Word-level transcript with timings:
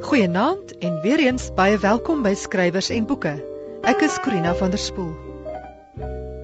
Goeienaand 0.00 0.78
en 0.78 1.00
weer 1.00 1.18
eens 1.18 1.54
baie 1.54 1.78
welkom 1.78 2.22
by 2.22 2.34
Skrywers 2.34 2.90
en 2.90 3.06
Boeke. 3.06 3.44
Ek 3.82 4.00
is 4.00 4.20
Corina 4.20 4.54
van 4.54 4.70
der 4.70 4.78
Spool. 4.78 5.27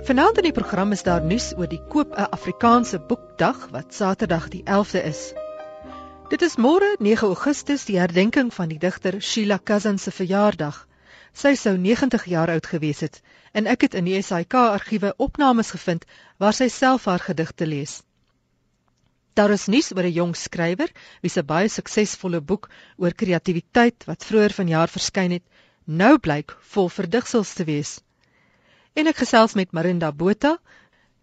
Vanaand 0.05 0.37
in 0.37 0.45
die 0.45 0.53
program 0.53 0.91
is 0.93 1.01
daar 1.03 1.23
nuus 1.25 1.45
oor 1.57 1.69
die 1.69 1.81
koop 1.93 2.11
'n 2.13 2.27
Afrikaanse 2.37 2.99
boekdag 3.11 3.61
wat 3.73 3.95
Saterdag 3.99 4.51
die 4.53 4.61
11de 4.65 5.01
is. 5.11 5.33
Dit 6.29 6.43
is 6.43 6.57
môre 6.65 6.91
9 6.99 7.29
Augustus 7.29 7.87
die 7.89 7.97
herdenking 7.99 8.51
van 8.53 8.69
die 8.69 8.79
digter 8.79 9.17
Sheila 9.21 9.59
Cousins 9.65 10.03
se 10.03 10.11
verjaardag. 10.11 10.83
Sy 11.33 11.55
sou 11.55 11.77
90 11.79 12.25
jaar 12.35 12.53
oud 12.53 12.67
gewees 12.67 13.01
het 13.01 13.23
en 13.53 13.67
ek 13.67 13.81
het 13.81 13.95
in 13.95 14.05
die 14.05 14.23
SAIK 14.23 14.55
argiewe 14.55 15.15
opnames 15.17 15.71
gevind 15.71 16.05
waar 16.37 16.53
sy 16.53 16.69
self 16.69 17.05
haar 17.05 17.25
gedigte 17.31 17.67
lees. 17.67 18.03
Daar 19.33 19.57
is 19.57 19.67
nuus 19.67 19.93
oor 19.97 20.05
'n 20.05 20.19
jong 20.21 20.37
skrywer 20.37 20.93
wie 21.23 21.31
se 21.31 21.43
baie 21.43 21.69
suksesvolle 21.69 22.41
boek 22.41 22.69
oor 22.97 23.13
kreatiwiteit 23.13 24.05
wat 24.05 24.25
vroeër 24.25 24.53
vanjaar 24.53 24.89
verskyn 24.89 25.31
het, 25.31 25.45
nou 25.85 26.19
blyk 26.19 26.59
vol 26.61 26.89
verdigsels 26.89 27.55
te 27.55 27.65
wees 27.65 28.01
en 28.95 29.11
ek 29.11 29.23
gesels 29.23 29.55
met 29.59 29.73
Marinda 29.75 30.13
Botha, 30.13 30.59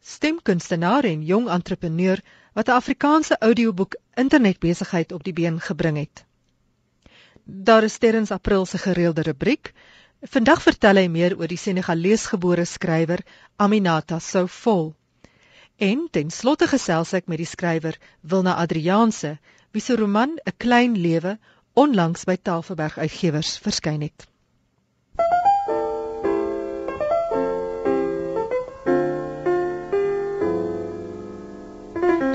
stemkunstenaar 0.04 1.08
en 1.08 1.24
jong 1.24 1.48
entrepreneur 1.50 2.20
wat 2.54 2.68
'n 2.68 2.78
Afrikaanse 2.78 3.38
audioboek 3.40 3.96
internetbesigheid 4.14 5.12
op 5.12 5.24
die 5.24 5.34
been 5.34 5.60
gebring 5.60 5.98
het. 5.98 6.26
Daar 7.44 7.84
is 7.84 7.98
Terrens 7.98 8.32
April 8.32 8.66
se 8.66 8.78
gereelde 8.78 9.22
rubriek. 9.22 9.74
Vandag 10.22 10.62
vertel 10.62 10.96
hy 10.96 11.08
meer 11.08 11.38
oor 11.38 11.48
die 11.48 11.58
Senegaleesgebore 11.58 12.66
skrywer 12.66 13.24
Aminata 13.56 14.20
Soufol. 14.20 14.94
En 15.78 16.08
ten 16.12 16.30
slotte 16.30 16.68
gesels 16.68 17.14
ek 17.14 17.28
met 17.28 17.38
die 17.38 17.50
skrywer 17.50 17.98
Wilna 18.22 18.56
Adrianse, 18.56 19.38
wie 19.72 19.82
se 19.82 19.96
roman 19.96 20.38
'n 20.46 20.54
klein 20.58 20.98
lewe 20.98 21.40
onlangs 21.74 22.24
by 22.24 22.36
Tafelberg 22.36 22.98
Uitgewers 22.98 23.58
verskyn 23.58 24.02
het. 24.02 24.31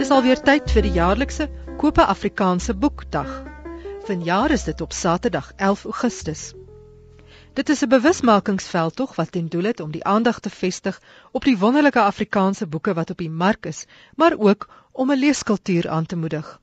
Dis 0.07 0.15
alweer 0.15 0.39
tyd 0.39 0.69
vir 0.71 0.85
die 0.87 0.93
jaarlikse 0.95 1.45
Koop 1.83 1.97
'n 1.99 2.07
Afrikaanse 2.13 2.75
Boekdag. 2.83 3.31
Vanjaar 4.07 4.53
is 4.57 4.65
dit 4.69 4.81
op 4.85 4.93
Saterdag 4.95 5.49
11 5.57 5.83
Augustus. 5.91 6.43
Dit 7.59 7.73
is 7.75 7.83
'n 7.83 7.89
bewusmakingsveldtog 7.89 9.17
wat 9.17 9.33
ten 9.33 9.49
doel 9.49 9.65
het 9.65 9.81
om 9.81 9.91
die 9.91 10.05
aandag 10.05 10.39
te 10.41 10.51
vestig 10.51 11.01
op 11.33 11.45
die 11.45 11.59
wonderlike 11.59 12.01
Afrikaanse 12.01 12.67
boeke 12.67 12.95
wat 12.95 13.11
op 13.11 13.19
die 13.19 13.31
mark 13.31 13.67
is, 13.67 13.85
maar 14.15 14.39
ook 14.39 14.69
om 14.93 15.11
'n 15.11 15.19
leeskultuur 15.19 15.89
aan 15.89 16.07
te 16.07 16.17
moedig. 16.17 16.61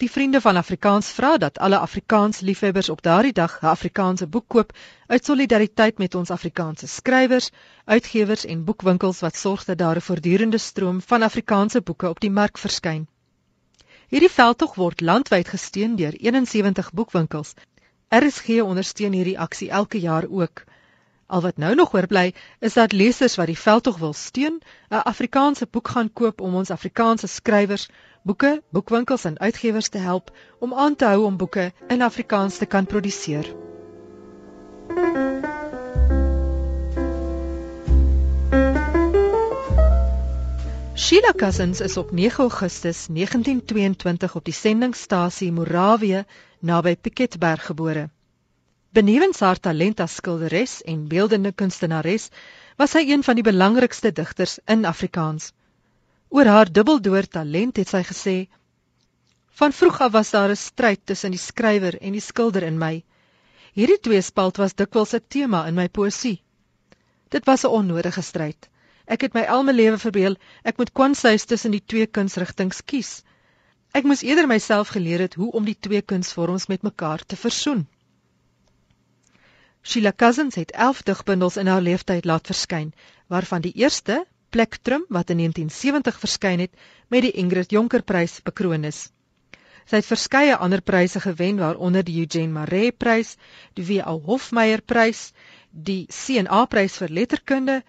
Die 0.00 0.10
vriende 0.10 0.40
van 0.40 0.56
Afrikaans 0.56 1.08
vra 1.12 1.36
dat 1.36 1.58
alle 1.58 1.78
Afrikaans 1.78 2.38
liefhebbers 2.40 2.88
op 2.88 3.02
daardie 3.02 3.32
dag 3.32 3.58
'n 3.62 3.66
Afrikaanse 3.66 4.26
boek 4.26 4.44
koop 4.48 4.72
uit 5.06 5.24
solidariteit 5.24 5.98
met 5.98 6.14
ons 6.14 6.30
Afrikaanse 6.30 6.86
skrywers, 6.86 7.50
uitgewers 7.84 8.44
en 8.44 8.64
boekwinkels 8.64 9.20
wat 9.20 9.36
sorg 9.36 9.64
dat 9.64 9.78
daar 9.78 9.96
'n 9.96 10.00
voortdurende 10.00 10.58
stroom 10.58 11.02
van 11.02 11.22
Afrikaanse 11.22 11.82
boeke 11.82 12.08
op 12.08 12.20
die 12.20 12.30
mark 12.30 12.58
verskyn. 12.58 13.06
Hierdie 14.08 14.30
veldtog 14.30 14.74
word 14.74 15.00
landwyd 15.00 15.48
gesteun 15.48 15.96
deur 15.96 16.12
71 16.12 16.92
boekwinkels. 16.92 17.54
RSG 18.08 18.48
ondersteun 18.62 19.12
hierdie 19.12 19.38
aksie 19.38 19.70
elke 19.70 20.00
jaar 20.00 20.24
ook. 20.30 20.64
Al 21.26 21.40
wat 21.40 21.56
nou 21.56 21.74
nog 21.74 21.94
oorbly 21.94 22.34
is 22.58 22.72
dat 22.72 22.92
lesers 22.92 23.36
wat 23.36 23.46
die 23.46 23.58
veldtog 23.58 23.98
wil 23.98 24.12
steun, 24.12 24.62
'n 24.88 24.94
Afrikaanse 24.94 25.66
boek 25.70 25.88
gaan 25.88 26.12
koop 26.12 26.40
om 26.40 26.54
ons 26.54 26.70
Afrikaanse 26.70 27.26
skrywers 27.26 27.88
boeke, 28.22 28.62
boekwinkels 28.70 29.24
en 29.24 29.38
uitgewers 29.38 29.88
te 29.88 29.98
help 29.98 30.30
om 30.58 30.74
aan 30.74 30.96
te 30.96 31.04
hou 31.04 31.24
om 31.24 31.36
boeke 31.36 31.72
in 31.88 32.02
Afrikaans 32.02 32.58
te 32.58 32.66
kan 32.66 32.86
produseer. 32.86 33.54
Sheila 41.00 41.32
Cousins 41.36 41.80
is 41.80 41.96
op 41.96 42.10
9 42.10 42.40
Augustus 42.44 43.06
1922 43.06 44.34
op 44.34 44.44
die 44.44 44.54
sendingstasie 44.54 45.52
Morawië 45.52 46.24
naby 46.58 46.96
Piketberg 46.96 47.66
gebore. 47.66 48.10
Benewens 48.92 49.40
haar 49.40 49.60
talent 49.60 50.00
as 50.00 50.14
skilderes 50.14 50.82
en 50.82 51.08
beeldende 51.08 51.52
kunstenares, 51.52 52.28
was 52.76 52.90
sy 52.90 53.04
een 53.08 53.22
van 53.22 53.38
die 53.38 53.46
belangrikste 53.46 54.12
digters 54.12 54.58
in 54.66 54.84
Afrikaans. 54.84 55.52
Oor 56.30 56.46
haar 56.46 56.68
dubbeldoor 56.72 57.26
talent 57.26 57.76
het 57.76 57.88
sy 57.90 58.00
gesê: 58.06 58.34
Van 59.60 59.72
vroeg 59.74 60.00
af 60.06 60.12
was 60.12 60.30
daar 60.30 60.50
'n 60.50 60.56
stryd 60.56 61.00
tussen 61.04 61.30
die 61.34 61.42
skrywer 61.42 61.98
en 62.00 62.12
die 62.12 62.26
skilder 62.30 62.62
in 62.62 62.78
my. 62.78 63.04
Hierdie 63.74 64.00
twee 64.00 64.22
spalt 64.22 64.56
was 64.62 64.74
dikwels 64.74 65.14
'n 65.14 65.26
tema 65.28 65.66
in 65.66 65.74
my 65.74 65.88
poësie. 65.88 66.42
Dit 67.28 67.44
was 67.50 67.64
'n 67.64 67.74
onnodige 67.80 68.22
stryd. 68.22 68.68
Ek 69.06 69.20
het 69.20 69.34
my 69.34 69.42
al 69.42 69.62
my 69.62 69.72
lewe 69.72 69.98
verbeel 69.98 70.36
ek 70.62 70.78
moet 70.78 70.92
kwansuis 70.92 71.44
tussen 71.44 71.70
die 71.70 71.84
twee 71.84 72.06
kunsrigtinge 72.06 72.82
kies. 72.86 73.22
Ek 73.92 74.04
moes 74.04 74.22
eerder 74.22 74.46
myself 74.46 74.88
geleer 74.88 75.20
het 75.26 75.34
hoe 75.34 75.50
om 75.52 75.64
die 75.64 75.78
twee 75.80 76.02
kunsvorms 76.02 76.66
met 76.66 76.82
mekaar 76.82 77.24
te 77.26 77.36
versoen. 77.36 77.88
Sheila 79.82 80.12
Cousins 80.12 80.54
het 80.54 80.70
11 80.70 81.02
digbundels 81.02 81.56
in 81.56 81.66
haar 81.66 81.80
lewenstyd 81.80 82.24
laat 82.24 82.46
verskyn, 82.46 82.92
waarvan 83.26 83.60
die 83.60 83.72
eerste, 83.72 84.26
Plektrum 84.50 85.04
wat 85.08 85.30
in 85.30 85.36
1970 85.42 86.18
verskyn 86.18 86.62
het 86.64 86.72
met 87.08 87.22
die 87.22 87.32
Ingrid 87.42 87.70
Jonker 87.70 88.02
Prys 88.02 88.40
bekroon 88.42 88.84
is. 88.84 89.08
Sy 89.86 90.00
het 90.00 90.06
verskeie 90.06 90.56
ander 90.56 90.82
pryse 90.82 91.20
gewen 91.22 91.56
waaronder 91.62 92.04
die 92.06 92.18
Eugene 92.22 92.52
Maree 92.54 92.92
Prys, 92.92 93.36
die 93.74 93.86
W.A. 93.86 94.12
Hofmeyer 94.26 94.82
Prys, 94.82 95.32
die 95.70 96.06
C&A 96.10 96.64
Prys 96.66 96.98
vir 97.02 97.14
letterkunde 97.20 97.80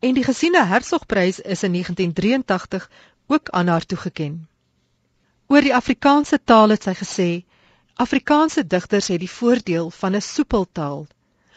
en 0.00 0.14
die 0.14 0.24
Gesiene 0.26 0.64
Hertzog 0.70 1.06
Prys 1.06 1.38
is 1.40 1.62
in 1.66 1.76
1983 1.78 2.88
ook 3.26 3.50
aan 3.50 3.68
haar 3.68 3.86
toegekend. 3.86 4.46
Oor 5.46 5.62
die 5.62 5.74
Afrikaanse 5.74 6.38
taal 6.42 6.74
het 6.74 6.86
sy 6.86 6.94
gesê: 6.98 7.28
Afrikaanse 8.02 8.66
digters 8.66 9.12
het 9.14 9.22
die 9.22 9.30
voordeel 9.30 9.90
van 9.90 10.14
'n 10.14 10.22
soepel 10.22 10.66
taal. 10.72 11.06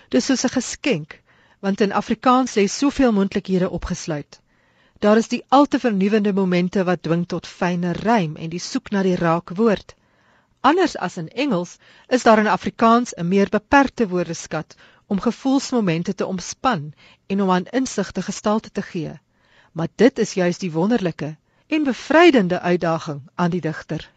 Dis 0.10 0.26
soos 0.26 0.46
'n 0.46 0.58
geskenk 0.58 1.22
want 1.60 1.82
in 1.82 1.92
Afrikaans 1.92 2.56
lê 2.56 2.68
soveel 2.68 3.12
moontlikhede 3.12 3.70
opgesluit. 3.70 4.40
Daar 5.00 5.18
is 5.18 5.28
die 5.28 5.44
al 5.48 5.66
te 5.66 5.80
vernuwende 5.80 6.34
momente 6.34 6.84
wat 6.84 7.04
dwing 7.04 7.26
tot 7.28 7.48
fyne 7.48 7.92
rym 7.92 8.36
en 8.36 8.50
die 8.50 8.60
soek 8.60 8.92
na 8.92 9.04
die 9.04 9.16
raak 9.16 9.56
woord. 9.56 9.96
Anders 10.62 10.98
as 10.98 11.18
in 11.18 11.30
Engels 11.30 11.78
is 12.08 12.24
daar 12.24 12.40
in 12.40 12.48
Afrikaans 12.48 13.14
'n 13.16 13.28
meer 13.28 13.50
beperkte 13.50 14.08
woordeskat 14.08 14.76
om 15.08 15.20
gevoelsmomente 15.20 16.16
te 16.16 16.26
omspan 16.26 16.94
en 17.28 17.42
om 17.42 17.52
aan 17.52 17.66
insigte 17.66 18.22
gestalte 18.22 18.72
te 18.72 18.82
gee. 18.82 19.20
Maar 19.72 19.88
dit 19.96 20.20
is 20.20 20.34
juis 20.34 20.58
die 20.58 20.72
wonderlike 20.72 21.38
en 21.68 21.84
bevrydende 21.84 22.60
uitdaging 22.60 23.22
aan 23.36 23.50
die 23.50 23.62
digter. 23.62 24.12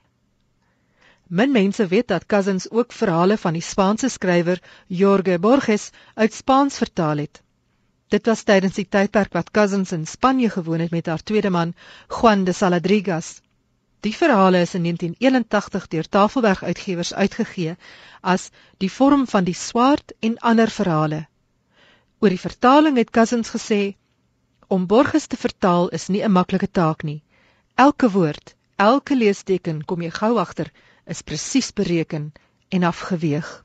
Min 1.32 1.52
mense 1.52 1.86
weet 1.86 2.08
dat 2.08 2.26
Cousins 2.26 2.70
ook 2.70 2.92
verhale 2.92 3.38
van 3.38 3.54
die 3.56 3.62
Spaanse 3.64 4.08
skrywer 4.08 4.58
Jorge 4.86 5.38
Borges 5.38 5.90
uit 6.14 6.34
Spaans 6.34 6.76
vertaal 6.76 7.16
het. 7.16 7.40
Dit 8.08 8.26
was 8.26 8.42
tydens 8.42 8.74
die 8.76 8.84
tydperk 8.88 9.32
wat 9.32 9.50
Cousins 9.50 9.92
in 9.92 10.06
Spanje 10.06 10.50
gewoon 10.50 10.80
het 10.84 10.90
met 10.90 11.06
haar 11.06 11.22
tweede 11.22 11.50
man, 11.50 11.72
Juan 12.08 12.44
de 12.44 12.52
Saladrigas. 12.52 13.40
Die 14.00 14.12
verhale 14.16 14.60
is 14.60 14.74
in 14.74 14.82
1981 14.82 15.88
deur 15.88 16.08
Tafelberg 16.08 16.62
Uitgewers 16.62 17.14
uitgegee 17.14 17.76
as 18.20 18.50
Die 18.76 18.92
vorm 18.92 19.26
van 19.26 19.44
die 19.44 19.56
swaard 19.56 20.12
en 20.20 20.38
ander 20.38 20.68
verhale. 20.70 21.26
Oor 22.18 22.28
die 22.28 22.44
vertaling 22.44 22.96
het 22.96 23.10
Cousins 23.10 23.56
gesê: 23.56 23.96
Om 24.66 24.86
Borges 24.86 25.26
te 25.26 25.36
vertaal 25.36 25.88
is 25.88 26.08
nie 26.08 26.22
'n 26.22 26.32
maklike 26.32 26.70
taak 26.70 27.02
nie. 27.02 27.22
Elke 27.74 28.10
woord, 28.10 28.54
elke 28.76 29.16
leesteken 29.16 29.84
kom 29.84 30.02
jy 30.02 30.10
gou 30.10 30.36
agter 30.38 30.72
is 31.04 31.22
presies 31.22 31.72
bereken 31.72 32.32
en 32.68 32.82
afgeweeg. 32.82 33.64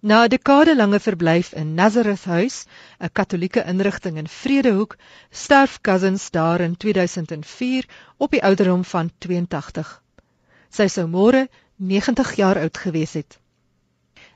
Na 0.00 0.24
'n 0.24 0.28
dekadelange 0.28 1.00
verblyf 1.00 1.52
in 1.52 1.74
Nazareth 1.74 2.24
House, 2.24 2.66
'n 3.00 3.12
Katolieke 3.12 3.64
inrigting 3.64 4.16
in 4.16 4.28
Vredehoek, 4.28 4.96
sterf 5.30 5.80
Cousins 5.80 6.30
daar 6.30 6.60
in 6.60 6.76
2004 6.76 7.88
op 8.16 8.30
die 8.30 8.42
ouderdom 8.42 8.84
van 8.84 9.10
82. 9.18 10.02
Sy 10.70 10.86
sou 10.88 11.06
môre 11.08 11.48
90 11.76 12.34
jaar 12.36 12.58
oud 12.58 12.78
gewees 12.78 13.12
het. 13.12 13.38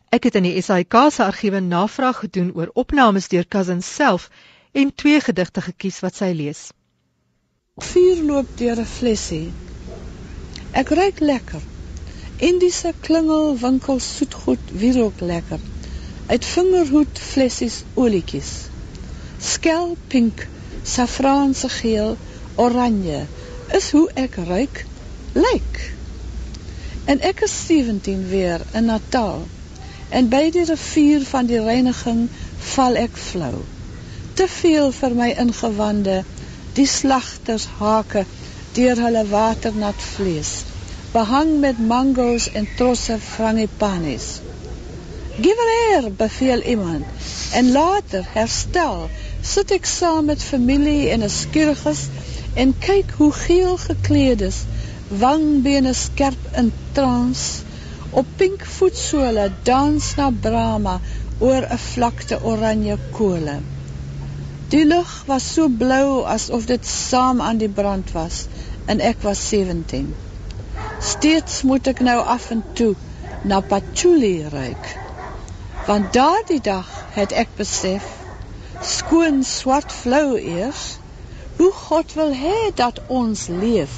Ek 0.08 0.24
het 0.24 0.34
in 0.34 0.42
die 0.42 0.62
SAIK 0.62 0.94
se 1.12 1.24
argiewe 1.24 1.60
navraag 1.60 2.18
gedoen 2.24 2.54
oor 2.54 2.70
opnames 2.72 3.28
deur 3.28 3.46
Cousins 3.48 3.94
self 3.94 4.30
en 4.72 4.94
twee 4.94 5.20
gedigte 5.20 5.60
gekies 5.60 6.00
wat 6.00 6.14
sy 6.14 6.32
lees. 6.32 6.70
Vuur 7.76 8.22
loop 8.24 8.56
deur 8.56 8.80
'n 8.80 8.92
flessie. 8.98 9.67
Ek 10.72 10.88
ruik 10.88 11.20
lekker. 11.20 11.62
Indiese 12.36 12.92
klingelwinkel 13.00 14.00
soetgoed 14.00 14.72
wier 14.80 15.02
ook 15.02 15.20
lekker. 15.20 15.60
Uit 16.26 16.44
vingerhoed 16.44 17.18
flessies 17.18 17.82
olietjies. 17.94 18.50
Skel 19.38 19.96
pink, 20.12 20.46
safraanse 20.82 21.68
geel, 21.68 22.16
oranje 22.54 23.24
is 23.78 23.90
hoe 23.90 24.10
ek 24.14 24.36
ruik, 24.48 24.84
lyk. 25.32 25.80
En 27.04 27.20
ek 27.20 27.40
is 27.48 27.54
17 27.66 28.28
weer 28.28 28.60
in 28.72 28.84
Natal. 28.92 29.46
En 30.08 30.28
by 30.28 30.50
die 30.52 30.64
rivier 30.68 31.24
van 31.30 31.48
die 31.48 31.60
reiniging 31.64 32.26
val 32.74 33.00
ek 33.00 33.16
flou. 33.16 33.62
Te 34.36 34.48
veel 34.48 34.92
vir 34.92 35.16
my 35.16 35.30
ingewande, 35.44 36.22
die 36.76 36.86
slagters 36.86 37.66
hake 37.80 38.26
deur 38.76 39.00
hulle 39.04 39.24
waternat 39.30 40.02
vlees, 40.14 40.52
behang 41.12 41.60
met 41.60 41.78
mango's 41.92 42.48
en 42.52 42.68
trosse 42.76 43.16
frangipanis. 43.18 44.26
Give 45.40 45.66
her, 45.70 46.10
beveel 46.10 46.62
iemand, 46.62 47.04
en 47.52 47.72
later 47.72 48.26
herstel, 48.34 49.08
sit 49.42 49.70
ek 49.76 49.86
saam 49.86 50.26
met 50.30 50.42
familie 50.42 51.08
in 51.14 51.22
'n 51.22 51.30
skierges 51.30 52.02
en 52.54 52.74
kyk 52.88 53.14
hoe 53.18 53.32
geel 53.32 53.76
gekleed 53.86 54.40
is, 54.50 54.58
wangbene 55.22 55.94
skerp 55.94 56.52
in 56.62 56.72
trans, 56.92 57.62
op 58.10 58.26
pink 58.36 58.64
voetsole 58.78 59.50
dans 59.62 60.14
na 60.16 60.30
Brahma 60.30 61.00
oor 61.38 61.62
'n 61.62 61.84
vlakte 61.90 62.42
oranje 62.42 62.96
kole. 63.12 63.58
Die 64.68 64.84
lug 64.84 65.10
was 65.26 65.44
so 65.54 65.66
blou 65.80 66.24
asof 66.28 66.66
dit 66.68 66.86
saam 66.86 67.38
aan 67.40 67.60
die 67.60 67.70
brand 67.76 68.10
was 68.12 68.40
en 68.92 68.98
ek 69.10 69.22
was 69.24 69.40
17. 69.48 70.10
Steeds 71.10 71.62
moet 71.70 71.88
ek 71.92 72.02
nou 72.08 72.16
af 72.34 72.50
en 72.52 72.60
toe 72.80 72.90
na 73.52 73.60
patchouli 73.70 74.34
ruik. 74.52 74.90
Want 75.86 76.12
daardie 76.12 76.60
dag 76.60 76.90
het 77.16 77.32
ek 77.44 77.56
besef 77.56 78.10
skoon 78.90 79.40
swart 79.52 79.94
flou 80.02 80.36
eers 80.36 80.84
hoe 81.62 81.70
God 81.78 82.12
wil 82.20 82.36
hê 82.42 82.58
dat 82.82 83.00
ons 83.22 83.46
leef 83.64 83.96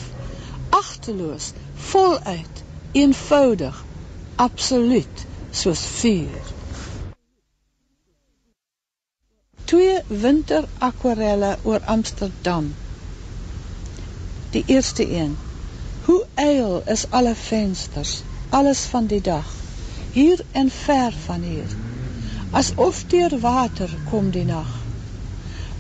agteloos 0.79 1.51
voluit 1.91 2.65
eenvoudig 3.03 3.85
absoluut 4.47 5.27
soos 5.65 5.83
vuur 5.99 6.50
twee 9.71 9.99
winter 10.07 10.65
akwarelle 10.79 11.57
oor 11.63 11.81
Amsterdam. 11.85 12.75
Die 14.51 14.65
eerste 14.67 15.07
een. 15.15 15.37
Hoe 16.05 16.27
eil 16.35 16.83
is 16.87 17.07
alle 17.11 17.35
vensters 17.35 18.23
alles 18.49 18.85
van 18.93 19.07
die 19.07 19.21
dag 19.21 19.47
hier 20.13 20.45
en 20.53 20.71
ver 20.71 21.13
van 21.25 21.43
hier. 21.43 21.71
Asof 22.51 23.05
deur 23.07 23.39
water 23.41 23.91
kom 24.11 24.31
die 24.31 24.45
nag 24.45 24.79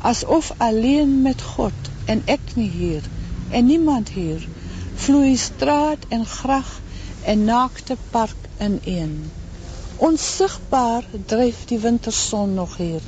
asof 0.00 0.52
alleen 0.56 1.22
met 1.22 1.42
God 1.42 1.88
en 2.04 2.22
ek 2.24 2.54
nie 2.54 2.70
hier 2.70 3.02
en 3.50 3.66
niemand 3.66 4.08
hier 4.08 4.46
vloei 4.94 5.36
straat 5.36 6.06
en 6.08 6.26
grag 6.26 6.70
en 7.32 7.44
naakte 7.44 7.96
park 8.10 8.48
ineen 8.68 9.30
onsigbaar 9.96 11.04
dryf 11.32 11.64
die 11.72 11.78
winterson 11.78 12.54
nog 12.54 12.76
hier 12.76 13.02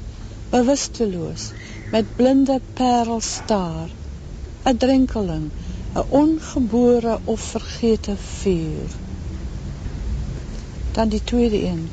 bewusteloos 0.53 1.51
met 1.91 2.17
blinde 2.17 2.61
parel 2.79 3.21
staar 3.21 3.89
'n 4.71 4.77
drenkeling 4.77 5.47
'n 5.95 6.05
ongebore 6.09 7.19
of 7.25 7.41
vergete 7.41 8.15
vuur 8.17 8.91
dan 10.93 11.09
die 11.09 11.25
tweede 11.25 11.65
een. 11.65 11.91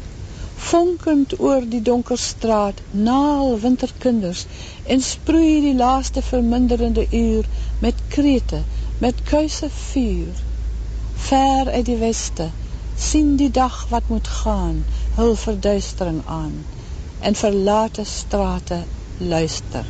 Vonkend 0.55 1.39
oor 1.39 1.67
die 1.67 1.81
donker 1.81 2.17
straat 2.17 2.81
naal 2.91 3.59
winterkinders 3.59 4.45
en 4.85 5.01
sproei 5.01 5.61
die 5.61 5.75
laaste 5.75 6.21
verminderende 6.21 7.07
uur 7.11 7.45
met 7.79 8.01
krete 8.07 8.61
met 8.97 9.23
kuise 9.23 9.69
vuur. 9.69 10.33
Ver 11.15 11.69
uit 11.69 11.85
die 11.85 11.97
weste 11.97 12.49
sien 12.97 13.35
die 13.35 13.51
dag 13.51 13.85
wat 13.89 14.07
moet 14.07 14.27
gaan 14.27 14.83
hul 15.15 15.35
verduistering 15.35 16.21
aan 16.25 16.65
en 17.21 17.35
verlate 17.35 18.03
strate 18.05 18.83
luister 19.17 19.85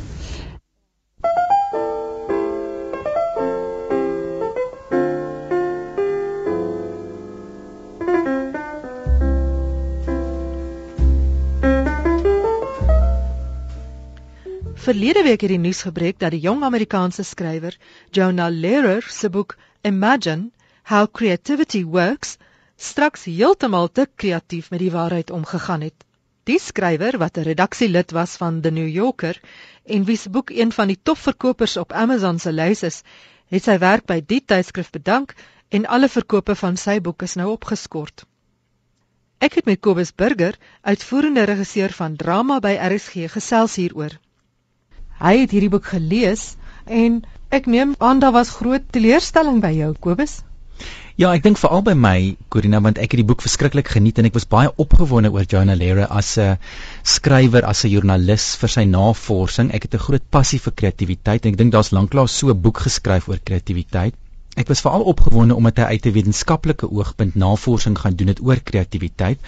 Verlede 14.80 15.22
week 15.22 15.40
het 15.40 15.50
die 15.52 15.58
nuus 15.58 15.82
gebreek 15.82 16.18
dat 16.18 16.32
die 16.34 16.40
jong 16.40 16.62
Amerikaanse 16.64 17.22
skrywer 17.22 17.76
Jonah 18.10 18.50
Lehrer 18.50 19.06
se 19.06 19.30
boek 19.30 19.56
Imagine 19.82 20.50
How 20.82 21.06
Creativity 21.12 21.84
Works 21.84 22.36
straks 22.76 23.24
heeltemal 23.24 23.88
te 23.92 24.08
kreatief 24.14 24.70
met 24.70 24.80
die 24.80 24.90
waarheid 24.90 25.30
omgegaan 25.30 25.80
het. 25.80 26.09
Die 26.48 26.58
skrywer 26.58 27.18
wat 27.18 27.36
'n 27.36 27.44
redaksielid 27.48 28.10
was 28.16 28.36
van 28.36 28.60
The 28.60 28.70
New 28.70 28.88
Yorker 28.88 29.40
en 29.84 30.04
wie 30.04 30.16
se 30.16 30.30
boek 30.30 30.50
een 30.50 30.72
van 30.72 30.88
die 30.88 30.98
topverkopers 31.02 31.76
op 31.76 31.92
Amazon 31.92 32.38
se 32.38 32.52
lys 32.52 32.82
is, 32.82 33.02
het 33.48 33.64
sy 33.64 33.78
werk 33.78 34.06
by 34.06 34.20
die 34.26 34.40
tydskrif 34.44 34.90
bedank 34.90 35.34
en 35.68 35.86
alle 35.86 36.08
verkope 36.08 36.54
van 36.54 36.76
sy 36.76 37.00
boek 37.00 37.22
is 37.22 37.34
nou 37.34 37.50
opgeskort. 37.52 38.24
Ek 39.40 39.54
het 39.54 39.64
met 39.64 39.80
Kobus 39.80 40.14
Burger, 40.14 40.56
uitvoerende 40.82 41.44
regisseur 41.48 41.92
van 41.92 42.16
drama 42.16 42.58
by 42.60 42.74
RSG, 42.76 43.28
gesels 43.32 43.76
hieroor. 43.80 44.16
Hy 45.20 45.34
het 45.42 45.50
hierdie 45.50 45.72
boek 45.72 45.86
gelees 45.92 46.56
en 46.86 47.22
ek 47.48 47.66
neem 47.66 47.94
aan 47.98 48.20
daar 48.20 48.32
was 48.36 48.52
groot 48.56 48.84
teleurstelling 48.92 49.60
by 49.60 49.72
jou 49.76 49.94
Kobus. 50.00 50.40
Ja, 51.20 51.34
ek 51.36 51.42
dink 51.44 51.58
veral 51.60 51.82
by 51.84 51.92
my 51.92 52.18
Corina 52.54 52.78
want 52.80 52.96
ek 52.96 53.12
het 53.12 53.20
die 53.20 53.26
boek 53.28 53.42
verskriklik 53.44 53.90
geniet 53.92 54.18
en 54.20 54.28
ek 54.28 54.38
was 54.38 54.46
baie 54.54 54.70
opgewonde 54.84 55.28
oor 55.34 55.44
Jonah 55.44 55.76
Lehrer 55.76 56.06
as 56.08 56.30
'n 56.38 56.56
skrywer, 57.14 57.66
as 57.72 57.84
'n 57.84 57.90
joernalis 57.92 58.46
vir 58.62 58.72
sy 58.76 58.84
navorsing. 58.94 59.74
Ek 59.74 59.84
het 59.84 59.94
'n 59.94 60.06
groot 60.06 60.26
passie 60.30 60.62
vir 60.66 60.72
kreatiwiteit 60.72 61.44
en 61.44 61.52
ek 61.52 61.58
dink 61.58 61.72
daar's 61.72 61.92
lanklaas 61.92 62.38
so 62.38 62.48
'n 62.48 62.62
boek 62.62 62.78
geskryf 62.86 63.28
oor 63.28 63.40
kreatiwiteit. 63.44 64.14
Ek 64.56 64.68
was 64.68 64.80
veral 64.80 65.04
opgewonde 65.12 65.54
omdat 65.54 65.76
hy 65.78 65.84
uit 65.94 66.06
'n 66.06 66.12
wetenskaplike 66.16 66.88
oogpunt 66.90 67.34
navorsing 67.34 67.98
gaan 67.98 68.16
doen 68.16 68.32
het 68.32 68.40
oor 68.40 68.60
kreatiwiteit. 68.70 69.38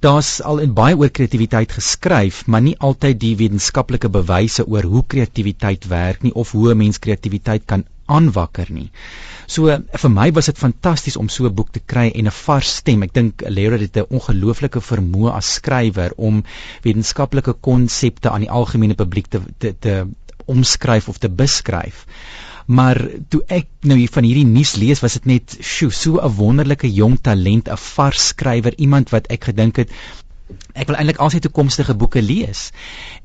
Daar's 0.00 0.42
al 0.42 0.58
in 0.58 0.74
baie 0.74 0.96
oor 0.96 1.10
kreatiwiteit 1.10 1.72
geskryf, 1.72 2.46
maar 2.46 2.62
nie 2.62 2.78
altyd 2.78 3.20
die 3.20 3.36
wetenskaplike 3.36 4.08
bewyse 4.08 4.66
oor 4.66 4.82
hoe 4.82 5.04
kreatiwiteit 5.06 5.88
werk 5.88 6.22
nie 6.22 6.34
of 6.34 6.52
hoe 6.52 6.70
'n 6.70 6.76
mens 6.76 6.98
kreatiwiteit 6.98 7.62
kan 7.64 7.84
aanwakker 8.06 8.66
nie. 8.70 8.90
So 9.46 9.66
vir 9.68 10.10
my 10.10 10.30
was 10.32 10.46
dit 10.46 10.58
fantasties 10.58 11.16
om 11.16 11.28
so 11.28 11.46
'n 11.46 11.54
boek 11.54 11.72
te 11.72 11.80
kry 11.80 12.10
en 12.14 12.26
'n 12.26 12.30
vars 12.30 12.76
stem. 12.76 13.02
Ek 13.02 13.12
dink 13.12 13.42
Leo 13.48 13.70
het 13.70 13.96
'n 13.96 14.06
ongelooflike 14.10 14.80
vermoë 14.80 15.32
as 15.32 15.54
skrywer 15.54 16.12
om 16.16 16.44
wetenskaplike 16.82 17.52
konsepte 17.60 18.30
aan 18.30 18.40
die 18.40 18.50
algemene 18.50 18.94
publiek 18.94 19.26
te 19.26 19.40
te, 19.58 19.74
te 19.78 20.06
omskryf 20.46 21.08
of 21.08 21.18
te 21.18 21.28
beskryf. 21.28 22.06
Maar 22.66 23.08
toe 23.28 23.42
ek 23.48 23.66
nou 23.80 23.98
hier 23.98 24.12
van 24.12 24.24
hierdie 24.24 24.46
nuus 24.46 24.76
lees 24.76 25.00
was 25.00 25.12
dit 25.18 25.24
net 25.26 25.56
sjo 25.60 25.90
so 25.90 26.20
'n 26.20 26.36
wonderlike 26.36 26.92
jong 26.92 27.18
talent 27.20 27.68
'n 27.68 27.76
vars 27.76 28.26
skrywer 28.28 28.74
iemand 28.78 29.10
wat 29.10 29.26
ek 29.26 29.44
gedink 29.44 29.76
het 29.76 29.90
ek 30.74 30.86
wil 30.86 30.96
eintlik 30.96 31.18
al 31.18 31.30
sy 31.30 31.40
toekomstige 31.40 31.94
boeke 31.94 32.22
lees. 32.22 32.70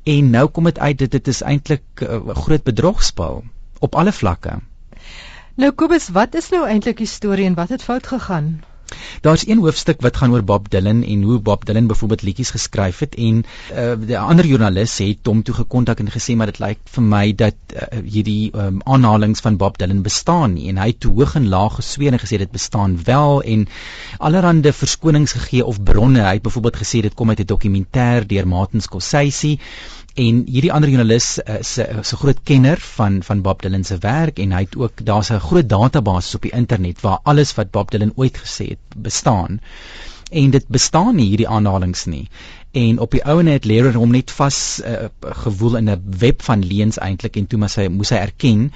En 0.04 0.30
nou 0.30 0.48
kom 0.48 0.64
dit 0.64 0.78
uit 0.78 0.98
dit 0.98 1.10
dit 1.10 1.28
is 1.28 1.42
eintlik 1.42 1.84
'n 2.00 2.04
uh, 2.04 2.34
groot 2.34 2.64
bedrogspel 2.64 3.44
op 3.80 3.94
alle 3.94 4.12
vlakke 4.12 4.60
nou 5.58 5.72
Kobus 5.74 6.08
wat 6.14 6.36
is 6.38 6.52
nou 6.54 6.64
eintlik 6.70 7.00
die 7.02 7.10
storie 7.10 7.46
en 7.50 7.56
wat 7.58 7.74
het 7.74 7.82
fout 7.82 8.06
gegaan? 8.06 8.58
Daar's 9.20 9.42
een 9.46 9.58
hoofstuk 9.58 10.00
wat 10.00 10.16
gaan 10.16 10.32
oor 10.32 10.44
Bob 10.44 10.70
Dylan 10.70 11.02
en 11.02 11.22
hoe 11.22 11.38
Bob 11.44 11.64
Dylan 11.66 11.86
byvoorbeeld 11.86 12.22
liedjies 12.22 12.50
geskryf 12.50 12.98
het 12.98 13.14
en 13.14 13.42
uh, 13.74 13.92
die 14.00 14.18
ander 14.18 14.46
joernalis 14.46 14.94
het 15.02 15.28
hom 15.28 15.42
toe 15.42 15.54
gekontak 15.54 16.00
en 16.00 16.08
gesê 16.14 16.36
maar 16.36 16.48
dit 16.52 16.60
lyk 16.62 16.80
vir 16.94 17.04
my 17.10 17.24
dat 17.42 17.74
uh, 17.74 17.88
hierdie 18.04 18.52
um, 18.54 18.80
aanhalinge 18.84 19.42
van 19.42 19.58
Bob 19.60 19.76
Dylan 19.78 20.02
bestaan 20.06 20.54
nie. 20.54 20.68
En 20.72 20.78
hy 20.80 20.88
het 20.94 21.10
hoog 21.10 21.34
en 21.42 21.50
laag 21.52 21.80
gesweer 21.82 22.14
en 22.16 22.22
gesê 22.22 22.38
dit 22.40 22.54
bestaan 22.54 22.96
wel 23.04 23.42
en 23.42 23.66
allerhande 24.18 24.72
verskonings 24.72 25.36
gegee 25.36 25.64
of 25.64 25.82
bronne. 25.82 26.22
Hy 26.22 26.38
het 26.38 26.46
byvoorbeeld 26.46 26.82
gesê 26.84 27.02
dit 27.04 27.14
kom 27.14 27.28
uit 27.34 27.44
'n 27.44 27.52
dokumentêr 27.52 28.26
deur 28.26 28.48
Martin 28.48 28.80
Scorsese 28.80 29.58
en 30.18 30.38
hierdie 30.50 30.72
ander 30.74 30.90
joernalis 30.90 31.28
is 31.60 31.76
uh, 31.78 31.86
'n 32.00 32.04
so 32.10 32.18
groot 32.18 32.40
kenner 32.50 32.80
van 32.96 33.20
van 33.22 33.42
Bob 33.42 33.62
Dylan 33.62 33.84
se 33.84 33.98
werk 34.02 34.38
en 34.42 34.52
hy 34.56 34.62
het 34.66 34.76
ook 34.76 35.04
daar's 35.10 35.30
'n 35.30 35.44
groot 35.48 35.68
database 35.68 36.36
op 36.36 36.42
die 36.42 36.54
internet 36.60 37.00
waar 37.00 37.20
alles 37.22 37.54
wat 37.54 37.70
Bob 37.70 37.90
Dylan 37.90 38.12
ooit 38.16 38.38
gesê 38.38 38.66
het 38.74 38.96
bestaan. 38.96 39.60
En 40.30 40.50
dit 40.50 40.66
bestaan 40.68 41.14
nie 41.16 41.28
hierdie 41.28 41.48
aanhalinge 41.48 42.10
nie. 42.10 42.28
En 42.70 42.98
op 42.98 43.10
die 43.10 43.24
ouene 43.24 43.50
het 43.50 43.64
Lehrer 43.64 43.94
hom 43.94 44.10
net 44.10 44.30
vas 44.30 44.80
uh, 44.84 45.08
gewoel 45.44 45.76
in 45.76 45.90
'n 45.90 46.02
web 46.18 46.42
van 46.42 46.66
leuns 46.66 46.98
eintlik 46.98 47.36
en 47.36 47.46
toe 47.46 47.58
maar 47.58 47.72
hy 47.74 47.88
moes 47.88 48.10
hy 48.10 48.16
erken 48.16 48.72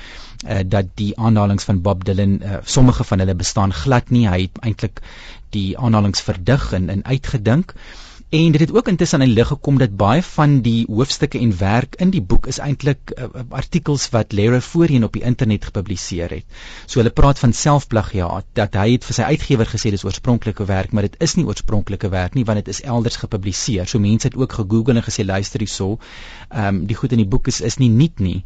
uh, 0.46 0.60
dat 0.64 0.86
die 0.94 1.12
aanhalinge 1.18 1.64
van 1.64 1.82
Bob 1.82 2.04
Dylan 2.04 2.40
uh, 2.42 2.56
sommige 2.64 3.04
van 3.04 3.18
hulle 3.18 3.34
bestaan 3.34 3.72
glad 3.72 4.10
nie. 4.10 4.28
Hy 4.28 4.40
het 4.40 4.58
eintlik 4.60 5.00
die 5.50 5.78
aanhalinge 5.78 6.22
verdig 6.22 6.72
en, 6.72 6.88
en 6.88 7.04
uitgedink 7.04 7.74
En 8.32 8.52
dit 8.52 8.60
het 8.60 8.72
ook 8.72 8.88
intussen 8.88 9.20
aan 9.20 9.26
die 9.26 9.34
lig 9.34 9.46
gekom 9.46 9.78
dat 9.78 9.96
baie 9.96 10.22
van 10.24 10.52
die 10.64 10.86
hoofstukke 10.88 11.38
en 11.38 11.50
werk 11.58 11.98
in 12.00 12.10
die 12.10 12.22
boek 12.24 12.46
is 12.48 12.58
eintlik 12.64 13.10
uh, 13.12 13.26
artikels 13.52 14.06
wat 14.14 14.32
Lara 14.32 14.60
voorheen 14.64 15.04
op 15.04 15.12
die 15.12 15.20
internet 15.28 15.66
gepubliseer 15.68 16.32
het. 16.32 16.46
So 16.86 17.02
hulle 17.02 17.12
praat 17.12 17.42
van 17.42 17.52
selfplagiaat 17.52 18.46
dat 18.56 18.78
hy 18.80 18.86
het 18.94 19.04
vir 19.04 19.16
sy 19.18 19.26
uitgewer 19.34 19.68
gesê 19.68 19.92
dis 19.92 20.04
oorspronklike 20.08 20.64
werk, 20.64 20.94
maar 20.96 21.04
dit 21.04 21.18
is 21.20 21.36
nie 21.36 21.44
oorspronklike 21.44 22.08
werk 22.08 22.38
nie 22.38 22.46
want 22.48 22.62
dit 22.62 22.70
is 22.72 22.80
elders 22.94 23.18
gepubliseer. 23.20 23.84
So 23.92 24.00
mense 24.00 24.30
het 24.30 24.38
ook 24.40 24.56
gegoogel 24.62 24.96
en 24.96 25.04
gesê 25.04 25.28
luister 25.28 25.60
hierso, 25.60 25.98
ehm 26.48 26.70
um, 26.70 26.80
die 26.88 26.96
goed 26.96 27.12
in 27.12 27.20
die 27.20 27.28
boek 27.28 27.52
is 27.52 27.60
is 27.60 27.76
nie 27.84 27.90
nuut 27.92 28.24
nie. 28.24 28.38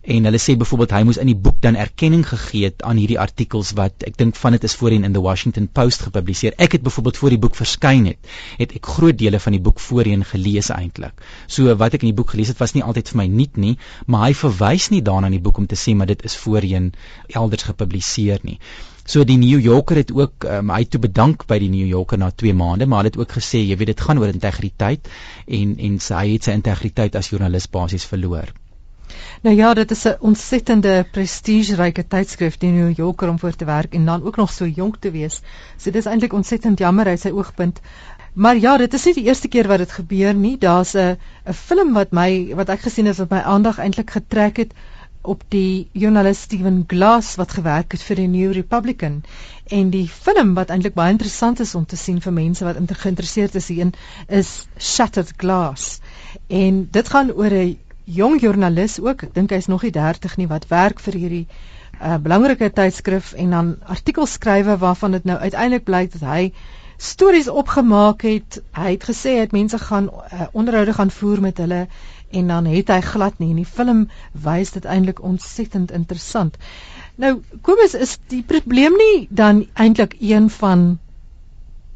En 0.00 0.24
hulle 0.24 0.40
sê 0.40 0.56
byvoorbeeld 0.56 0.96
hy 0.96 1.02
moes 1.10 1.20
in 1.20 1.28
die 1.28 1.36
boek 1.36 1.60
dan 1.60 1.76
erkenning 1.76 2.24
gegee 2.32 2.70
het 2.70 2.80
aan 2.80 2.96
hierdie 2.96 3.20
artikels 3.20 3.76
wat 3.76 4.08
ek 4.08 4.16
dink 4.16 4.40
van 4.40 4.56
dit 4.56 4.64
is 4.64 4.80
voorheen 4.80 5.04
in 5.04 5.12
the 5.12 5.20
Washington 5.28 5.68
Post 5.68 6.08
gepubliseer. 6.08 6.56
Ek 6.56 6.80
het 6.80 6.88
byvoorbeeld 6.88 7.20
voor 7.20 7.36
die 7.36 7.42
boek 7.44 7.60
verskyn 7.60 8.08
het, 8.14 8.34
het 8.56 8.72
ek 8.80 8.92
groot 8.96 9.20
van 9.40 9.56
die 9.56 9.60
boek 9.60 9.80
voorheen 9.80 10.24
gelees 10.24 10.70
eintlik. 10.74 11.22
So 11.46 11.74
wat 11.80 11.94
ek 11.94 12.02
in 12.02 12.12
die 12.12 12.16
boek 12.16 12.34
gelees 12.34 12.52
het 12.52 12.62
was 12.62 12.74
nie 12.74 12.82
altyd 12.82 13.12
vir 13.12 13.20
my 13.22 13.26
nuut 13.26 13.56
nie, 13.56 13.76
maar 14.06 14.26
hy 14.28 14.34
verwys 14.38 14.90
nie 14.90 15.02
daarna 15.02 15.30
in 15.30 15.38
die 15.38 15.44
boek 15.44 15.58
om 15.62 15.66
te 15.70 15.78
sê 15.78 15.94
maar 15.94 16.10
dit 16.10 16.24
is 16.24 16.36
voorheen 16.36 16.92
elders 17.28 17.68
gepubliseer 17.70 18.42
nie. 18.42 18.58
So 19.04 19.24
die 19.28 19.36
New 19.36 19.60
Yorker 19.60 20.00
het 20.00 20.12
ook 20.16 20.46
um, 20.48 20.70
hy 20.72 20.84
toe 20.88 21.00
bedank 21.00 21.44
by 21.46 21.58
die 21.60 21.68
New 21.68 21.86
Yorker 21.86 22.18
na 22.18 22.30
2 22.30 22.54
maande, 22.56 22.88
maar 22.88 23.04
hy 23.04 23.12
het 23.12 23.20
ook 23.20 23.36
gesê 23.36 23.60
jy 23.60 23.76
weet 23.76 23.92
dit 23.92 24.04
gaan 24.08 24.18
oor 24.22 24.32
integriteit 24.32 25.12
en 25.60 25.78
en 25.88 25.98
sy 26.00 26.26
het 26.32 26.48
sy 26.48 26.56
integriteit 26.56 27.16
as 27.20 27.28
joernalis 27.32 27.68
basies 27.68 28.08
verloor. 28.08 28.54
Nou 29.44 29.56
ja, 29.56 29.74
dit 29.74 29.90
is 29.90 30.04
'n 30.08 30.16
ontsettende 30.20 31.06
prestigeryke 31.12 32.06
tydskrif 32.06 32.56
die 32.58 32.70
New 32.70 32.96
Yorker 32.96 33.28
om 33.28 33.38
voor 33.38 33.56
te 33.56 33.64
werk 33.64 33.94
en 33.94 34.04
dan 34.04 34.24
ook 34.24 34.36
nog 34.36 34.52
so 34.52 34.66
jonk 34.66 34.96
te 34.96 35.10
wees. 35.10 35.40
So 35.76 35.90
dis 35.90 36.06
eintlik 36.06 36.32
ontsettend 36.32 36.78
jammer 36.78 37.06
uit 37.06 37.20
sy 37.20 37.28
oogpunt. 37.28 37.80
Maar 38.34 38.56
ja, 38.58 38.76
dit 38.76 38.94
is 38.94 39.04
nie 39.04 39.14
die 39.14 39.28
eerste 39.28 39.48
keer 39.48 39.68
wat 39.70 39.78
dit 39.78 39.92
gebeur 39.94 40.34
nie. 40.34 40.56
Daar's 40.58 40.94
'n 40.94 41.16
'n 41.46 41.52
film 41.52 41.92
wat 41.94 42.10
my 42.10 42.54
wat 42.54 42.68
ek 42.68 42.80
gesien 42.80 43.06
het 43.06 43.16
wat 43.16 43.30
my 43.30 43.38
aandag 43.38 43.78
eintlik 43.78 44.10
getrek 44.10 44.56
het 44.56 44.72
op 45.22 45.44
die 45.48 45.88
joernalis 45.92 46.40
Steven 46.40 46.84
Glass 46.86 47.36
wat 47.36 47.52
gewerk 47.52 47.92
het 47.92 48.02
vir 48.02 48.16
die 48.16 48.26
New 48.28 48.52
Republican 48.52 49.22
en 49.66 49.90
die 49.90 50.08
film 50.08 50.54
wat 50.54 50.70
eintlik 50.70 50.94
baie 50.94 51.14
interessant 51.14 51.60
is 51.60 51.74
om 51.74 51.86
te 51.86 51.96
sien 51.96 52.20
vir 52.20 52.32
mense 52.32 52.64
wat 52.64 52.76
geïnteresseerd 52.90 53.54
is 53.54 53.68
hierin 53.68 53.94
is 54.28 54.66
Shattered 54.78 55.32
Glass. 55.36 56.00
En 56.48 56.88
dit 56.90 57.08
gaan 57.08 57.32
oor 57.32 57.50
'n 57.50 57.78
jong 58.04 58.40
joernalis 58.40 59.00
ook, 59.00 59.22
ek 59.22 59.34
dink 59.34 59.50
hy's 59.50 59.66
nog 59.66 59.82
nie 59.82 59.92
30 59.92 60.36
nie 60.36 60.46
wat 60.46 60.68
werk 60.68 61.00
vir 61.00 61.14
hierdie 61.14 61.46
uh, 62.02 62.16
belangrike 62.16 62.72
tydskrif 62.72 63.32
en 63.32 63.50
dan 63.50 63.76
artikels 63.86 64.32
skrywe 64.32 64.76
waarvan 64.76 65.10
dit 65.10 65.24
nou 65.24 65.38
uiteindelik 65.38 65.84
blyk 65.84 66.12
dat 66.12 66.28
hy 66.28 66.52
stories 67.04 67.48
opgemaak 67.48 68.24
het. 68.26 68.60
Hy 68.76 68.94
het 68.96 69.06
gesê 69.08 69.36
hy 69.36 69.44
het 69.44 69.54
mense 69.56 69.78
gaan 69.78 70.10
uh, 70.10 70.48
onderhoude 70.52 70.94
gaan 70.96 71.10
voer 71.10 71.40
met 71.40 71.58
hulle 71.62 71.86
en 72.34 72.50
dan 72.50 72.66
het 72.66 72.90
hy 72.90 73.00
glad 73.04 73.38
nie. 73.38 73.50
In 73.54 73.62
die 73.62 73.68
film 73.68 74.06
wys 74.32 74.74
dit 74.74 74.84
eintlik 74.84 75.22
ontsettend 75.22 75.92
interessant. 75.94 76.56
Nou, 77.20 77.36
Kobus, 77.62 77.94
is 77.94 78.16
die 78.32 78.42
probleem 78.42 78.96
nie 78.98 79.26
dan 79.30 79.66
eintlik 79.74 80.16
een 80.20 80.50
van 80.50 80.98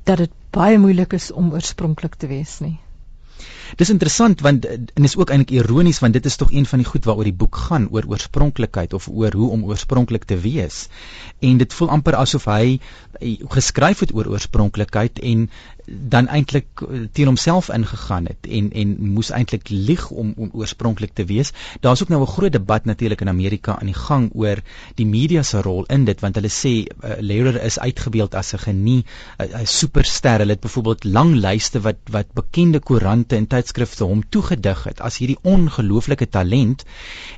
dat 0.05 0.23
dit 0.23 0.35
baie 0.55 0.79
moeilik 0.79 1.13
is 1.13 1.33
om 1.33 1.53
oorspronklik 1.53 2.15
te 2.15 2.31
wees 2.31 2.59
nie? 2.65 2.79
Dis 3.77 3.91
interessant 3.91 4.41
want 4.41 4.65
en 4.69 5.05
is 5.05 5.17
ook 5.17 5.31
eintlik 5.31 5.51
ironies 5.61 5.99
want 5.99 6.13
dit 6.13 6.25
is 6.25 6.37
tog 6.37 6.53
een 6.53 6.67
van 6.67 6.79
die 6.79 6.89
goed 6.89 7.05
waaroor 7.05 7.29
die 7.29 7.37
boek 7.43 7.57
gaan 7.69 7.89
oor 7.91 8.07
oorspronklikheid 8.09 8.93
of 8.93 9.09
oor 9.09 9.33
hoe 9.33 9.51
om 9.51 9.65
oorspronklik 9.65 10.25
te 10.25 10.39
wees. 10.41 10.89
En 11.41 11.59
dit 11.59 11.75
voel 11.75 11.91
amper 11.91 12.17
asof 12.17 12.45
hy 12.45 12.79
geskryf 13.59 14.01
het 14.07 14.15
oor 14.15 14.31
oorspronklikheid 14.37 15.19
en 15.19 15.51
dan 15.89 16.29
eintlik 16.29 16.67
eh, 16.81 17.07
teen 17.13 17.27
homself 17.27 17.69
ingegaan 17.69 18.27
het 18.27 18.47
en 18.49 18.71
en 18.73 18.95
moes 19.13 19.31
eintlik 19.31 19.69
lieg 19.69 20.11
om 20.11 20.33
om 20.37 20.51
oorspronklik 20.53 21.13
te 21.15 21.25
wees. 21.25 21.53
Daar's 21.81 22.03
ook 22.03 22.09
nou 22.09 22.23
'n 22.23 22.27
groot 22.27 22.53
debat 22.53 22.85
natuurlik 22.85 23.21
in 23.21 23.29
Amerika 23.29 23.79
aan 23.79 23.87
die 23.87 23.95
gang 23.95 24.31
oor 24.35 24.63
die 24.95 25.07
media 25.07 25.43
se 25.43 25.63
rol 25.63 25.85
in 25.85 26.05
dit 26.05 26.21
want 26.21 26.35
hulle 26.35 26.51
sê 26.51 26.73
uh, 26.85 27.17
Lehrer 27.21 27.63
is 27.63 27.79
uitgebeeld 27.79 28.35
as 28.35 28.53
'n 28.55 28.59
genie, 28.59 29.05
'n 29.39 29.67
superster. 29.67 30.39
Hulle 30.39 30.53
het 30.53 30.61
byvoorbeeld 30.61 31.05
lang 31.05 31.35
lyste 31.35 31.81
wat 31.81 31.97
wat 32.11 32.33
bekende 32.33 32.81
koerante 32.81 33.37
en 33.37 33.47
tydskrifte 33.47 34.05
hom 34.05 34.29
toegedig 34.29 34.85
het 34.85 35.01
as 35.01 35.19
hierdie 35.19 35.39
ongelooflike 35.43 36.29
talent 36.29 36.85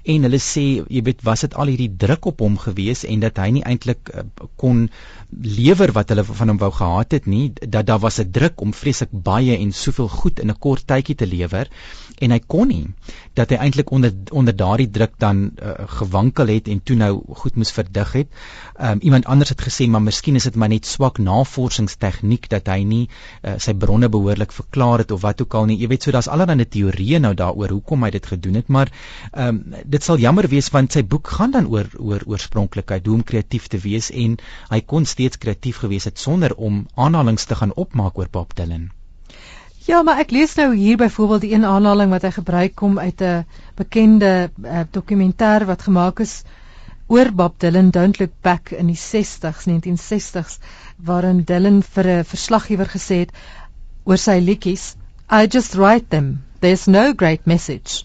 en 0.03 0.23
hulle 0.23 0.39
sê 0.39 0.85
jy 0.89 1.03
weet 1.03 1.23
was 1.23 1.41
dit 1.41 1.55
al 1.55 1.67
hierdie 1.67 1.97
druk 1.97 2.25
op 2.25 2.41
hom 2.41 2.59
gewees 2.59 3.05
en 3.05 3.21
dat 3.21 3.37
hy 3.37 3.51
nie 3.51 3.63
eintlik 3.63 4.11
uh, 4.15 4.23
kon 4.57 4.91
lewer 5.31 5.93
wat 5.93 6.09
hulle 6.09 6.25
van 6.25 6.49
hom 6.49 6.59
wou 6.59 6.71
gehad 6.75 7.13
het 7.13 7.27
nie 7.27 7.53
dat 7.55 7.87
daar 7.87 7.99
was 7.99 8.19
'n 8.21 8.31
druk 8.41 8.61
om 8.65 8.73
vreeslik 8.83 9.11
baie 9.13 9.57
en 9.57 9.73
soveel 9.77 10.09
goed 10.21 10.41
in 10.45 10.51
'n 10.53 10.61
kort 10.67 10.87
tydjie 10.93 11.17
te 11.23 11.27
lewer 11.29 11.69
en 12.21 12.35
hy 12.35 12.41
kon 12.47 12.69
nie 12.69 12.87
dat 13.39 13.53
hy 13.53 13.59
eintlik 13.65 13.91
onder 13.95 14.13
onder 14.37 14.57
daardie 14.57 14.89
druk 14.91 15.15
dan 15.23 15.43
uh, 15.51 15.75
gewankel 16.01 16.53
het 16.53 16.69
en 16.69 16.83
toe 16.85 16.97
nou 16.97 17.11
goed 17.43 17.57
moes 17.57 17.73
verdig 17.73 18.13
het. 18.13 18.29
Um, 18.77 19.01
iemand 19.01 19.27
anders 19.31 19.53
het 19.53 19.63
gesê 19.65 19.89
maar 19.89 20.03
miskien 20.03 20.37
is 20.37 20.49
dit 20.49 20.57
maar 20.57 20.73
net 20.73 20.87
swak 20.87 21.19
navorsingstegniek 21.19 22.49
dat 22.53 22.69
hy 22.73 22.83
nie 22.85 23.03
uh, 23.07 23.57
sy 23.59 23.75
bronne 23.75 24.11
behoorlik 24.13 24.53
verklaar 24.53 25.05
het 25.05 25.15
of 25.17 25.25
wat 25.25 25.41
ook 25.41 25.55
al 25.55 25.71
nie. 25.71 25.79
Jy 25.81 25.91
weet 25.95 26.09
so 26.09 26.15
daar's 26.17 26.29
allerlei 26.29 26.69
teorieë 26.69 27.23
nou 27.25 27.35
daaroor 27.35 27.77
hoekom 27.77 28.05
hy 28.05 28.13
dit 28.19 28.31
gedoen 28.35 28.61
het, 28.61 28.69
maar 28.69 28.93
um, 29.33 29.63
dit 29.85 30.05
sal 30.05 30.21
jammer 30.21 30.49
wees 30.53 30.71
want 30.75 30.93
sy 30.97 31.05
boek 31.07 31.35
gaan 31.39 31.57
dan 31.57 31.71
oor 31.73 31.89
oor 31.99 32.27
oorspronklikheid, 32.27 33.07
hoe 33.07 33.21
om 33.21 33.27
kreatief 33.27 33.69
te 33.73 33.81
wees 33.81 34.11
en 34.11 34.39
hy 34.71 34.81
kon 34.95 35.09
steeds 35.09 35.41
kreatief 35.41 35.83
gewees 35.85 36.09
het 36.11 36.19
sonder 36.19 36.57
om 36.57 36.87
aanhalinge 36.95 37.47
te 37.47 37.57
gaan 37.63 37.77
opmaak 37.77 38.19
oor 38.19 38.29
Bob 38.31 38.57
Dylan. 38.57 38.91
Ja, 39.81 40.03
maar 40.05 40.19
ek 40.21 40.33
lees 40.35 40.53
nou 40.59 40.75
hier 40.77 40.99
byvoorbeeld 41.01 41.41
die 41.41 41.53
een 41.55 41.65
aanhaling 41.65 42.11
wat 42.13 42.25
hy 42.27 42.31
gebruik 42.35 42.75
kom 42.77 42.99
uit 42.99 43.23
'n 43.25 43.47
bekende 43.79 44.51
uh, 44.63 44.81
dokumentêr 44.93 45.65
wat 45.65 45.87
gemaak 45.87 46.21
is 46.21 46.43
oor 47.09 47.31
Bob 47.33 47.55
Dylan 47.59 47.89
Don't 47.91 48.19
Look 48.21 48.35
Back 48.43 48.71
in 48.71 48.87
die 48.93 48.99
60s, 48.99 49.65
1960s, 49.71 50.59
waarin 50.97 51.45
Dylan 51.45 51.81
vir 51.83 52.07
'n 52.19 52.25
verslaggewer 52.25 52.91
gesê 52.93 53.17
het 53.25 53.33
oor 54.05 54.19
sy 54.19 54.37
liedjies, 54.39 54.97
I 55.33 55.47
just 55.47 55.75
write 55.75 56.09
them. 56.09 56.45
There's 56.61 56.87
no 56.87 57.15
great 57.17 57.47
message. 57.47 58.05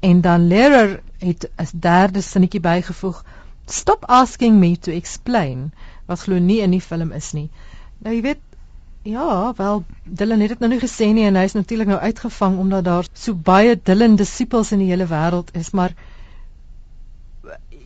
En 0.00 0.20
dan 0.20 0.48
Lehrer 0.48 1.00
het 1.18 1.46
'n 1.56 1.78
derde 1.78 2.20
sinnetjie 2.20 2.60
bygevoeg, 2.60 3.22
Stop 3.66 4.04
asking 4.08 4.58
me 4.60 4.76
to 4.76 4.90
explain, 4.90 5.72
wat 6.06 6.20
glo 6.20 6.38
nie 6.38 6.60
in 6.60 6.70
die 6.70 6.80
film 6.80 7.12
is 7.12 7.32
nie. 7.32 7.50
Nou 7.98 8.14
jy 8.14 8.22
weet 8.22 8.42
Ja, 9.04 9.52
wel 9.56 9.84
Dylan 10.02 10.40
het 10.40 10.48
dit 10.48 10.58
nou 10.64 10.70
nie 10.72 10.80
gesê 10.80 11.10
nie 11.12 11.26
en 11.28 11.36
hy 11.36 11.44
is 11.44 11.52
natuurlik 11.52 11.90
nou 11.92 11.98
uitgevang 12.00 12.56
omdat 12.58 12.84
daar 12.84 13.08
so 13.12 13.34
baie 13.34 13.76
Dylan 13.76 14.16
disippels 14.16 14.72
in 14.72 14.80
die 14.80 14.88
hele 14.88 15.04
wêreld 15.10 15.52
is, 15.52 15.70
maar 15.76 15.92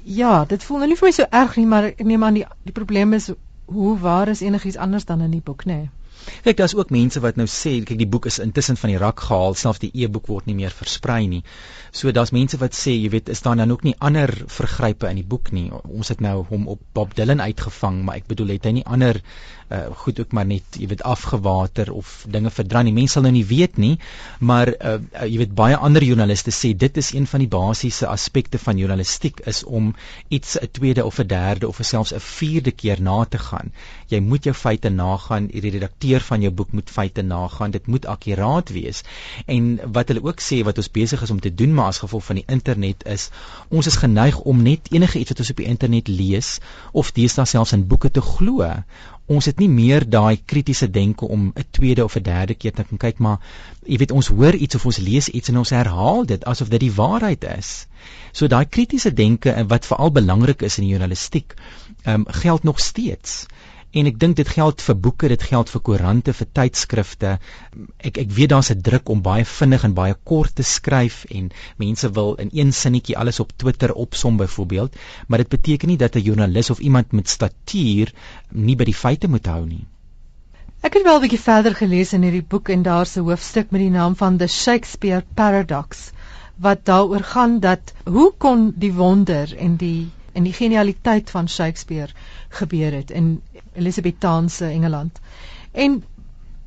ja, 0.05 0.45
dit 0.45 0.65
voel 0.65 0.85
nou 0.85 0.89
nie 0.93 0.99
vir 1.01 1.09
my 1.09 1.15
so 1.17 1.27
erg 1.41 1.57
nie, 1.59 1.67
maar 1.67 1.91
ek 1.91 2.05
neem 2.07 2.23
aan 2.23 2.39
die 2.39 2.47
die 2.69 2.77
probleem 2.77 3.19
is 3.19 3.33
hoe 3.67 3.99
waar 3.99 4.31
is 4.31 4.45
enigiets 4.47 4.79
anders 4.79 5.09
dan 5.11 5.27
in 5.27 5.35
die 5.35 5.45
boek, 5.45 5.67
nê? 5.67 5.81
Nee? 5.81 5.91
Kyk, 6.45 6.57
daar's 6.57 6.75
ook 6.75 6.91
mense 6.91 7.21
wat 7.25 7.37
nou 7.41 7.47
sê, 7.51 7.73
kyk 7.89 7.99
die 8.01 8.09
boek 8.11 8.27
is 8.31 8.39
intussen 8.43 8.79
van 8.81 8.93
die 8.93 8.99
rak 9.01 9.23
gehaal, 9.27 9.55
selfs 9.59 9.83
die 9.83 9.91
e-boek 10.05 10.27
word 10.31 10.49
nie 10.51 10.57
meer 10.59 10.75
versprei 10.75 11.27
nie. 11.31 11.41
So 12.01 12.13
daar's 12.15 12.33
mense 12.37 12.59
wat 12.63 12.77
sê, 12.77 12.95
jy 12.95 13.13
weet, 13.15 13.31
is 13.35 13.43
daar 13.45 13.57
dan 13.61 13.73
ook 13.75 13.85
nie 13.87 13.95
ander 14.11 14.33
vergrype 14.59 15.09
in 15.11 15.21
die 15.23 15.27
boek 15.35 15.53
nie. 15.57 15.69
Ons 15.85 16.13
het 16.13 16.23
nou 16.25 16.43
hom 16.51 16.67
op 16.75 16.83
Bob 16.95 17.15
Dylan 17.17 17.41
uitgevang, 17.45 18.03
maar 18.05 18.21
ek 18.21 18.29
bedoel 18.31 18.57
het 18.57 18.69
hy 18.69 18.75
nie 18.81 18.87
ander 18.99 19.23
uh 19.69 19.87
goed 20.03 20.21
ook 20.21 20.33
maar 20.33 20.47
net 20.47 20.77
jy 20.81 20.87
weet 20.89 21.03
afgewater 21.03 21.93
of 21.93 22.25
dinge 22.29 22.51
verdran 22.51 22.85
nie. 22.89 22.95
Mense 22.97 23.19
sal 23.19 23.23
nou 23.27 23.33
nie 23.33 23.47
weet 23.47 23.77
nie, 23.77 23.99
maar 24.41 24.71
uh, 24.71 24.97
jy 25.25 25.39
weet 25.43 25.55
baie 25.55 25.77
ander 25.77 26.05
joernaliste 26.05 26.53
sê 26.55 26.73
dit 26.77 26.97
is 26.97 27.13
een 27.13 27.27
van 27.27 27.43
die 27.43 27.51
basiese 27.53 28.07
aspekte 28.09 28.59
van 28.59 28.79
journalistiek 28.81 29.41
is 29.53 29.65
om 29.65 29.95
iets 30.29 30.57
'n 30.61 30.71
tweede 30.73 31.05
of 31.05 31.19
'n 31.19 31.27
derde 31.27 31.69
of 31.69 31.81
selfs 31.83 32.15
'n 32.15 32.21
vierde 32.21 32.71
keer 32.71 33.03
na 33.03 33.25
te 33.25 33.39
gaan. 33.39 33.73
Jy 34.09 34.21
moet 34.21 34.45
jou 34.45 34.55
feite 34.55 34.89
nagaan, 34.89 35.47
die 35.47 35.71
redakteur 35.71 36.21
van 36.21 36.41
jou 36.41 36.53
boek 36.53 36.73
moet 36.73 36.91
feite 36.91 37.23
nagaan. 37.23 37.71
Dit 37.71 37.87
moet 37.87 38.07
akkuraat 38.07 38.69
wees. 38.69 39.03
En 39.47 39.81
wat 39.93 40.09
hulle 40.09 40.23
ook 40.23 40.41
sê 40.41 40.63
wat 40.65 40.79
ons 40.79 40.91
besig 40.91 41.23
is 41.23 41.31
om 41.31 41.41
te 41.41 41.55
doen 41.55 41.75
maar 41.75 41.87
as 41.93 41.99
gevolg 41.99 42.25
van 42.25 42.41
die 42.41 42.47
internet 42.47 43.05
is 43.07 43.31
ons 43.69 43.87
is 43.87 43.97
geneig 43.97 44.39
om 44.39 44.63
net 44.63 44.93
enige 44.93 45.19
iets 45.19 45.29
wat 45.29 45.39
ons 45.39 45.51
op 45.51 45.57
die 45.57 45.67
internet 45.67 46.09
lees 46.09 46.59
of 46.93 47.13
deesdae 47.13 47.45
selfs 47.45 47.73
in 47.73 47.87
boeke 47.87 48.11
te 48.11 48.21
glo. 48.21 48.65
Ons 49.29 49.47
het 49.51 49.59
nie 49.61 49.69
meer 49.69 50.07
daai 50.09 50.41
kritiese 50.53 50.91
denke 50.91 51.29
om 51.29 51.53
'n 51.55 51.65
tweede 51.71 52.05
of 52.05 52.17
'n 52.17 52.23
derde 52.23 52.55
keer 52.55 52.73
te 52.73 52.85
kan 52.85 52.99
kyk 52.99 53.19
maar 53.19 53.39
jy 53.87 53.99
weet 54.03 54.11
ons 54.21 54.29
hoor 54.29 54.55
iets 54.55 54.75
of 54.75 54.87
ons 54.87 54.99
lees 55.09 55.29
iets 55.29 55.49
en 55.49 55.59
ons 55.59 55.71
herhaal 55.71 56.27
dit 56.27 56.45
asof 56.45 56.69
dit 56.69 56.81
die 56.81 56.93
waarheid 56.93 57.45
is. 57.59 57.87
So 58.33 58.47
daai 58.47 58.65
kritiese 58.65 59.13
denke 59.15 59.67
wat 59.69 59.87
veral 59.87 60.13
belangrik 60.13 60.63
is 60.63 60.79
in 60.79 60.85
die 60.85 60.93
journalistiek, 60.93 61.55
ehm 62.03 62.15
um, 62.15 62.27
geld 62.29 62.63
nog 62.63 62.81
steeds 62.81 63.47
en 63.93 64.09
ek 64.11 64.19
dink 64.21 64.37
dit 64.37 64.49
geld 64.49 64.83
vir 64.85 64.97
boeke, 65.05 65.29
dit 65.33 65.43
geld 65.51 65.71
vir 65.73 65.83
koerante, 65.89 66.33
vir 66.37 66.49
tydskrifte. 66.59 67.35
Ek 67.99 68.19
ek 68.23 68.33
weet 68.39 68.51
daar's 68.53 68.71
'n 68.71 68.83
druk 68.89 69.09
om 69.09 69.23
baie 69.23 69.45
vinnig 69.45 69.85
en 69.85 69.95
baie 69.95 70.15
kort 70.25 70.55
te 70.55 70.63
skryf 70.63 71.25
en 71.31 71.51
mense 71.79 72.11
wil 72.13 72.35
in 72.35 72.51
een 72.53 72.73
sinnetjie 72.73 73.17
alles 73.17 73.41
op 73.41 73.53
Twitter 73.57 73.93
opsom 73.93 74.37
byvoorbeeld, 74.37 74.97
maar 75.29 75.39
dit 75.39 75.49
beteken 75.49 75.89
nie 75.89 75.97
dat 75.97 76.17
'n 76.17 76.21
joernalis 76.21 76.71
of 76.71 76.79
iemand 76.79 77.13
met 77.13 77.29
statuur 77.29 78.13
nie 78.53 78.77
by 78.77 78.85
die 78.85 79.01
feite 79.05 79.29
moet 79.29 79.47
hou 79.47 79.65
nie. 79.67 79.87
Ek 80.83 80.95
het 80.95 81.03
wel 81.03 81.17
'n 81.17 81.23
bietjie 81.23 81.41
verder 81.41 81.75
gelees 81.75 82.13
in 82.13 82.23
hierdie 82.23 82.49
boek 82.49 82.69
en 82.69 82.83
daar's 82.83 83.17
'n 83.17 83.25
hoofstuk 83.25 83.71
met 83.71 83.81
die 83.81 83.91
naam 83.91 84.17
van 84.17 84.37
The 84.39 84.47
Shakespeare 84.47 85.25
Paradox 85.35 86.13
wat 86.57 86.85
daaroor 86.85 87.23
gaan 87.23 87.61
dat 87.61 87.93
hoe 88.05 88.33
kon 88.39 88.73
die 88.77 88.93
wonder 88.93 89.57
en 89.57 89.77
die 89.77 90.11
en 90.39 90.47
die 90.47 90.55
genialiteit 90.55 91.31
van 91.35 91.49
Shakespeare 91.51 92.15
gebeur 92.61 92.95
het 92.95 93.11
in 93.11 93.41
Elisabethaanse 93.75 94.69
Engeland. 94.71 95.19
En 95.73 95.97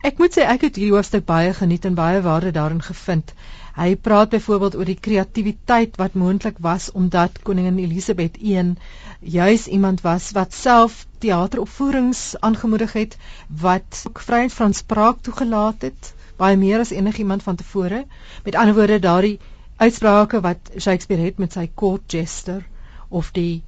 ek 0.08 0.18
moet 0.20 0.36
sê 0.36 0.44
ek 0.44 0.66
het 0.68 0.80
hierdie 0.80 0.96
hoofstuk 0.96 1.24
baie 1.30 1.54
geniet 1.56 1.86
en 1.88 1.96
baie 1.96 2.20
waarde 2.26 2.52
daarin 2.58 2.82
gevind. 2.84 3.32
Hy 3.78 3.94
praat 3.96 4.34
byvoorbeeld 4.34 4.76
oor 4.76 4.90
die 4.90 4.98
kreatiwiteit 5.00 5.96
wat 6.02 6.18
moontlik 6.20 6.60
was 6.66 6.90
omdat 6.92 7.40
koningin 7.48 7.80
Elisabeth 7.80 8.36
I 8.44 8.76
juis 9.36 9.68
iemand 9.68 10.02
was 10.04 10.32
wat 10.36 10.54
self 10.54 11.06
teateropvoerings 11.24 12.24
aangemoedig 12.40 12.94
het 12.94 13.18
wat 13.48 14.02
vryheid 14.14 14.54
van 14.54 14.74
spraak 14.74 15.22
toegelaat 15.22 15.88
het 15.88 16.12
baie 16.42 16.58
meer 16.58 16.84
as 16.84 16.92
enigiemand 16.92 17.44
van 17.44 17.56
tevore. 17.56 18.04
Met 18.44 18.56
ander 18.56 18.76
woorde 18.76 19.00
daardie 19.00 19.40
uitsprake 19.78 20.42
wat 20.42 20.76
Shakespeare 20.78 21.24
het 21.24 21.38
met 21.38 21.54
sy 21.54 21.70
court 21.76 22.12
jester 22.12 22.66
of 23.12 23.32
die 23.38 23.64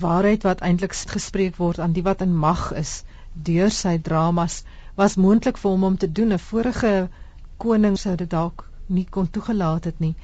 waarheid 0.00 0.42
wat 0.48 0.60
eintlik 0.66 0.94
gespreek 1.14 1.56
word 1.56 1.80
aan 1.80 1.92
die 1.96 2.06
wat 2.06 2.22
in 2.26 2.36
mag 2.44 2.70
is 2.82 3.02
deur 3.48 3.70
sy 3.70 3.98
dramas 4.10 4.62
was 5.00 5.16
moontlik 5.24 5.58
vir 5.62 5.70
hom 5.70 5.84
om 5.88 5.96
te 5.96 6.08
doen 6.18 6.32
'n 6.32 6.44
vorige 6.50 6.94
koning 7.64 7.98
sou 7.98 8.16
dit 8.16 8.30
dalk 8.30 8.64
nie 8.86 9.06
kon 9.16 9.30
toegelaat 9.30 9.84
het 9.84 9.98
nie. 10.00 10.14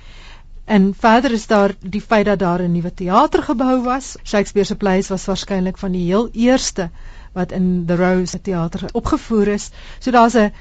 En 0.67 0.95
verder 0.99 1.33
is 1.33 1.47
daar 1.47 1.75
die 1.81 2.01
feit 2.01 2.27
dat 2.27 2.39
daar 2.39 2.63
'n 2.63 2.73
nuwe 2.73 2.95
teater 2.95 3.43
gebou 3.43 3.83
was. 3.83 4.17
Shakespeare 4.25 4.67
se 4.67 4.77
plays 4.77 5.09
was 5.09 5.27
waarskynlik 5.27 5.79
van 5.79 5.93
die 5.93 6.07
heel 6.07 6.29
eerste 6.33 6.91
wat 7.33 7.53
in 7.53 7.85
the 7.87 7.97
Rose 7.97 8.41
teater 8.41 8.89
opgevoer 8.93 9.49
is. 9.49 9.71
So 9.99 10.11
daar's 10.11 10.35
'n 10.35 10.53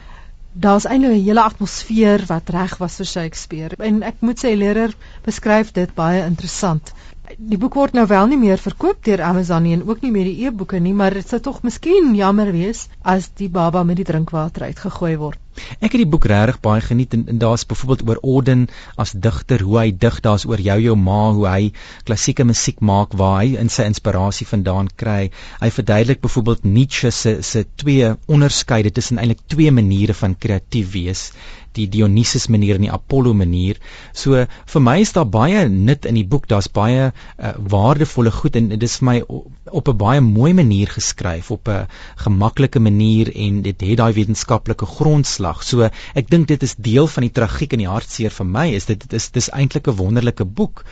daar's 0.52 0.86
eintlik 0.86 1.12
'n 1.12 1.24
hele 1.24 1.42
atmosfeer 1.42 2.26
wat 2.28 2.50
reg 2.50 2.78
was 2.78 2.96
vir 2.96 3.06
Shakespeare. 3.06 3.76
En 3.78 4.04
ek 4.04 4.16
moet 4.20 4.46
sê 4.46 4.56
leerder 4.58 4.96
beskryf 5.24 5.72
dit 5.72 5.94
baie 5.94 6.26
interessant 6.26 6.94
die 7.38 7.58
boek 7.60 7.76
word 7.78 7.96
nou 7.98 8.06
wel 8.10 8.28
nie 8.32 8.38
meer 8.40 8.62
verkoop 8.62 9.02
deur 9.06 9.22
Amazon 9.26 9.64
nie 9.66 9.74
en 9.76 9.86
ook 9.88 10.04
nie 10.04 10.12
meer 10.14 10.28
die 10.30 10.46
e-boeke 10.48 10.80
nie, 10.80 10.94
maar 10.94 11.16
dit 11.16 11.28
sou 11.28 11.40
tog 11.44 11.64
miskien 11.66 12.14
jammer 12.18 12.52
wees 12.54 12.86
as 13.02 13.30
die 13.40 13.50
baba 13.50 13.84
met 13.84 14.00
die 14.02 14.08
drinkwater 14.08 14.68
uitgegooi 14.70 15.16
word. 15.22 15.42
Ek 15.80 15.94
het 15.94 16.02
die 16.02 16.10
boek 16.12 16.28
regtig 16.28 16.60
baie 16.66 16.84
geniet 16.84 17.14
en, 17.16 17.24
en 17.32 17.38
daar's 17.40 17.64
byvoorbeeld 17.68 18.04
oor 18.10 18.20
Orden 18.36 18.66
as 19.00 19.14
digter, 19.26 19.64
hoe 19.64 19.78
hy 19.80 19.86
dig, 20.06 20.20
daar's 20.26 20.46
oor 20.50 20.60
jou 20.60 20.78
jou 20.84 20.96
ma, 21.00 21.20
hoe 21.38 21.46
hy 21.48 21.62
klassieke 22.08 22.44
musiek 22.48 22.82
maak 22.84 23.16
waar 23.16 23.38
hy 23.42 23.56
in 23.62 23.72
sy 23.72 23.88
inspirasie 23.88 24.48
vandaan 24.50 24.92
kry. 25.04 25.30
Hy 25.62 25.70
verduidelik 25.78 26.24
byvoorbeeld 26.26 26.68
Nietzsche 26.68 27.12
se 27.12 27.38
se 27.42 27.64
twee 27.80 28.12
onderskeide 28.28 28.92
tussen 28.92 29.22
eintlik 29.22 29.46
twee 29.48 29.72
maniere 29.72 30.14
van 30.14 30.36
kreatief 30.36 30.92
wees 30.98 31.30
die 31.76 31.88
Dionysus 31.92 32.48
manier 32.52 32.80
en 32.80 32.86
die 32.88 32.92
Apollo 32.92 33.34
manier. 33.38 33.80
So 34.14 34.46
vir 34.74 34.84
my 34.84 34.98
is 35.04 35.14
daar 35.16 35.28
baie 35.30 35.66
nut 35.70 36.06
in 36.10 36.20
die 36.20 36.26
boek. 36.28 36.48
Daar's 36.52 36.70
baie 36.72 37.12
uh, 37.12 37.54
waardevolle 37.76 38.32
goed 38.32 38.56
en 38.60 38.70
dit 38.74 38.88
is 38.88 38.98
vir 39.02 39.10
my 39.10 39.18
op 39.26 39.90
'n 39.90 39.98
baie 39.98 40.22
mooi 40.22 40.54
manier 40.54 40.88
geskryf, 40.88 41.52
op 41.52 41.68
'n 41.68 41.88
gemaklike 42.26 42.80
manier 42.80 43.32
en 43.36 43.62
dit 43.62 43.82
het 43.82 43.98
daai 43.98 44.14
wetenskaplike 44.14 44.86
grondslag. 44.86 45.64
So 45.64 45.90
ek 46.14 46.30
dink 46.30 46.48
dit 46.48 46.64
is 46.64 46.76
deel 46.76 47.08
van 47.08 47.24
die 47.24 47.36
tragiek 47.42 47.74
en 47.74 47.80
die 47.80 47.94
hartseer 47.94 48.32
vir 48.32 48.46
my 48.46 48.68
is 48.74 48.86
dit 48.86 49.00
dit 49.00 49.14
is 49.14 49.30
dis 49.30 49.50
eintlik 49.50 49.88
'n 49.88 49.98
wonderlike 49.98 50.46
boek 50.46 50.86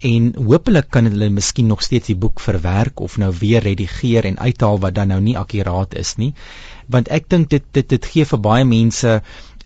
en 0.00 0.32
hopelik 0.34 0.88
kan 0.94 1.04
hulle 1.04 1.28
miskien 1.28 1.66
nog 1.68 1.82
steeds 1.84 2.08
die 2.08 2.16
boek 2.16 2.40
verwerk 2.40 3.00
of 3.00 3.18
nou 3.20 3.32
weer 3.40 3.62
redigeer 3.62 4.24
en 4.24 4.38
uithaal 4.38 4.80
wat 4.80 4.94
dan 4.96 5.12
nou 5.12 5.20
nie 5.20 5.36
akkuraat 5.36 5.94
is 5.94 6.14
nie 6.16 6.32
want 6.94 7.10
ek 7.12 7.28
dink 7.28 7.50
dit 7.52 7.64
dit 7.76 7.88
dit 7.88 8.08
gee 8.12 8.24
vir 8.32 8.40
baie 8.46 8.64
mense 8.64 9.20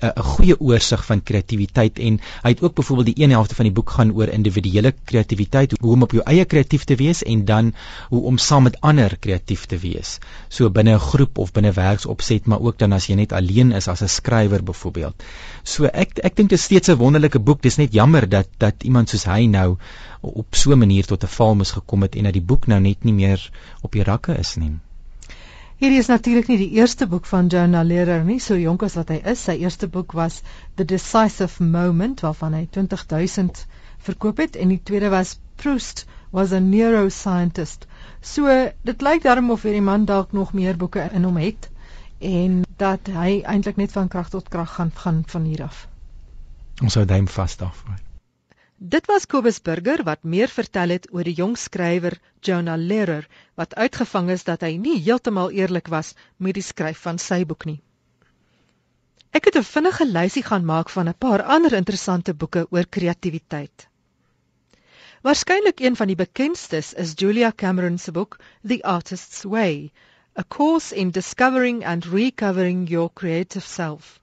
'n 0.04 0.22
goeie 0.22 0.60
oorsig 0.60 1.04
van 1.06 1.22
kreatiwiteit 1.22 1.98
en 1.98 2.18
hy 2.42 2.50
het 2.52 2.62
ook 2.62 2.74
byvoorbeeld 2.74 3.06
die 3.06 3.24
een 3.24 3.30
helfte 3.30 3.54
van 3.54 3.64
die 3.64 3.74
boek 3.74 3.90
gaan 3.90 4.12
oor 4.12 4.28
individuele 4.28 4.94
kreatiwiteit, 5.04 5.74
hoe 5.80 5.92
om 5.92 6.02
op 6.02 6.12
jou 6.12 6.24
eie 6.24 6.44
kreatief 6.44 6.84
te 6.84 6.96
wees 6.96 7.22
en 7.22 7.44
dan 7.44 7.72
hoe 8.08 8.22
om 8.22 8.38
saam 8.38 8.62
met 8.62 8.80
ander 8.80 9.16
kreatief 9.18 9.66
te 9.66 9.78
wees. 9.78 10.18
So 10.48 10.70
binne 10.70 10.94
'n 10.94 11.00
groep 11.00 11.38
of 11.38 11.52
binne 11.52 11.72
werksopset, 11.72 12.46
maar 12.46 12.60
ook 12.60 12.78
dan 12.78 12.92
as 12.92 13.06
jy 13.06 13.14
net 13.14 13.32
alleen 13.32 13.72
is 13.72 13.88
as 13.88 14.02
'n 14.02 14.08
skrywer 14.08 14.62
byvoorbeeld. 14.62 15.22
So 15.62 15.84
ek 15.84 16.18
ek 16.18 16.36
dink 16.36 16.48
dit 16.48 16.58
is 16.58 16.64
steeds 16.64 16.88
'n 16.88 16.96
wonderlike 16.96 17.38
boek. 17.38 17.62
Dis 17.62 17.76
net 17.76 17.92
jammer 17.92 18.28
dat 18.28 18.48
dat 18.58 18.74
iemand 18.82 19.08
soos 19.08 19.24
hy 19.24 19.46
nou 19.46 19.76
op 20.20 20.54
so 20.54 20.72
'n 20.72 20.78
manier 20.78 21.04
tot 21.06 21.24
'n 21.24 21.36
val 21.36 21.54
moes 21.54 21.70
gekom 21.70 22.02
het 22.02 22.16
en 22.16 22.24
dat 22.24 22.32
die 22.32 22.42
boek 22.42 22.66
nou 22.66 22.80
net 22.80 23.04
nie 23.04 23.14
meer 23.14 23.50
op 23.80 23.92
die 23.92 24.02
rakke 24.02 24.38
is 24.38 24.56
nie. 24.56 24.78
Hierdie 25.84 26.00
is 26.00 26.06
natuurlik 26.08 26.46
nie 26.48 26.56
die 26.56 26.78
eerste 26.78 27.04
boek 27.04 27.26
van 27.28 27.50
Jonah 27.52 27.82
Lehrer 27.84 28.22
nie, 28.24 28.38
so 28.40 28.56
jonk 28.56 28.86
as 28.86 28.94
wat 28.96 29.10
hy 29.12 29.18
is. 29.32 29.42
Sy 29.44 29.58
eerste 29.60 29.84
boek 29.92 30.14
was 30.16 30.38
The 30.80 30.86
Decisive 30.88 31.60
Moment 31.60 32.22
waarvan 32.24 32.56
hy 32.56 32.62
20000 32.72 33.60
verkoop 34.06 34.40
het 34.40 34.56
en 34.56 34.72
die 34.72 34.78
tweede 34.80 35.10
was 35.12 35.34
Proust 35.60 36.06
was 36.32 36.54
a 36.56 36.62
neuroscientist. 36.64 37.84
So 38.24 38.48
dit 38.88 39.04
lyk 39.04 39.28
daarom 39.28 39.52
of 39.52 39.68
hierdie 39.68 39.84
man 39.84 40.08
dalk 40.08 40.32
nog 40.32 40.56
meer 40.56 40.80
boeke 40.80 41.04
in 41.12 41.28
hom 41.28 41.36
het 41.42 41.68
en 42.32 42.62
dat 42.80 43.12
hy 43.12 43.42
eintlik 43.44 43.76
net 43.84 43.92
van 43.92 44.08
krag 44.08 44.32
tot 44.32 44.48
krag 44.48 44.78
gaan 44.78 44.96
gaan 45.04 45.20
van 45.36 45.44
hier 45.52 45.66
af. 45.68 45.84
Ons 46.80 46.96
hou 46.96 47.04
duim 47.04 47.28
vas 47.28 47.60
daarvoor. 47.60 48.00
Dit 48.84 49.06
was 49.06 49.24
Kobus 49.24 49.62
Burger 49.64 50.02
wat 50.04 50.26
meer 50.28 50.50
vertel 50.52 50.90
het 50.92 51.06
oor 51.08 51.24
die 51.24 51.32
jong 51.32 51.54
skrywer 51.56 52.18
Jonah 52.44 52.76
Lehrer 52.76 53.24
wat 53.56 53.72
uitgevang 53.80 54.26
is 54.34 54.42
dat 54.44 54.60
hy 54.66 54.74
nie 54.76 54.98
heeltemal 55.06 55.54
eerlik 55.56 55.86
was 55.88 56.10
met 56.36 56.58
die 56.58 56.64
skryf 56.66 56.98
van 57.06 57.16
sy 57.16 57.38
boek 57.48 57.64
nie. 57.64 57.78
Ek 59.32 59.48
het 59.48 59.56
'n 59.56 59.64
vinnige 59.68 60.04
lysie 60.04 60.42
gaan 60.48 60.68
maak 60.68 60.92
van 60.92 61.08
'n 61.08 61.16
paar 61.18 61.42
ander 61.56 61.72
interessante 61.72 62.34
boeke 62.34 62.66
oor 62.70 62.84
kreatiwiteit. 62.84 63.88
Waarskynlik 65.22 65.80
een 65.80 65.96
van 65.96 66.12
die 66.12 66.20
bekendstes 66.20 66.92
is 66.92 67.16
Julia 67.16 67.52
Cameron 67.56 67.98
se 67.98 68.12
boek 68.12 68.36
The 68.68 68.82
Artist's 68.82 69.44
Way, 69.44 69.92
A 70.38 70.44
Course 70.44 70.94
in 70.94 71.10
Discovering 71.10 71.86
and 71.86 72.04
Recovering 72.04 72.88
Your 72.88 73.10
Creative 73.14 73.66
Self. 73.66 74.20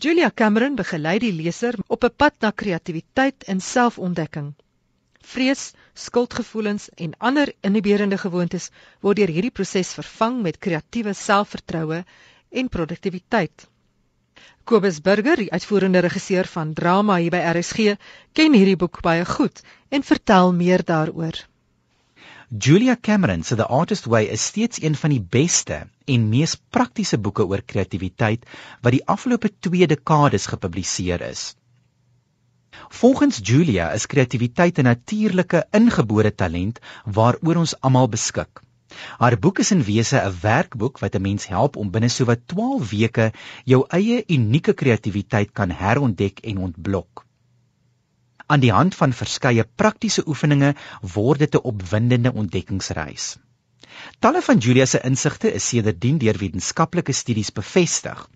Julia 0.00 0.30
Cameron 0.34 0.74
begelei 0.74 1.18
die 1.20 1.32
leser 1.32 1.76
op 1.86 2.04
'n 2.04 2.14
pad 2.16 2.34
na 2.40 2.50
kreatiwiteit 2.50 3.44
en 3.44 3.60
selfontdekking. 3.60 4.54
Vrees, 5.32 5.72
skuldgevoelens 5.94 6.88
en 6.94 7.12
ander 7.18 7.52
inhiberende 7.60 8.18
gewoontes 8.18 8.70
word 9.00 9.16
deur 9.16 9.28
hierdie 9.28 9.50
proses 9.50 9.92
vervang 9.92 10.40
met 10.42 10.58
kreatiewe 10.58 11.12
selfvertroue 11.12 12.04
en 12.50 12.68
produktiwiteit. 12.68 13.68
Kobus 14.64 15.00
Burger, 15.00 15.36
die 15.36 15.52
uitvoerende 15.52 15.98
regisseur 15.98 16.46
van 16.46 16.72
drama 16.72 17.16
hier 17.16 17.30
by 17.30 17.42
RSG, 17.52 17.96
ken 18.32 18.52
hierdie 18.52 18.76
boek 18.76 19.00
baie 19.02 19.24
goed 19.24 19.62
en 19.90 20.02
vertel 20.02 20.52
meer 20.52 20.84
daaroor. 20.84 21.36
Julia 22.58 22.96
Cameron 23.00 23.42
se 23.44 23.56
The 23.56 23.64
Artist 23.64 24.04
Way 24.04 24.26
is 24.28 24.42
steeds 24.44 24.82
een 24.82 24.94
van 24.94 25.10
die 25.10 25.22
beste 25.22 25.76
en 26.04 26.28
mees 26.28 26.52
praktiese 26.76 27.16
boeke 27.16 27.46
oor 27.48 27.62
kreatiwiteit 27.64 28.44
wat 28.84 28.92
die 28.92 29.00
afgelope 29.14 29.48
2 29.68 29.88
dekades 29.88 30.50
gepubliseer 30.52 31.24
is. 31.30 31.54
Volgens 33.00 33.40
Julia 33.40 33.88
is 33.96 34.04
kreatiwiteit 34.06 34.78
'n 34.78 34.84
natuurlike 34.90 35.64
ingebore 35.80 36.34
talent 36.34 36.82
waaroor 37.04 37.62
ons 37.64 37.74
almal 37.80 38.08
beskik. 38.08 38.60
Haar 39.16 39.38
boek 39.38 39.64
is 39.64 39.72
in 39.72 39.82
wese 39.88 40.20
'n 40.20 40.36
werkboek 40.44 40.98
wat 40.98 41.16
'n 41.16 41.22
mens 41.22 41.46
help 41.46 41.76
om 41.76 41.90
binne 41.90 42.08
sowat 42.08 42.46
12 42.46 42.90
weke 42.90 43.32
jou 43.64 43.84
eie 43.88 44.24
unieke 44.28 44.72
kreatiwiteit 44.74 45.52
kan 45.52 45.70
herontdek 45.70 46.44
en 46.44 46.58
ontblok. 46.58 47.24
Aan 48.52 48.60
die 48.60 48.72
hand 48.72 48.94
van 48.98 49.14
verskeie 49.16 49.64
praktiese 49.80 50.22
oefeninge 50.28 50.74
word 51.14 51.40
dit 51.44 51.54
'n 51.56 51.64
opwindende 51.70 52.32
ontdekkingsreis. 52.42 53.38
Talle 54.20 54.42
van 54.48 54.58
Julia 54.58 54.86
se 54.86 55.00
insigte 55.10 55.52
is 55.60 55.68
sedertdien 55.68 56.18
deur 56.18 56.38
wetenskaplike 56.42 57.12
studies 57.12 57.52
bevestig. 57.52 58.28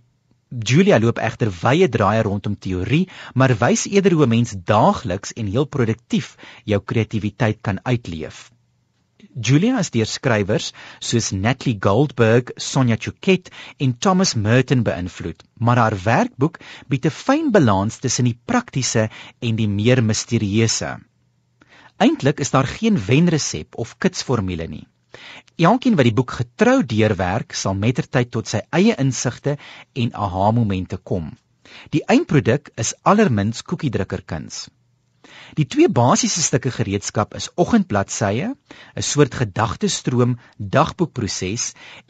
Julia 0.70 0.98
loop 1.04 1.18
egter 1.18 1.52
wye 1.60 1.88
draaie 1.88 2.22
rondom 2.22 2.56
teorie, 2.58 3.08
maar 3.34 3.56
wys 3.60 3.84
eerder 3.86 4.12
hoe 4.12 4.26
'n 4.26 4.34
mens 4.36 4.56
daagliks 4.72 5.32
en 5.32 5.46
heel 5.46 5.66
produktief 5.66 6.36
jou 6.64 6.80
kreatiwiteit 6.84 7.60
kan 7.60 7.84
uitleef. 7.84 8.50
Julia 9.36 9.76
is 9.84 9.90
deur 9.92 10.08
skrywers 10.08 10.70
soos 11.04 11.26
Natalie 11.36 11.76
Goldberg, 11.78 12.54
Sonja 12.56 12.96
Chuket 12.96 13.50
en 13.76 13.90
Thomas 14.00 14.32
Merton 14.34 14.80
beïnvloed, 14.82 15.42
maar 15.60 15.76
haar 15.76 15.96
werkboek 16.04 16.56
bied 16.88 17.04
'n 17.04 17.12
fyn 17.12 17.50
balans 17.52 17.98
tussen 18.00 18.24
die 18.24 18.38
praktiese 18.48 19.10
en 19.40 19.56
die 19.56 19.68
meer 19.68 20.00
misterieuse. 20.02 20.96
Eintlik 22.00 22.40
is 22.40 22.50
daar 22.50 22.66
geen 22.66 22.96
wenresep 22.96 23.76
of 23.76 23.98
kitsformule 23.98 24.68
nie. 24.68 24.86
Elkeen 25.56 25.96
wat 25.96 26.08
die 26.08 26.16
boek 26.16 26.32
getrou 26.40 26.80
deurwerk, 26.82 27.52
sal 27.52 27.74
mettertyd 27.74 28.30
tot 28.30 28.48
sy 28.48 28.62
eie 28.72 28.96
insigte 28.96 29.58
en 29.92 30.14
aha-momente 30.14 30.96
kom. 30.96 31.36
Die 31.92 32.04
eindproduk 32.08 32.72
is 32.76 32.94
allermins 33.02 33.62
koekiedrukkerkuns. 33.62 34.68
Die 35.56 35.64
twee 35.72 35.88
basiese 35.88 36.42
stukke 36.44 36.68
gereedskap 36.68 37.30
is 37.38 37.46
oggendbladsye, 37.62 38.48
'n 39.00 39.04
soort 39.10 39.36
gedagtestroom 39.40 40.34
dagboekproses 40.74 41.62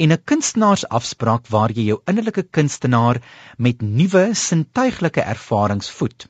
en 0.02 0.12
'n 0.12 0.22
kunstenaarsafspraak 0.30 1.46
waar 1.54 1.70
jy 1.70 1.84
jou 1.90 1.98
innerlike 2.10 2.42
kunstenaar 2.58 3.20
met 3.56 3.82
nuwe 3.82 4.24
sintuiglike 4.34 5.22
ervarings 5.34 5.90
voed. 5.90 6.26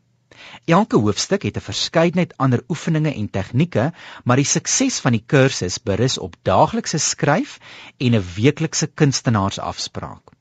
Elke 0.66 1.00
hoofstuk 1.06 1.42
het 1.48 1.56
'n 1.56 1.66
verskeidenheid 1.70 2.36
ander 2.36 2.62
oefeninge 2.68 3.14
en 3.14 3.30
tegnieke, 3.30 3.92
maar 4.24 4.36
die 4.36 4.50
sukses 4.52 5.00
van 5.00 5.16
die 5.16 5.24
kursus 5.26 5.78
berus 5.78 6.18
op 6.18 6.36
daaglikse 6.42 6.98
skryf 6.98 7.58
en 7.96 8.14
'n 8.14 8.26
weeklikse 8.34 8.86
kunstenaarsafspraak. 8.86 10.36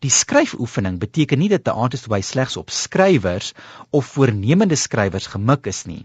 Die 0.00 0.10
skryfoefening 0.10 0.98
beteken 0.98 1.38
nie 1.38 1.48
dat 1.48 1.64
teaterstory 1.64 2.20
slegs 2.20 2.56
op 2.56 2.70
skrywers 2.70 3.52
of 3.90 4.06
voornemende 4.06 4.74
skrywers 4.74 5.26
gemik 5.26 5.66
is 5.66 5.84
nie. 5.84 6.04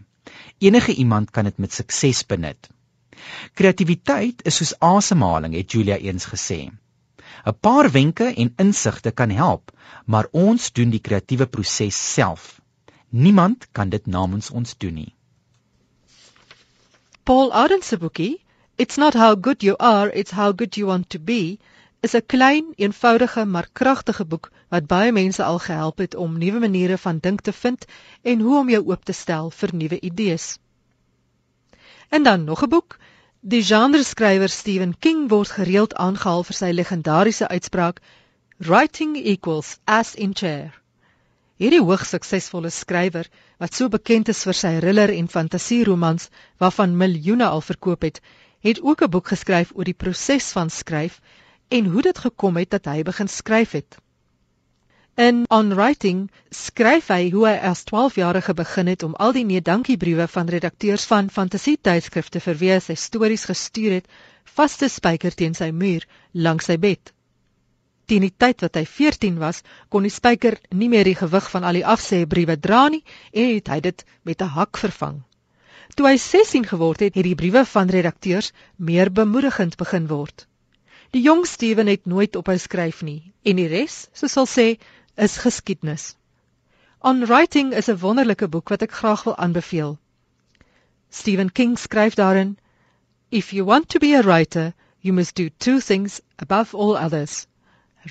Enige 0.58 0.94
iemand 0.94 1.32
kan 1.32 1.44
dit 1.44 1.58
met 1.58 1.74
sukses 1.74 2.26
benut. 2.26 2.70
Kreatiwiteit 3.54 4.42
is 4.46 4.56
soos 4.56 4.74
asemhaling, 4.80 5.56
het 5.56 5.72
Julia 5.72 5.98
eens 5.98 6.26
gesê. 6.34 6.60
'n 7.46 7.58
Paar 7.60 7.92
wenke 7.92 8.34
en 8.34 8.54
insigte 8.58 9.12
kan 9.12 9.30
help, 9.30 9.72
maar 10.06 10.28
ons 10.32 10.72
doen 10.72 10.90
die 10.90 11.00
kreatiewe 11.00 11.48
proses 11.48 12.14
self. 12.14 12.62
Niemand 13.10 13.68
kan 13.72 13.90
dit 13.90 14.06
namens 14.06 14.50
ons 14.50 14.78
doen 14.78 14.94
nie. 14.94 15.16
Paul 17.24 17.54
Arden 17.54 17.82
se 17.82 17.98
boekie, 17.98 18.42
It's 18.78 18.98
not 18.98 19.14
how 19.14 19.36
good 19.36 19.64
you 19.64 19.76
are, 19.80 20.10
it's 20.10 20.32
how 20.32 20.54
good 20.54 20.78
you 20.78 20.88
want 20.88 21.10
to 21.10 21.20
be, 21.20 21.60
is 22.08 22.16
'n 22.16 22.26
klein, 22.26 22.74
eenvoudige 22.76 23.46
maar 23.46 23.68
kragtige 23.72 24.26
boek 24.26 24.52
wat 24.70 24.88
baie 24.88 25.12
mense 25.12 25.44
al 25.44 25.60
gehelp 25.60 25.98
het 25.98 26.16
om 26.16 26.38
nuwe 26.38 26.60
maniere 26.60 26.98
van 26.98 27.18
dink 27.18 27.42
te 27.42 27.54
vind 27.54 27.86
en 28.22 28.40
hoe 28.40 28.58
om 28.60 28.70
jou 28.70 28.86
oop 28.86 29.04
te 29.06 29.12
stel 29.12 29.52
vir 29.52 29.76
nuwe 29.76 30.00
idees. 30.00 30.58
En 32.10 32.24
dan 32.24 32.44
nog 32.44 32.64
'n 32.64 32.70
boek. 32.70 32.98
Die 33.40 33.64
genreskrywer 33.64 34.50
Stephen 34.50 34.98
King 35.00 35.30
word 35.30 35.50
gereeld 35.50 35.96
aangehaal 35.96 36.44
vir 36.44 36.54
sy 36.54 36.72
legendariese 36.72 37.48
uitspraak 37.48 38.02
Writing 38.58 39.16
equals 39.18 39.78
as 39.86 40.16
in 40.16 40.34
chair. 40.34 40.82
Hierdie 41.58 41.82
hoogs 41.82 42.10
suksesvolle 42.10 42.70
skrywer 42.70 43.30
wat 43.58 43.74
so 43.74 43.90
bekend 43.90 44.30
is 44.30 44.44
vir 44.44 44.54
sy 44.54 44.80
thriller 44.80 45.14
en 45.14 45.28
fantasieromans 45.28 46.30
waarvan 46.58 46.98
miljoene 46.98 47.46
al 47.46 47.62
verkoop 47.62 48.02
het, 48.02 48.22
het 48.60 48.82
ook 48.82 49.02
'n 49.02 49.10
boek 49.10 49.28
geskryf 49.28 49.72
oor 49.76 49.84
die 49.84 50.02
proses 50.04 50.52
van 50.52 50.70
skryf 50.70 51.22
en 51.72 51.86
hoe 51.86 52.02
dit 52.02 52.18
gekom 52.18 52.58
het 52.60 52.70
dat 52.74 52.88
hy 52.92 53.04
begin 53.08 53.30
skryf 53.32 53.72
het. 53.72 53.98
In 55.16 55.46
On 55.48 55.74
Writing 55.76 56.26
skryf 56.50 57.08
hy 57.14 57.30
hoe 57.32 57.46
hy 57.48 57.54
as 57.70 57.84
12-jarige 57.88 58.56
begin 58.58 58.90
het 58.92 59.04
om 59.08 59.16
al 59.16 59.32
die 59.36 59.46
nee 59.48 59.62
dankiebriewe 59.62 60.28
van 60.34 60.52
redakteurs 60.52 61.06
van 61.08 61.30
fantasietydskrifte 61.30 62.44
vir 62.44 62.60
wie 62.60 62.72
hy 62.74 62.96
stories 62.96 63.48
gestuur 63.48 63.98
het, 64.00 64.12
vas 64.56 64.76
te 64.82 64.90
spyker 64.90 65.36
teen 65.36 65.56
sy 65.56 65.72
muur 65.72 66.08
langs 66.34 66.68
sy 66.68 66.78
bed. 66.78 67.14
Teen 68.08 68.28
die 68.28 68.34
tyd 68.36 68.68
wat 68.68 68.76
hy 68.76 68.86
14 68.86 69.40
was, 69.40 69.64
kon 69.88 70.04
die 70.04 70.12
spyker 70.12 70.60
nie 70.76 70.92
meer 70.92 71.08
die 71.08 71.16
gewig 71.16 71.50
van 71.56 71.64
al 71.64 71.80
die 71.80 71.88
afsêbriewe 71.88 72.60
dra 72.60 72.88
nie 72.92 73.04
en 73.32 73.56
het 73.56 73.72
hy 73.72 73.80
dit 73.80 74.06
met 74.28 74.42
'n 74.42 74.56
hak 74.60 74.78
vervang. 74.78 75.24
Toe 75.96 76.08
hy 76.08 76.18
16 76.18 76.68
geword 76.68 77.00
het, 77.00 77.16
het 77.16 77.24
die 77.24 77.36
briewe 77.36 77.66
van 77.66 77.88
redakteurs 77.88 78.52
meer 78.76 79.12
bemoedigend 79.12 79.78
begin 79.78 80.08
word. 80.08 80.48
Die 81.12 81.22
jong 81.22 81.46
Steven 81.46 81.88
het 81.88 82.06
nooit 82.06 82.36
ophou 82.40 82.58
skryf 82.58 83.02
nie 83.04 83.34
en 83.44 83.58
die 83.60 83.68
res, 83.68 84.08
soos 84.16 84.32
sal 84.38 84.46
sê, 84.48 84.68
is 85.20 85.34
geskiedenis. 85.44 86.16
On 87.04 87.26
Writing 87.26 87.74
is 87.74 87.90
'n 87.90 88.00
wonderlike 88.00 88.48
boek 88.48 88.70
wat 88.70 88.86
ek 88.86 88.96
graag 89.00 89.24
wil 89.28 89.36
aanbeveel. 89.36 89.98
Stephen 91.10 91.52
King 91.52 91.78
skryf 91.78 92.16
daarin: 92.16 92.58
If 93.30 93.52
you 93.52 93.66
want 93.66 93.90
to 93.90 94.00
be 94.00 94.14
a 94.16 94.22
writer, 94.22 94.74
you 95.02 95.14
must 95.14 95.36
do 95.36 95.50
two 95.50 95.82
things 95.82 96.22
above 96.38 96.74
all 96.74 96.96
others: 96.96 97.48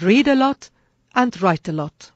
read 0.03 0.29
a 0.29 0.35
lot 0.35 0.71
and 1.15 1.41
write 1.41 1.71
a 1.71 1.73
lot. 1.73 2.13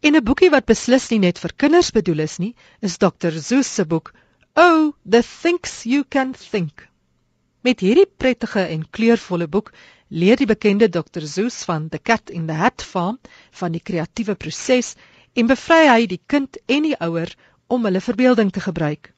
In 0.00 0.16
'n 0.16 0.24
boekie 0.24 0.50
wat 0.50 0.66
beslis 0.66 1.10
nie 1.10 1.18
net 1.18 1.38
vir 1.38 1.52
kinders 1.56 1.90
bedoel 1.90 2.20
is 2.20 2.38
nie, 2.38 2.54
is 2.82 2.98
Dr. 2.98 3.30
Seuss 3.40 3.72
se 3.74 3.84
boek 3.84 4.12
Oh, 4.54 4.94
the 5.06 5.22
things 5.22 5.86
you 5.86 6.04
can 6.04 6.34
think. 6.34 6.87
Met 7.66 7.80
hierdie 7.82 8.06
prettige 8.06 8.62
en 8.70 8.84
kleurvolle 8.90 9.48
boek 9.50 9.72
leer 10.08 10.38
die 10.38 10.46
bekende 10.46 10.88
Dr. 10.88 11.24
Seuss 11.26 11.64
van 11.66 11.88
The 11.88 11.98
Cat 11.98 12.30
in 12.30 12.46
the 12.46 12.54
Hat 12.54 12.82
Farm 12.82 13.18
van 13.60 13.72
die 13.74 13.82
kreatiewe 13.82 14.34
proses 14.34 14.94
en 15.34 15.50
bevry 15.50 15.86
hy 15.88 16.06
die 16.06 16.20
kind 16.26 16.58
en 16.66 16.86
die 16.86 16.94
ouer 17.02 17.32
om 17.66 17.84
hulle 17.84 18.00
verbeelding 18.00 18.52
te 18.54 18.62
gebruik. 18.62 19.10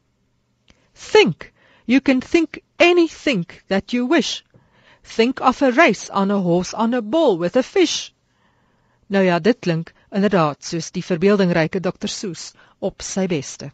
Think, 1.13 1.53
you 1.85 2.01
can 2.01 2.21
think 2.21 2.63
anything 2.79 3.45
that 3.69 3.93
you 3.93 4.09
wish. 4.09 4.43
Think 5.03 5.41
of 5.41 5.63
a 5.63 5.71
race 5.71 6.09
on 6.11 6.31
a 6.31 6.41
horse 6.41 6.75
on 6.75 6.95
a 6.95 7.03
ball 7.03 7.39
with 7.39 7.57
a 7.57 7.63
fish. 7.63 8.13
Nou 9.07 9.25
ja, 9.25 9.39
dit 9.39 9.59
klink 9.61 9.93
inderdaad 10.11 10.65
soos 10.65 10.91
die 10.91 11.05
verbeeldingryke 11.05 11.81
Dr. 11.81 12.09
Seuss 12.09 12.53
op 12.79 13.03
sy 13.03 13.27
beste. 13.29 13.71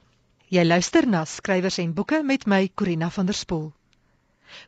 Jy 0.51 0.67
luister 0.67 1.07
na 1.07 1.25
skrywers 1.25 1.79
en 1.79 1.95
boeke 1.95 2.23
met 2.23 2.47
my 2.47 2.67
Corina 2.75 3.11
van 3.11 3.27
der 3.27 3.35
Spool. 3.35 3.73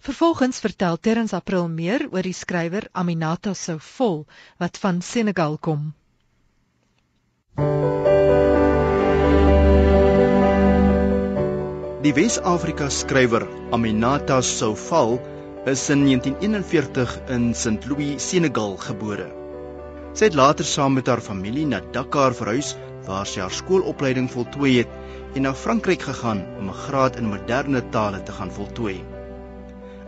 Vervolgens 0.00 0.58
vertel 0.58 0.96
Terrence 0.96 1.36
April 1.36 1.68
meer 1.68 2.08
oor 2.10 2.22
die 2.22 2.34
skrywer 2.36 2.88
Aminata 2.92 3.54
Soufol 3.54 4.26
wat 4.58 4.78
van 4.78 5.02
Senegal 5.02 5.58
kom. 5.58 5.92
Die 12.02 12.14
Wes-Afrika 12.14 12.88
skrywer 12.88 13.48
Aminata 13.74 14.40
Soufol 14.40 15.18
is 15.66 15.88
in 15.90 16.06
1941 16.06 17.18
in 17.28 17.54
St. 17.54 17.84
Louis, 17.90 18.22
Senegal 18.22 18.76
gebore. 18.76 19.26
Sy 20.14 20.30
het 20.30 20.38
later 20.38 20.64
saam 20.64 20.94
met 20.96 21.10
haar 21.10 21.20
familie 21.20 21.66
na 21.66 21.82
Dakar 21.92 22.34
verhuis 22.38 22.72
waar 23.06 23.26
sy 23.26 23.42
haar 23.42 23.54
skoolopleiding 23.54 24.30
voltooi 24.30 24.78
het 24.78 25.34
en 25.34 25.44
na 25.46 25.54
Frankryk 25.54 26.02
gegaan 26.08 26.46
om 26.58 26.70
'n 26.70 26.80
graad 26.86 27.18
in 27.20 27.28
moderne 27.34 27.82
tale 27.90 28.22
te 28.22 28.32
gaan 28.32 28.50
voltooi. 28.50 29.17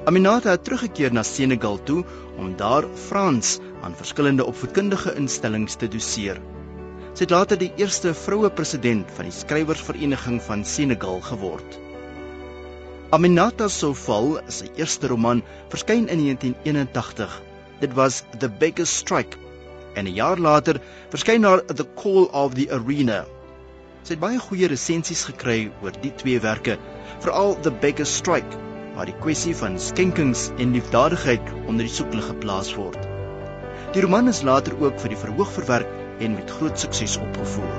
Aminata 0.09 0.55
het 0.55 0.63
teruggekeer 0.65 1.13
na 1.13 1.21
Senegal 1.23 1.77
toe 1.85 2.05
om 2.41 2.55
daar 2.57 2.87
Frans 2.97 3.59
aan 3.85 3.97
verskillende 3.97 4.47
opvoedkundige 4.49 5.13
instellings 5.15 5.75
te 5.77 5.89
doseer. 5.93 6.39
Sy 7.13 7.27
het 7.27 7.35
later 7.35 7.59
die 7.61 7.69
eerste 7.77 8.15
vroue 8.17 8.49
president 8.49 9.11
van 9.17 9.29
die 9.29 9.35
skrywersvereniging 9.37 10.39
van 10.47 10.65
Senegal 10.65 11.21
geword. 11.27 11.77
Aminata 13.13 13.69
Sofal, 13.69 14.39
sy 14.49 14.71
eerste 14.81 15.11
roman, 15.13 15.43
verskyn 15.69 16.09
in 16.09 16.25
1981. 16.25 17.37
Dit 17.83 17.93
was 17.99 18.23
The 18.39 18.49
Beggar's 18.49 18.97
Strike. 19.03 19.37
En 19.95 20.09
'n 20.09 20.17
jaar 20.17 20.41
later 20.41 20.81
verskyn 21.11 21.45
haar 21.45 21.61
The 21.67 21.87
Call 22.01 22.31
of 22.33 22.55
the 22.55 22.71
Arena. 22.73 23.27
Sy 24.03 24.17
het 24.17 24.25
baie 24.25 24.39
goeie 24.39 24.69
resensies 24.69 25.25
gekry 25.29 25.71
oor 25.83 25.93
die 26.01 26.15
twee 26.17 26.41
werke, 26.41 26.79
veral 27.21 27.59
The 27.61 27.71
Beggar's 27.71 28.17
Strike 28.17 28.70
waar 29.01 29.09
die 29.09 29.21
kwessie 29.25 29.55
van 29.57 29.79
skenkings 29.81 30.51
en 30.61 30.75
liefdadigheid 30.77 31.47
onder 31.65 31.87
die 31.87 31.93
soeklig 31.93 32.27
geplaas 32.29 32.75
word. 32.77 32.99
Die 33.95 34.03
roman 34.05 34.29
is 34.29 34.43
later 34.45 34.75
ook 34.77 34.99
vir 35.01 35.15
die 35.15 35.21
verhoog 35.23 35.55
verwerk 35.55 35.95
en 36.21 36.35
met 36.37 36.53
groot 36.53 36.77
sukses 36.77 37.15
opgevoer. 37.17 37.79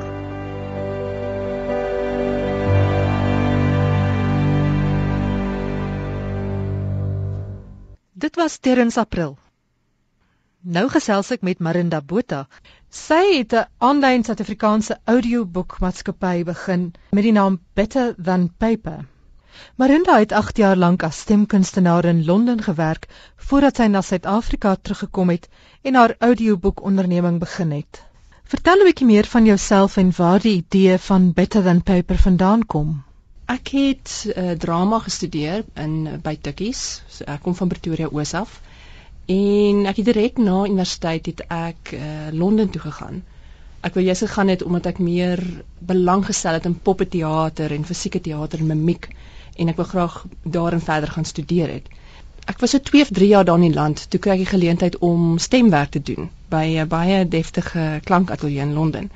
Dit 8.26 8.42
was 8.42 8.58
Terrens 8.58 8.98
April. 8.98 9.38
Nou 10.66 10.88
gesels 10.90 11.30
ek 11.38 11.46
met 11.46 11.62
Marinda 11.62 12.02
Botha. 12.02 12.48
Sy 12.90 13.22
het 13.38 13.54
'n 13.54 13.70
aanlyn 13.78 14.26
Suid-Afrikaanse 14.26 14.98
audioboekmaatskappy 15.06 16.44
begin 16.50 16.94
met 17.12 17.24
die 17.24 17.38
naam 17.38 17.62
Better 17.78 18.16
Than 18.18 18.50
Paper. 18.58 19.11
Marinda 19.76 20.20
het 20.20 20.32
8 20.32 20.58
jaar 20.58 20.76
lank 20.76 21.04
as 21.04 21.20
stemkunstenaar 21.20 22.06
in 22.06 22.26
Londen 22.26 22.62
gewerk 22.64 23.08
voordat 23.36 23.76
sy 23.82 23.88
na 23.92 24.02
Suid-Afrika 24.02 24.76
teruggekom 24.76 25.30
het 25.30 25.50
en 25.82 25.96
haar 25.96 26.16
audioboekonderneming 26.20 27.40
begin 27.40 27.72
het. 27.72 28.02
Vertel 28.44 28.82
'n 28.82 28.88
bietjie 28.90 29.08
meer 29.08 29.26
van 29.26 29.46
jouself 29.46 29.98
en 29.98 30.12
waar 30.18 30.40
die 30.40 30.56
idee 30.56 30.98
van 30.98 31.32
Better 31.34 31.64
Than 31.64 31.84
Paper 31.84 32.18
vandaan 32.18 32.66
kom. 32.66 33.04
Ek 33.46 33.68
het 33.68 34.34
uh, 34.36 34.52
drama 34.52 35.00
gestudeer 35.00 35.64
in 35.74 36.20
by 36.24 36.38
Tikkies. 36.42 37.02
So 37.08 37.24
ek 37.28 37.42
kom 37.42 37.56
van 37.56 37.68
Pretoria 37.68 38.08
Oos 38.12 38.34
af. 38.34 38.62
En 39.26 39.86
ek 39.86 40.02
het 40.02 40.06
direk 40.06 40.38
na 40.38 40.66
universiteit 40.66 41.26
het 41.26 41.46
ek 41.48 41.94
uh, 41.94 42.02
Londen 42.32 42.70
toe 42.70 42.82
gegaan. 42.82 43.24
Ek 43.82 43.96
wou 43.98 44.04
jous 44.06 44.20
gegaan 44.26 44.52
het 44.54 44.64
omdat 44.64 44.92
ek 44.92 45.00
meer 45.00 45.40
belang 45.80 46.26
gestel 46.26 46.60
het 46.60 46.68
in 46.70 46.80
poppeteater 46.80 47.72
en 47.72 47.88
fisieke 47.88 48.22
teater 48.22 48.60
en 48.60 48.68
mimiek 48.76 49.08
en 49.56 49.68
ek 49.68 49.76
wil 49.76 49.86
graag 49.86 50.26
daarin 50.44 50.82
verder 50.82 51.12
gaan 51.12 51.26
studeer 51.26 51.70
het. 51.70 51.90
ek 52.46 52.60
was 52.60 52.72
so 52.74 52.80
2 52.80 53.02
of 53.02 53.10
3 53.14 53.28
jaar 53.28 53.46
daar 53.46 53.60
in 53.62 53.70
die 53.70 53.74
land, 53.74 54.10
toe 54.10 54.20
kry 54.20 54.34
ek 54.34 54.44
die 54.44 54.54
geleentheid 54.54 54.98
om 54.98 55.38
stemwerk 55.38 55.92
te 55.92 56.02
doen 56.02 56.30
by 56.50 56.66
'n 56.84 56.88
baie 56.88 57.28
deftige 57.28 58.02
klankateljee 58.04 58.62
in 58.62 58.74
Londen. 58.74 59.12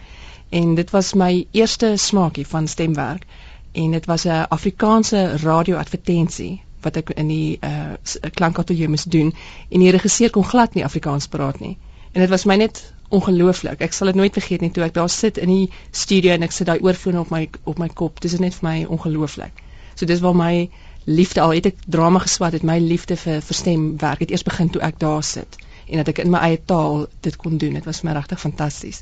En 0.50 0.76
dit 0.76 0.90
was 0.92 1.14
my 1.14 1.46
eerste 1.52 1.98
smaakie 1.98 2.48
van 2.48 2.68
stemwerk 2.68 3.26
en 3.72 3.92
dit 3.92 4.06
was 4.06 4.26
'n 4.26 4.46
Afrikaanse 4.50 5.38
radioadvertensie 5.38 6.62
wat 6.82 6.96
ek 6.96 7.10
in 7.10 7.28
die 7.28 7.58
uh 7.62 8.30
klankateljee 8.34 8.88
moes 8.88 9.04
doen 9.04 9.34
en 9.70 9.80
die 9.80 9.92
regisseur 9.92 10.30
kon 10.30 10.46
glad 10.46 10.74
nie 10.74 10.86
Afrikaans 10.86 11.28
praat 11.28 11.60
nie. 11.60 11.78
En 12.12 12.22
dit 12.22 12.30
was 12.30 12.46
my 12.46 12.56
net 12.56 12.94
ongelooflik. 13.10 13.82
Ek 13.82 13.94
sal 13.94 14.08
dit 14.08 14.16
nooit 14.16 14.34
vergeet 14.34 14.62
nie 14.62 14.72
toe 14.72 14.84
ek 14.84 14.94
daar 14.94 15.10
sit 15.10 15.38
in 15.38 15.50
die 15.50 15.70
studio 15.92 16.32
en 16.32 16.44
ek 16.44 16.52
sit 16.52 16.68
daai 16.68 16.80
oorfone 16.80 17.20
op 17.20 17.30
my 17.30 17.50
op 17.64 17.78
my 17.78 17.90
kop. 17.90 18.22
Dit 18.22 18.32
is 18.32 18.40
net 18.40 18.56
vir 18.56 18.70
my 18.70 18.86
ongelooflik. 18.86 19.65
So 19.96 20.06
dis 20.06 20.20
waar 20.20 20.36
my 20.36 20.70
liefde 21.06 21.42
al 21.42 21.54
het 21.54 21.66
ek 21.66 21.84
drama 21.86 22.20
geswat 22.20 22.52
het 22.58 22.64
my 22.64 22.80
liefde 22.80 23.16
vir 23.16 23.42
vir 23.42 23.56
stemwerk 23.56 24.20
het 24.20 24.32
eers 24.32 24.44
begin 24.44 24.70
toe 24.70 24.82
ek 24.82 25.00
daar 25.00 25.24
sit 25.24 25.58
en 25.88 26.02
dat 26.02 26.08
ek 26.08 26.24
in 26.24 26.32
my 26.34 26.42
eie 26.48 26.60
taal 26.66 27.06
dit 27.22 27.36
kon 27.36 27.58
doen. 27.58 27.74
Dit 27.78 27.86
was 27.86 28.02
my 28.02 28.16
regtig 28.18 28.40
fantasties. 28.40 29.00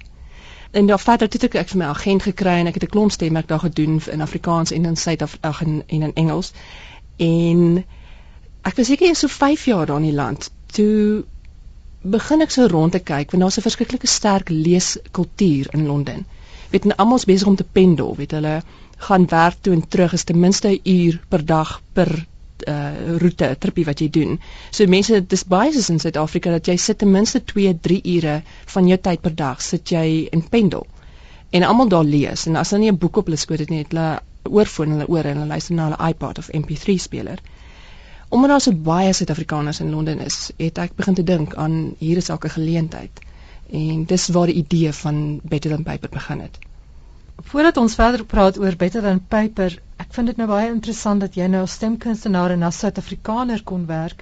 En 0.71 0.85
daar 0.89 0.99
verder 0.99 1.29
het 1.31 1.43
ek 1.47 1.55
ek 1.61 1.69
vir 1.69 1.79
my 1.79 1.89
agent 1.93 2.25
gekry 2.27 2.55
en 2.59 2.67
ek 2.67 2.79
het 2.79 2.83
'n 2.83 2.93
klomp 2.95 3.11
stemwerk 3.11 3.47
daar 3.47 3.63
gedoen 3.63 4.01
in 4.11 4.21
Afrikaans 4.21 4.71
en 4.71 4.85
in 4.85 4.95
Suid-Afrika 4.97 5.53
en 5.59 5.83
in 5.87 6.13
Engels. 6.13 6.51
En 7.17 7.85
ek 8.61 8.75
was 8.75 8.87
seker 8.87 9.15
so 9.15 9.27
5 9.27 9.65
jaar 9.65 9.85
daar 9.85 9.97
in 9.97 10.09
die 10.09 10.19
land. 10.19 10.51
Toe 10.65 11.23
begin 12.01 12.41
ek 12.41 12.51
so 12.51 12.67
rond 12.67 12.91
te 12.91 12.99
kyk 12.99 13.31
want 13.31 13.43
daar's 13.43 13.57
'n 13.57 13.69
verskriklike 13.69 14.07
sterk 14.07 14.49
leeskultuur 14.49 15.67
in 15.73 15.85
Londen. 15.85 16.25
Weet 16.69 16.83
jy, 16.83 16.91
almal 16.97 17.17
is 17.17 17.25
besig 17.25 17.47
om 17.47 17.55
te 17.55 17.63
pendel, 17.71 18.15
weet 18.15 18.31
hulle 18.31 18.63
gaan 19.07 19.25
werk 19.31 19.61
toe 19.61 19.73
en 19.73 19.87
terug 19.87 20.13
is 20.13 20.23
ten 20.23 20.39
minste 20.39 20.67
'n 20.67 20.79
uur 20.83 21.19
per 21.29 21.45
dag 21.45 21.81
per 21.93 22.25
uh 22.67 23.17
roete 23.21 23.55
tripie 23.59 23.85
wat 23.85 23.99
jy 23.99 24.09
doen. 24.09 24.39
So 24.71 24.87
mense 24.87 25.21
dis 25.27 25.43
baie 25.43 25.71
soos 25.73 25.89
in 25.89 25.99
Suid-Afrika 25.99 26.51
dat 26.51 26.67
jy 26.67 26.77
sit 26.77 26.97
ten 26.97 27.11
minste 27.11 27.43
2, 27.43 27.79
3 27.87 28.01
ure 28.15 28.41
van 28.75 28.87
jou 28.87 28.99
tyd 29.07 29.21
per 29.21 29.35
dag 29.35 29.61
sit 29.61 29.89
jy 29.89 30.27
in 30.31 30.43
pendel. 30.49 30.87
En 31.51 31.63
almal 31.63 31.89
daar 31.89 32.03
lees 32.03 32.45
en 32.47 32.55
as 32.55 32.71
hulle 32.71 32.83
nie 32.83 32.91
'n 32.91 32.97
boek 32.97 33.17
op 33.17 33.25
hulle 33.25 33.37
skoot 33.37 33.59
het 33.59 33.69
nie, 33.69 33.83
het 33.83 33.91
hulle 33.91 34.21
oorfoon 34.49 34.89
hulle 34.95 35.07
ore 35.07 35.29
en 35.29 35.37
hulle 35.37 35.47
luister 35.47 35.75
na 35.75 35.89
hulle 35.89 36.09
iPad 36.09 36.37
of 36.37 36.49
MP3 36.51 36.97
speler. 36.99 37.39
Omdat 38.29 38.49
daar 38.49 38.61
so 38.61 38.71
baie 38.71 39.13
Suid-Afrikaners 39.13 39.79
in 39.79 39.91
Londen 39.91 40.19
is, 40.19 40.51
het 40.57 40.77
ek 40.77 40.95
begin 40.95 41.13
te 41.13 41.23
dink 41.23 41.55
aan 41.55 41.95
hier 41.99 42.17
is 42.17 42.29
elke 42.29 42.49
geleentheid. 42.49 43.19
En 43.71 44.05
dis 44.05 44.27
waar 44.27 44.47
die 44.47 44.55
idee 44.63 44.93
van 44.93 45.39
Better 45.43 45.71
Than 45.71 45.83
Paper 45.83 46.09
begin 46.09 46.39
het. 46.39 46.57
Voordat 47.41 47.77
ons 47.77 47.95
verder 47.95 48.25
praat 48.25 48.57
oor 48.57 48.75
Better 48.75 49.01
Than 49.01 49.19
Paper, 49.27 49.73
ek 49.97 50.13
vind 50.13 50.29
dit 50.29 50.37
nou 50.37 50.47
baie 50.47 50.69
interessant 50.69 51.23
dat 51.23 51.35
jy 51.37 51.47
nou 51.49 51.63
as 51.65 51.77
stemkunstenaar 51.79 52.53
en 52.53 52.65
as 52.67 52.77
Suid-Afrikaner 52.83 53.63
kon 53.63 53.87
werk 53.89 54.21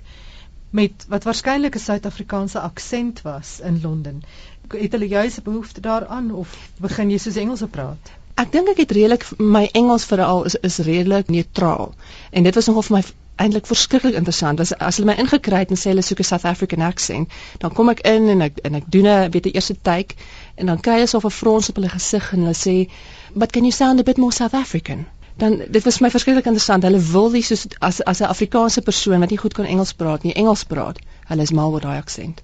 met 0.71 1.05
wat 1.11 1.27
waarskynlik 1.27 1.75
'n 1.75 1.83
Suid-Afrikaanse 1.85 2.59
aksent 2.59 3.21
was 3.27 3.59
in 3.59 3.81
Londen. 3.83 4.23
Het 4.71 4.91
hulle 4.91 5.07
juis 5.07 5.37
'n 5.37 5.43
behoefte 5.43 5.81
daaraan 5.81 6.31
of 6.31 6.55
begin 6.79 7.11
jy 7.11 7.17
soos 7.17 7.35
Engels 7.35 7.63
praat? 7.71 8.11
Ek 8.35 8.51
dink 8.51 8.69
ek 8.69 8.77
het 8.77 8.91
redelik 8.91 9.25
my 9.37 9.69
Engels 9.73 10.05
veral 10.05 10.43
is 10.43 10.55
is 10.55 10.77
redelik 10.77 11.27
neutraal. 11.27 11.93
En 12.31 12.43
dit 12.43 12.55
was 12.55 12.67
nogal 12.67 12.81
vir 12.81 12.97
my 12.97 13.03
eintlik 13.35 13.65
verskriklik 13.65 14.15
interessant. 14.15 14.59
As 14.59 14.73
as 14.77 14.97
hulle 14.97 15.09
my 15.09 15.15
ingekry 15.21 15.63
het 15.63 15.69
en 15.69 15.79
sê 15.79 15.91
hulle 15.91 16.03
soek 16.05 16.19
'n 16.19 16.23
South 16.23 16.45
African 16.45 16.81
accent, 16.81 17.29
dan 17.59 17.73
kom 17.73 17.89
ek 17.89 17.99
in 17.99 18.29
en 18.29 18.41
ek 18.41 18.59
en 18.63 18.75
ek 18.75 18.91
doen 18.91 19.07
'n 19.07 19.31
weet 19.31 19.45
'n 19.45 19.55
eerste 19.55 19.75
take 19.81 20.15
en 20.55 20.65
dan 20.65 20.79
kry 20.79 20.93
hulle 20.93 21.07
so 21.07 21.19
'n 21.23 21.31
frons 21.31 21.69
op 21.69 21.75
hulle 21.75 21.89
gesig 21.89 22.33
en 22.33 22.39
hulle 22.39 22.59
sê, 22.65 22.89
"But 23.33 23.51
can 23.51 23.63
you 23.63 23.71
sound 23.71 23.99
a 23.99 24.03
bit 24.03 24.17
more 24.17 24.31
South 24.31 24.53
African?" 24.53 25.05
Dan 25.37 25.61
dit 25.69 25.83
was 25.83 25.99
my 25.99 26.09
verskriklik 26.09 26.45
interessant. 26.45 26.83
Hulle 26.83 26.99
wil 26.99 27.29
nie 27.29 27.41
soos 27.41 27.67
as 27.79 28.01
as 28.03 28.21
'n 28.21 28.29
Afrikaanse 28.29 28.81
persoon 28.81 29.19
wat 29.19 29.29
nie 29.29 29.37
goed 29.37 29.53
kan 29.53 29.65
Engels 29.65 29.93
praat 29.93 30.23
nie, 30.23 30.33
Engels 30.33 30.63
praat. 30.63 30.99
Hulle 31.27 31.41
is 31.41 31.51
mal 31.51 31.71
oor 31.71 31.81
daai 31.81 31.97
aksent. 31.97 32.41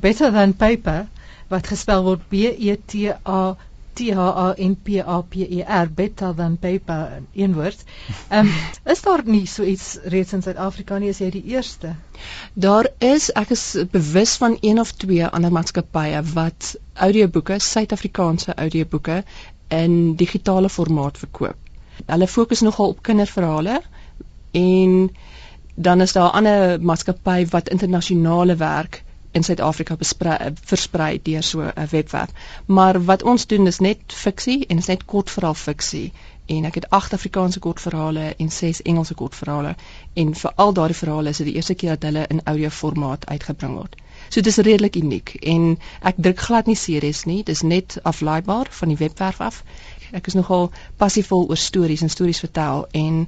Better 0.00 0.32
than 0.32 0.54
paper 0.54 1.06
wat 1.48 1.66
gespel 1.66 2.02
word 2.02 2.28
B 2.28 2.34
E 2.34 2.76
T 2.86 3.12
A 3.24 3.56
T 3.96 4.10
H 4.12 4.18
A 4.18 4.54
N 4.60 4.74
P 4.84 5.00
A 5.00 5.20
P 5.22 5.46
E 5.58 5.62
R 5.62 5.88
better 5.88 6.34
than 6.34 6.58
paper 6.58 7.22
een 7.32 7.54
woord. 7.54 7.84
Ehm 8.28 8.46
um, 8.46 8.52
is 8.92 9.02
daar 9.02 9.22
nie 9.24 9.46
so 9.46 9.62
iets 9.62 9.98
reeds 10.04 10.32
in 10.32 10.42
Suid-Afrika 10.42 10.98
nie 10.98 11.08
as 11.14 11.20
jy 11.24 11.30
die 11.30 11.44
eerste? 11.54 11.94
Daar 12.54 12.90
is 12.98 13.30
ek 13.32 13.54
is 13.56 13.64
bewus 13.92 14.36
van 14.42 14.58
een 14.60 14.80
of 14.80 14.92
twee 14.92 15.26
ander 15.26 15.52
maatskappye 15.52 16.20
wat 16.34 16.74
audioboeke, 16.94 17.58
Suid-Afrikaanse 17.58 18.54
audioboeke 18.54 19.22
in 19.68 20.14
digitale 20.16 20.68
formaat 20.68 21.18
verkoop. 21.18 21.56
Hulle 22.06 22.28
fokus 22.28 22.60
nogal 22.60 22.92
op 22.92 23.02
kinderverhale 23.02 23.80
en 24.52 25.10
dan 25.74 26.00
is 26.00 26.12
daar 26.12 26.28
'n 26.28 26.36
ander 26.42 26.80
maatskappy 26.80 27.46
wat 27.50 27.68
internasionale 27.68 28.56
werk 28.56 29.04
in 29.36 29.44
Suid-Afrika 29.44 29.96
versprei 30.70 31.20
deur 31.22 31.42
so 31.42 31.60
'n 31.60 31.88
webwerf. 31.90 32.30
Maar 32.66 33.04
wat 33.04 33.22
ons 33.22 33.46
doen 33.46 33.66
is 33.66 33.78
net 33.78 33.98
fiksie 34.06 34.66
en 34.66 34.78
is 34.78 34.86
net 34.86 35.04
kortverhaal 35.04 35.54
fiksie 35.54 36.12
en 36.46 36.64
ek 36.64 36.74
het 36.74 36.90
8 36.90 37.12
Afrikaanse 37.12 37.58
kortverhale 37.58 38.34
en 38.38 38.50
6 38.50 38.82
Engelse 38.82 39.14
kortverhale 39.14 39.74
en 40.14 40.34
vir 40.34 40.52
al 40.64 40.72
daardie 40.72 40.96
verhale 40.96 41.28
is 41.28 41.36
dit 41.42 41.46
die 41.46 41.54
eerste 41.54 41.74
keer 41.74 41.98
dat 41.98 42.02
hulle 42.02 42.26
in 42.34 42.40
audio 42.44 42.68
formaat 42.68 43.26
uitgebring 43.26 43.74
word. 43.74 43.96
So 44.28 44.40
dit 44.40 44.46
is 44.46 44.64
redelik 44.68 44.96
uniek 44.96 45.34
en 45.40 45.78
ek 46.00 46.14
druk 46.16 46.40
glad 46.48 46.66
nie 46.66 46.76
series 46.76 47.24
nie, 47.24 47.42
dis 47.42 47.62
net 47.62 47.98
aflaaibaar 48.02 48.70
van 48.70 48.88
die 48.88 49.00
webwerf 49.02 49.40
af. 49.40 49.64
Ek 50.12 50.26
is 50.26 50.38
nogal 50.38 50.70
passievol 50.96 51.48
oor 51.48 51.60
stories 51.60 52.02
en 52.02 52.10
stories 52.10 52.40
vertel 52.46 52.86
en 52.92 53.26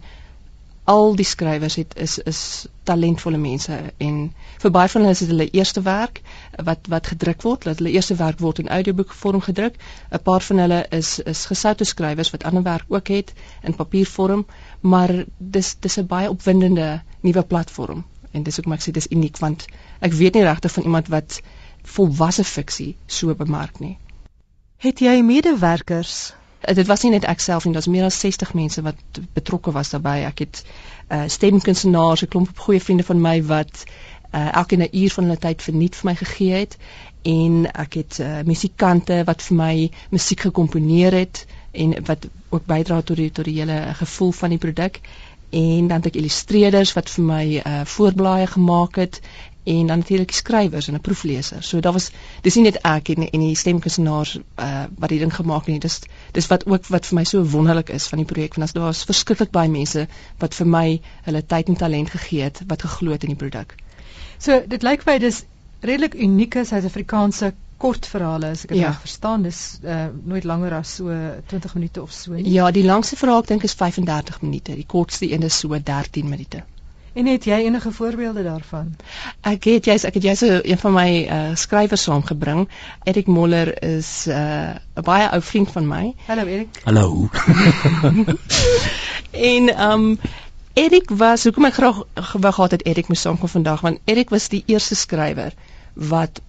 al 0.88 1.16
die 1.16 1.26
skrywers 1.28 1.76
het 1.76 1.94
is 2.00 2.18
is 2.18 2.40
talentvolle 2.88 3.38
mense 3.40 3.76
en 4.06 4.20
vir 4.62 4.72
baie 4.76 4.88
van 4.92 5.02
hulle 5.04 5.16
is 5.16 5.20
dit 5.24 5.32
hulle 5.32 5.46
eerste 5.60 5.82
werk 5.88 6.20
wat 6.68 6.88
wat 6.94 7.10
gedruk 7.12 7.44
word, 7.44 7.66
dat 7.68 7.82
hulle 7.82 7.92
eerste 7.92 8.16
werk 8.20 8.40
word 8.44 8.62
in 8.62 8.70
audioboek 8.76 9.12
vorm 9.22 9.42
gedruk. 9.44 9.76
'n 10.10 10.22
Paar 10.28 10.46
van 10.46 10.62
hulle 10.64 10.80
is 11.00 11.10
is 11.34 11.44
gesoute 11.50 11.84
skrywers 11.84 12.32
wat 12.36 12.44
ander 12.50 12.62
werk 12.62 12.88
ook 12.88 13.08
het 13.08 13.34
in 13.62 13.76
papiervorm, 13.76 14.46
maar 14.80 15.12
dis 15.38 15.74
dis 15.80 15.98
'n 15.98 16.06
baie 16.06 16.30
opwindende 16.30 17.02
nuwe 17.20 17.42
platform 17.42 18.04
en 18.32 18.42
dis 18.42 18.56
hoekom 18.56 18.72
ek 18.72 18.82
sê 18.86 18.90
dis 18.90 19.10
uniek 19.10 19.38
want 19.38 19.66
ek 20.00 20.12
weet 20.12 20.34
nie 20.34 20.48
regtig 20.48 20.72
van 20.72 20.84
iemand 20.84 21.08
wat 21.08 21.40
volwasse 21.82 22.44
fiksie 22.44 22.96
so 23.06 23.34
bemark 23.34 23.80
nie. 23.80 23.98
Het 24.78 25.00
jy 25.00 25.22
medewerkers 25.22 26.32
dit 26.60 26.86
was 26.86 27.02
nie 27.02 27.10
net 27.10 27.24
ek 27.24 27.40
self 27.40 27.64
nie, 27.64 27.72
daar's 27.72 27.90
meer 27.90 28.08
as 28.08 28.20
60 28.20 28.54
mense 28.54 28.82
wat 28.82 29.20
betrokke 29.34 29.72
was 29.72 29.90
daarbey. 29.94 30.24
Ek 30.26 30.38
het 30.44 30.62
uh 31.08 31.24
stemkunstenaars, 31.26 32.22
'n 32.22 32.28
klomp 32.28 32.58
goeie 32.58 32.80
vriende 32.80 33.04
van 33.04 33.20
my 33.20 33.42
wat 33.42 33.84
uh 34.34 34.48
elkeen 34.52 34.82
'n 34.82 34.96
uur 35.02 35.10
van 35.10 35.24
hulle 35.24 35.38
tyd 35.38 35.62
verniet 35.62 35.96
vir 35.96 36.10
my 36.10 36.16
gegee 36.16 36.52
het. 36.52 36.76
En 37.22 37.70
ek 37.72 37.94
het 37.94 38.18
uh 38.20 38.42
musikante 38.44 39.22
wat 39.24 39.42
vir 39.42 39.56
my 39.56 39.90
musiek 40.10 40.40
gekomponeer 40.40 41.12
het 41.12 41.46
en 41.72 42.04
wat 42.04 42.28
ook 42.48 42.66
bydra 42.66 43.02
tot 43.02 43.16
die 43.16 43.30
tot 43.30 43.44
die 43.44 43.58
hele 43.60 43.94
gevoel 43.94 44.32
van 44.32 44.50
die 44.50 44.58
produk 44.58 45.00
en 45.50 45.88
dan 45.88 45.96
het 45.96 46.06
ek 46.06 46.18
illustreerders 46.20 46.92
wat 46.92 47.10
vir 47.10 47.24
my 47.24 47.44
uh 47.58 47.80
voorblaaie 47.88 48.46
gemaak 48.46 48.96
het 49.00 49.20
en 49.68 49.86
dan 49.86 49.98
natuurlik 49.98 50.32
skrywers 50.32 50.88
en 50.88 50.94
'n 50.94 51.00
proefleser. 51.00 51.62
So 51.62 51.80
daar 51.80 51.92
was 51.92 52.10
dis 52.42 52.54
nie 52.54 52.64
net 52.64 52.78
ek 52.82 53.08
en 53.08 53.28
en 53.30 53.40
die 53.40 53.56
stemkunstenaars 53.56 54.38
uh 54.38 54.84
wat 54.98 55.08
die 55.08 55.18
ding 55.18 55.34
gemaak 55.34 55.66
het 55.66 55.74
nie. 55.74 55.78
Dis 55.78 56.00
dis 56.32 56.46
wat 56.46 56.66
ook 56.66 56.86
wat 56.86 57.06
vir 57.06 57.18
my 57.18 57.24
so 57.24 57.44
wonderlik 57.44 57.88
is 57.88 58.06
van 58.06 58.18
die 58.18 58.26
projek 58.32 58.54
want 58.54 58.72
daar 58.72 58.84
was 58.84 59.04
verskriklik 59.04 59.50
baie 59.50 59.68
mense 59.68 60.06
wat 60.38 60.54
vir 60.54 60.66
my 60.66 61.00
hulle 61.22 61.46
tyd 61.46 61.68
en 61.68 61.76
talent 61.76 62.10
gegee 62.10 62.42
het 62.42 62.62
wat 62.66 62.82
geglo 62.82 63.12
het 63.12 63.22
in 63.22 63.36
die 63.36 63.42
produk. 63.44 63.74
So 64.38 64.62
dit 64.66 64.82
lyk 64.82 65.02
vir 65.02 65.12
my 65.12 65.18
dis 65.18 65.44
redelik 65.80 66.14
unieke 66.14 66.64
Suid-Afrikaanse 66.64 67.52
kortverhale 67.78 68.46
as 68.46 68.64
ek 68.64 68.68
dit 68.68 68.78
ja. 68.78 68.88
reg 68.88 69.00
verstaan. 69.00 69.42
Dis 69.42 69.78
uh 69.84 70.06
nooit 70.24 70.44
langer 70.44 70.74
as 70.80 70.96
so 70.96 71.12
20 71.46 71.74
minute 71.74 72.02
of 72.02 72.12
so 72.12 72.32
nie. 72.32 72.50
Ja, 72.52 72.70
die 72.70 72.84
langste 72.84 73.16
verhaal 73.16 73.42
dink 73.42 73.62
is 73.62 73.74
35 73.74 74.42
minute. 74.42 74.74
Die 74.74 74.86
kortste 74.86 75.30
een 75.30 75.42
is 75.42 75.58
so 75.58 75.78
13 75.78 76.28
minute. 76.28 76.64
En 77.18 77.26
het 77.26 77.44
jy 77.44 77.56
enige 77.66 77.92
voorbeelde 77.92 78.42
daarvan? 78.42 78.92
Ek 79.40 79.64
het 79.66 79.88
jy's 79.90 80.04
ek 80.06 80.14
het 80.20 80.26
jy 80.28 80.34
so 80.38 80.60
een 80.62 80.78
van 80.78 80.92
my 80.94 81.08
uh, 81.26 81.38
skrywers 81.58 82.04
saamgebring. 82.06 82.68
Erik 83.10 83.26
Moller 83.26 83.72
is 83.82 84.26
uh, 84.30 84.78
'n 84.94 85.02
baie 85.02 85.26
ou 85.30 85.40
vriend 85.42 85.72
van 85.74 85.88
my. 85.88 86.14
Hallo 86.28 86.46
Erik. 86.46 86.78
Hallo. 86.84 87.28
en 89.54 89.66
um 89.90 90.06
Erik 90.78 91.10
was 91.10 91.42
hoekom 91.42 91.66
ek 91.66 91.74
graag 91.80 92.00
gewou 92.14 92.52
gehad 92.52 92.70
het 92.70 92.86
Erik 92.86 93.08
moes 93.08 93.26
saamkom 93.26 93.50
vandag 93.50 93.80
want 93.80 93.98
Erik 94.04 94.30
was 94.30 94.48
die 94.48 94.62
eerste 94.66 94.94
skrywer 94.94 95.52
wat 95.94 96.40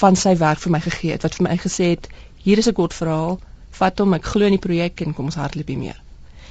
van 0.00 0.16
sy 0.16 0.36
werk 0.36 0.58
vir 0.58 0.72
my 0.74 0.80
gegee 0.80 1.14
het 1.14 1.22
wat 1.22 1.38
vir 1.38 1.46
my 1.46 1.58
gesê 1.62 1.94
het 1.94 2.10
hier 2.42 2.58
is 2.58 2.66
'n 2.66 2.74
kort 2.74 2.94
verhaal 2.94 3.38
vat 3.70 3.98
hom 3.98 4.18
ek 4.18 4.24
glo 4.34 4.44
in 4.50 4.58
die 4.58 4.66
projek 4.66 5.00
en 5.00 5.14
kom 5.14 5.30
ons 5.30 5.38
hardloop 5.38 5.68
hier 5.68 5.78
meer. 5.78 6.02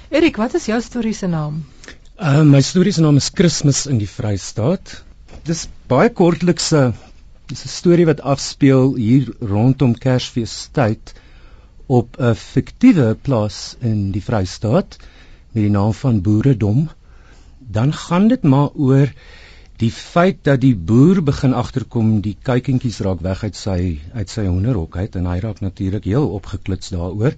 Erik, 0.10 0.38
wat 0.38 0.54
is 0.54 0.66
jou 0.66 0.82
storie 0.82 1.14
se 1.14 1.28
naam? 1.28 1.66
Uh 2.18 2.42
my 2.42 2.64
storie 2.66 2.92
se 2.92 3.02
naam 3.06 3.20
is 3.22 3.28
Kersfees 3.30 3.84
in 3.86 4.00
die 4.02 4.08
Vrystaat. 4.10 5.04
Dis 5.46 5.68
baie 5.92 6.10
kortlikse 6.10 6.80
dis 7.52 7.62
'n 7.66 7.70
storie 7.70 8.08
wat 8.10 8.24
afspeel 8.32 8.96
hier 8.96 9.28
rondom 9.52 9.94
Kersfeestyd 10.06 11.14
op 11.86 12.18
'n 12.18 12.34
fiktiewe 12.34 13.14
plaas 13.22 13.76
in 13.80 14.10
die 14.12 14.24
Vrystaat 14.30 14.98
met 15.52 15.62
die 15.62 15.70
naam 15.70 15.94
van 15.94 16.22
Boeredom. 16.22 16.90
Dan 17.60 17.94
gaan 17.94 18.28
dit 18.28 18.44
maar 18.44 18.74
oor 18.74 19.14
Die 19.78 19.92
feit 19.92 20.40
dat 20.42 20.62
die 20.62 20.76
boer 20.76 21.20
begin 21.24 21.54
agterkom 21.54 22.22
die 22.26 22.38
kuikentjies 22.42 23.00
raak 23.06 23.20
weg 23.22 23.44
uit 23.44 23.56
sy 23.56 24.00
uit 24.14 24.30
sy 24.30 24.46
hoenderhok 24.48 24.98
uit 24.98 25.16
en 25.20 25.28
hy 25.30 25.38
raak 25.44 25.60
natuurlik 25.62 26.04
heel 26.10 26.32
opgeklits 26.34 26.90
daaroor. 26.90 27.36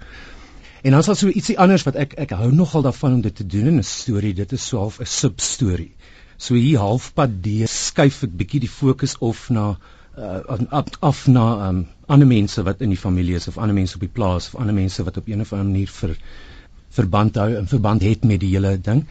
En 0.81 0.91
dan 0.91 0.99
is 0.99 1.05
daar 1.05 1.15
so 1.15 1.27
ietsie 1.27 1.57
anders 1.59 1.83
wat 1.83 1.97
ek 1.99 2.13
ek 2.23 2.31
hou 2.39 2.51
nogal 2.55 2.85
daarvan 2.85 3.17
om 3.17 3.21
dit 3.21 3.35
te 3.35 3.45
doen 3.45 3.67
in 3.67 3.79
'n 3.79 3.83
storie. 3.83 4.33
Dit 4.33 4.51
is 4.51 4.67
so 4.67 4.77
half 4.77 4.99
'n 4.99 5.05
substorie. 5.05 5.95
So 6.37 6.55
hier 6.55 6.79
halfpad 6.79 7.43
deur 7.43 7.67
skuif 7.67 8.23
ek 8.23 8.37
bietjie 8.37 8.59
die 8.59 8.69
fokus 8.69 9.17
of 9.17 9.49
na 9.49 9.77
uh, 10.17 10.59
af, 10.69 10.85
af 10.99 11.27
na 11.27 11.67
um, 11.67 11.87
ander 12.07 12.27
mense 12.27 12.63
wat 12.63 12.81
in 12.81 12.89
die 12.89 12.97
familie 12.97 13.35
is 13.35 13.47
of 13.47 13.57
ander 13.57 13.75
mense 13.75 13.95
op 13.95 14.01
die 14.01 14.15
plaas 14.19 14.47
of 14.47 14.55
ander 14.55 14.73
mense 14.73 15.03
wat 15.03 15.17
op 15.17 15.27
een 15.27 15.41
of 15.41 15.53
ander 15.53 15.65
manier 15.65 15.87
vir 15.87 16.15
verband 16.89 17.35
hou 17.35 17.55
en 17.55 17.67
verband 17.67 18.01
het 18.01 18.23
met 18.23 18.39
die 18.39 18.53
hele 18.55 18.77
ding. 18.81 19.05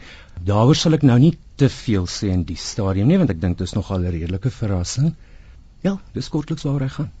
Daaroor 0.45 0.75
sal 0.75 0.97
ek 0.97 1.03
nou 1.03 1.19
nie 1.19 1.37
te 1.55 1.69
veel 1.69 2.07
sê 2.07 2.33
in 2.33 2.43
die 2.43 2.57
stadium 2.57 3.07
nie 3.07 3.17
want 3.17 3.29
ek 3.29 3.41
dink 3.41 3.57
dit 3.57 3.67
is 3.67 3.75
nogal 3.77 3.99
'n 3.99 4.11
redelike 4.11 4.49
verrassing. 4.49 5.15
Ja, 5.83 5.99
dis 6.13 6.29
kortliks 6.29 6.63
waaroor 6.63 6.81
hy 6.81 6.89
gaan. 6.89 7.11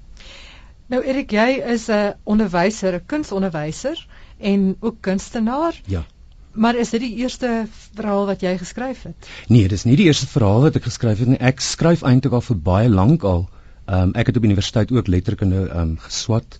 Nou 0.89 1.03
Erik, 1.05 1.31
jy 1.31 1.61
is 1.73 1.87
'n 1.89 2.15
onderwyser, 2.23 2.95
'n 2.95 3.05
kunsonderwyser 3.05 4.07
en 4.39 4.75
ook 4.79 5.01
kunstenaar. 5.01 5.81
Ja. 5.85 6.05
Maar 6.51 6.75
is 6.75 6.89
dit 6.89 7.01
die 7.01 7.15
eerste 7.21 7.67
verhaal 7.93 8.25
wat 8.25 8.41
jy 8.41 8.57
geskryf 8.57 9.03
het? 9.03 9.29
Nee, 9.47 9.67
dis 9.67 9.85
nie 9.85 9.95
die 9.99 10.07
eerste 10.09 10.27
verhaal 10.27 10.65
wat 10.65 10.79
ek 10.79 10.87
geskryf 10.89 11.21
het 11.21 11.29
nie. 11.29 11.39
Ek 11.39 11.61
skryf 11.61 12.01
eintlik 12.01 12.33
al 12.33 12.43
vir 12.45 12.57
baie 12.65 12.89
lank 12.89 13.23
al. 13.23 13.45
Um, 13.85 14.11
ek 14.17 14.31
het 14.31 14.37
op 14.37 14.47
universiteit 14.49 14.91
ook 14.91 15.07
letterkunde 15.07 15.67
um, 15.69 15.93
geswat. 16.01 16.59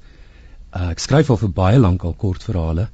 Uh, 0.70 0.92
ek 0.94 1.02
skryf 1.02 1.32
al 1.34 1.42
vir 1.42 1.52
baie 1.58 1.82
lank 1.82 2.06
al 2.06 2.14
kortverhale, 2.14 2.90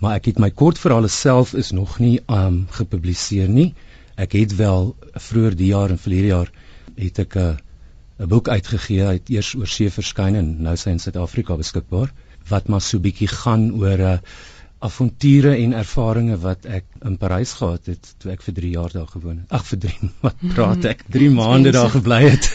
maar 0.00 0.16
ek 0.16 0.32
het 0.32 0.40
my 0.40 0.50
kortverhale 0.50 1.08
self 1.12 1.54
is 1.54 1.70
nog 1.76 1.98
nie 2.00 2.18
um, 2.26 2.64
gepubliseer 2.72 3.48
nie. 3.52 3.74
Ek 4.16 4.34
het 4.38 4.56
wel 4.56 4.94
vroeër 5.14 5.56
die 5.56 5.70
jaar 5.72 5.92
en 5.92 6.00
verlede 6.00 6.32
jaar 6.32 6.52
het 6.96 7.18
ek 7.24 7.36
'n 7.36 7.48
uh, 7.52 7.56
'n 8.18 8.28
boek 8.28 8.48
uitgegee, 8.48 9.04
hy 9.06 9.12
het 9.20 9.28
eers 9.30 9.54
oor 9.54 9.68
see 9.70 9.90
verskyn 9.90 10.34
en 10.34 10.62
nou 10.62 10.74
sy 10.76 10.90
in 10.90 10.98
Suid-Afrika 10.98 11.56
beskikbaar 11.56 12.10
wat 12.48 12.68
maar 12.68 12.84
so 12.84 12.98
bietjie 12.98 13.28
gaan 13.28 13.70
oor 13.72 13.98
'n 13.98 14.12
uh, 14.12 14.18
avonture 14.78 15.56
en 15.56 15.72
ervarings 15.74 16.38
wat 16.42 16.66
ek 16.78 16.84
in 17.08 17.16
Parys 17.18 17.52
gehad 17.58 17.88
het 17.90 18.10
toe 18.22 18.30
ek 18.34 18.44
vir 18.46 18.54
3 18.60 18.70
jaar 18.70 18.92
daar 18.94 19.08
gewoon 19.10 19.40
het. 19.42 19.50
Ag 19.58 19.64
vir 19.66 19.78
3, 19.84 20.10
wat 20.26 20.44
praat 20.54 20.84
ek? 20.92 21.04
3 21.18 21.30
maande 21.34 21.72
daar 21.74 21.90
gebly 21.90 22.20
het. 22.28 22.50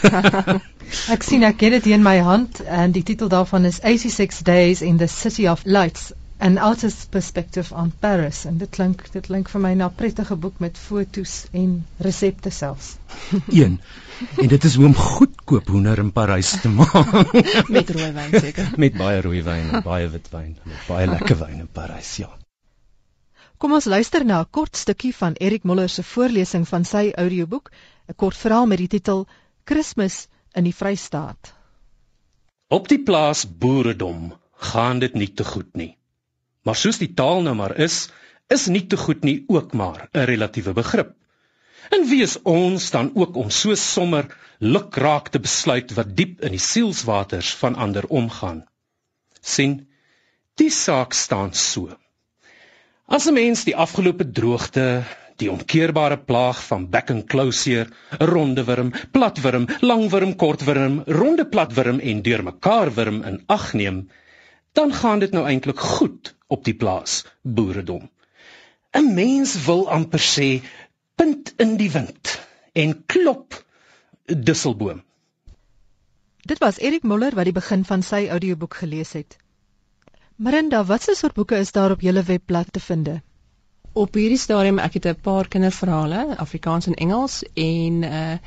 ek 1.14 1.26
sien 1.26 1.44
ek 1.44 1.60
het 1.66 1.76
dit 1.78 1.92
in 1.92 2.04
my 2.04 2.16
hand 2.24 2.62
en 2.64 2.94
die 2.96 3.04
titel 3.04 3.28
daarvan 3.28 3.68
is 3.68 3.80
86 3.82 4.44
Days 4.48 4.80
in 4.80 4.96
the 4.96 5.08
City 5.08 5.48
of 5.48 5.64
Lights 5.64 6.12
an 6.44 6.58
artist's 6.58 7.04
perspective 7.06 7.72
on 7.72 7.92
Paris 8.00 8.44
en 8.48 8.56
dit 8.58 8.70
klink 8.70 9.04
dit 9.12 9.28
klink 9.28 9.52
vir 9.52 9.60
my 9.60 9.74
na 9.74 9.88
'n 9.88 9.94
prettige 10.00 10.36
boek 10.36 10.58
met 10.64 10.78
fotos 10.78 11.46
en 11.52 11.84
resepte 11.98 12.50
selfs. 12.50 12.96
Een. 13.48 13.80
En 14.36 14.48
dit 14.48 14.64
is 14.64 14.74
hoe 14.74 14.86
om 14.86 14.94
goedkoop 14.94 15.68
hoender 15.68 15.98
in 15.98 16.12
Parys 16.12 16.50
te 16.60 16.68
maak 16.68 17.12
met 17.76 17.90
rooi 17.90 18.10
wyn 18.12 18.40
seker. 18.40 18.70
met 18.84 18.96
baie 18.98 19.20
rooi 19.20 19.42
wyn 19.42 19.70
en 19.70 19.82
baie 19.82 20.08
wit 20.08 20.28
wyn 20.32 20.52
en 20.64 20.76
baie 20.88 21.06
lekker 21.10 21.38
wyn 21.38 21.64
in 21.64 21.70
Parys, 21.78 22.16
ja. 22.22 22.30
Kom 23.58 23.72
ons 23.72 23.88
luister 23.88 24.24
na 24.24 24.40
'n 24.42 24.50
kort 24.50 24.76
stukkie 24.76 25.14
van 25.16 25.34
Erik 25.38 25.64
Muller 25.64 25.88
se 25.88 26.02
voorlesing 26.02 26.68
van 26.68 26.84
sy 26.84 27.10
audioboek, 27.16 27.70
'n 28.08 28.16
kort 28.16 28.36
verhaal 28.36 28.66
met 28.66 28.78
die 28.78 28.88
titel 28.88 29.26
Kersfees 29.64 30.28
in 30.52 30.64
die 30.64 30.74
Vrystaat. 30.74 31.54
Op 32.68 32.88
die 32.88 33.02
plaas 33.02 33.44
Boeredom 33.58 34.34
gaan 34.72 34.98
dit 34.98 35.14
nie 35.14 35.32
te 35.32 35.44
goed 35.44 35.74
nie. 35.74 35.96
Maar 36.62 36.76
soos 36.76 36.98
die 36.98 37.14
taal 37.14 37.42
nou 37.42 37.54
maar 37.54 37.76
is, 37.76 38.08
is 38.48 38.66
nie 38.66 38.86
te 38.86 38.96
goed 38.96 39.24
nie 39.24 39.44
ook 39.48 39.72
maar 39.72 40.08
'n 40.12 40.24
relatiewe 40.24 40.72
begrip. 40.72 41.14
En 41.90 42.08
wie 42.08 42.22
is 42.22 42.42
ons 42.42 42.90
dan 42.90 43.10
ook 43.14 43.36
om 43.36 43.50
so 43.50 43.74
sommer 43.74 44.30
lukraak 44.58 45.28
te 45.28 45.40
besluit 45.40 45.92
wat 45.92 46.16
diep 46.16 46.40
in 46.40 46.50
die 46.56 46.62
sielswaters 46.62 47.54
van 47.54 47.74
ander 47.74 48.06
omgaan? 48.08 48.64
sien, 49.44 49.74
die 50.60 50.70
saak 50.70 51.12
staan 51.12 51.52
so. 51.52 51.92
As 53.06 53.26
'n 53.28 53.34
mens 53.36 53.64
die 53.68 53.76
afgelope 53.76 54.24
droogte, 54.38 55.04
die 55.36 55.50
omkeerbare 55.50 56.16
plaag 56.16 56.62
van 56.66 56.88
back 56.90 57.10
and 57.10 57.26
closure, 57.28 57.86
ronde 58.18 58.64
wurm, 58.64 58.92
platwurm, 59.12 59.66
langwurm, 59.80 60.36
kortwurm, 60.36 61.02
ronde 61.06 61.46
platwurm 61.46 62.00
en 62.00 62.22
deurmekaar 62.22 62.94
wurm 62.94 63.22
in 63.22 63.42
ag 63.46 63.72
neem, 63.74 64.08
dan 64.72 64.92
gaan 64.92 65.18
dit 65.18 65.32
nou 65.32 65.44
eintlik 65.46 65.78
goed 65.78 66.34
op 66.46 66.64
die 66.64 66.74
plaas 66.74 67.24
boeredom. 67.42 68.08
'n 68.94 69.14
Mens 69.14 69.64
wil 69.66 69.88
amper 69.90 70.22
sê 70.22 70.62
punt 71.14 71.52
in 71.56 71.76
die 71.76 71.90
wind 71.90 72.38
en 72.72 72.94
klop 73.06 73.64
dusselboom. 74.26 75.02
Dit 76.44 76.58
was 76.58 76.78
Erik 76.78 77.02
Muller 77.02 77.34
wat 77.34 77.48
die 77.48 77.56
begin 77.56 77.84
van 77.84 78.02
sy 78.02 78.26
audioboek 78.28 78.74
gelees 78.82 79.12
het. 79.12 79.36
Marinda, 80.36 80.82
watse 80.84 81.14
soort 81.14 81.34
boeke 81.34 81.56
is 81.56 81.72
daar 81.72 81.94
op 81.94 82.00
julle 82.00 82.22
webblad 82.22 82.72
te 82.72 82.80
vind? 82.80 83.08
Op 83.92 84.16
hierdie 84.18 84.38
stadium 84.38 84.78
ek 84.82 84.98
het 84.98 85.06
'n 85.06 85.20
paar 85.22 85.48
kinderverhale, 85.48 86.36
Afrikaans 86.36 86.86
en 86.86 86.94
Engels 86.94 87.42
en 87.54 88.02
uh 88.02 88.38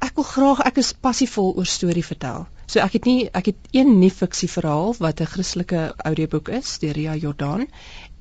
ek 0.00 0.14
wil 0.16 0.24
graag 0.24 0.60
ek 0.64 0.78
is 0.80 0.92
passievol 0.92 1.56
oor 1.56 1.66
storie 1.66 2.04
vertel. 2.04 2.46
So 2.66 2.80
ek 2.80 2.92
het 2.92 3.04
nie 3.04 3.28
ek 3.32 3.46
het 3.46 3.56
een 3.70 3.98
nie 3.98 4.10
fiksie 4.10 4.48
verhaal 4.48 4.94
wat 4.98 5.20
'n 5.20 5.26
Christelike 5.26 5.94
audioboek 5.96 6.48
is 6.48 6.78
deur 6.78 6.92
Ria 6.92 7.16
Jordan 7.16 7.68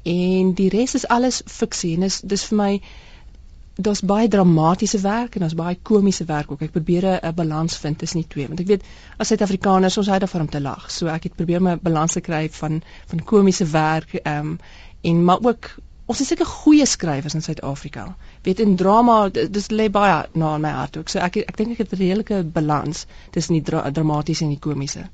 en 0.04 0.54
die 0.54 0.70
res 0.70 0.96
is 0.96 1.08
alles 1.08 1.42
fiksie 1.46 1.94
en 1.96 2.02
dis 2.02 2.22
dis 2.22 2.44
vir 2.44 2.58
my 2.58 2.82
daar's 3.80 4.02
baie 4.04 4.28
dramatiese 4.28 5.00
werk 5.00 5.36
en 5.36 5.46
daar's 5.46 5.56
baie 5.56 5.78
komiese 5.90 6.26
werk 6.28 6.52
ook. 6.52 6.62
Ek 6.62 6.72
probeer 6.72 7.06
'n 7.24 7.36
balans 7.36 7.78
vind 7.78 7.98
tussen 7.98 8.22
die 8.22 8.30
twee 8.30 8.48
want 8.48 8.60
ek 8.60 8.68
weet 8.68 8.84
as 9.18 9.28
Suid-Afrikaners 9.28 9.98
ons 9.98 10.08
hou 10.08 10.20
daarvan 10.20 10.42
om 10.42 10.50
te 10.50 10.62
lag. 10.62 10.92
So 10.92 11.08
ek 11.08 11.24
het 11.24 11.36
probeer 11.36 11.62
my 11.62 11.78
balans 11.78 12.14
te 12.14 12.22
kry 12.22 12.50
van 12.50 12.82
van 13.08 13.24
komiese 13.24 13.66
werk 13.66 14.14
ehm 14.14 14.38
um, 14.38 14.60
en 15.02 15.24
maar 15.24 15.40
ook 15.42 15.70
ons 16.06 16.22
is 16.22 16.28
seker 16.28 16.46
goeie 16.46 16.86
skrywers 16.86 17.34
in 17.34 17.42
Suid-Afrika. 17.42 18.16
Weet 18.44 18.60
in 18.60 18.76
drama 18.76 19.30
dis 19.30 19.70
lê 19.70 19.90
baie 19.90 20.26
na 20.34 20.56
in 20.56 20.62
my 20.62 20.70
hart 20.70 20.98
ook. 20.98 21.10
So 21.10 21.20
ek 21.20 21.38
ek 21.38 21.58
dink 21.58 21.72
ek 21.72 21.78
het 21.78 21.94
'n 21.94 22.02
redelike 22.04 22.44
balans 22.44 23.06
tussen 23.32 23.54
die 23.54 23.64
dra 23.64 23.92
dramatiese 23.92 24.44
en 24.44 24.50
die 24.50 24.60
komiese. 24.60 25.10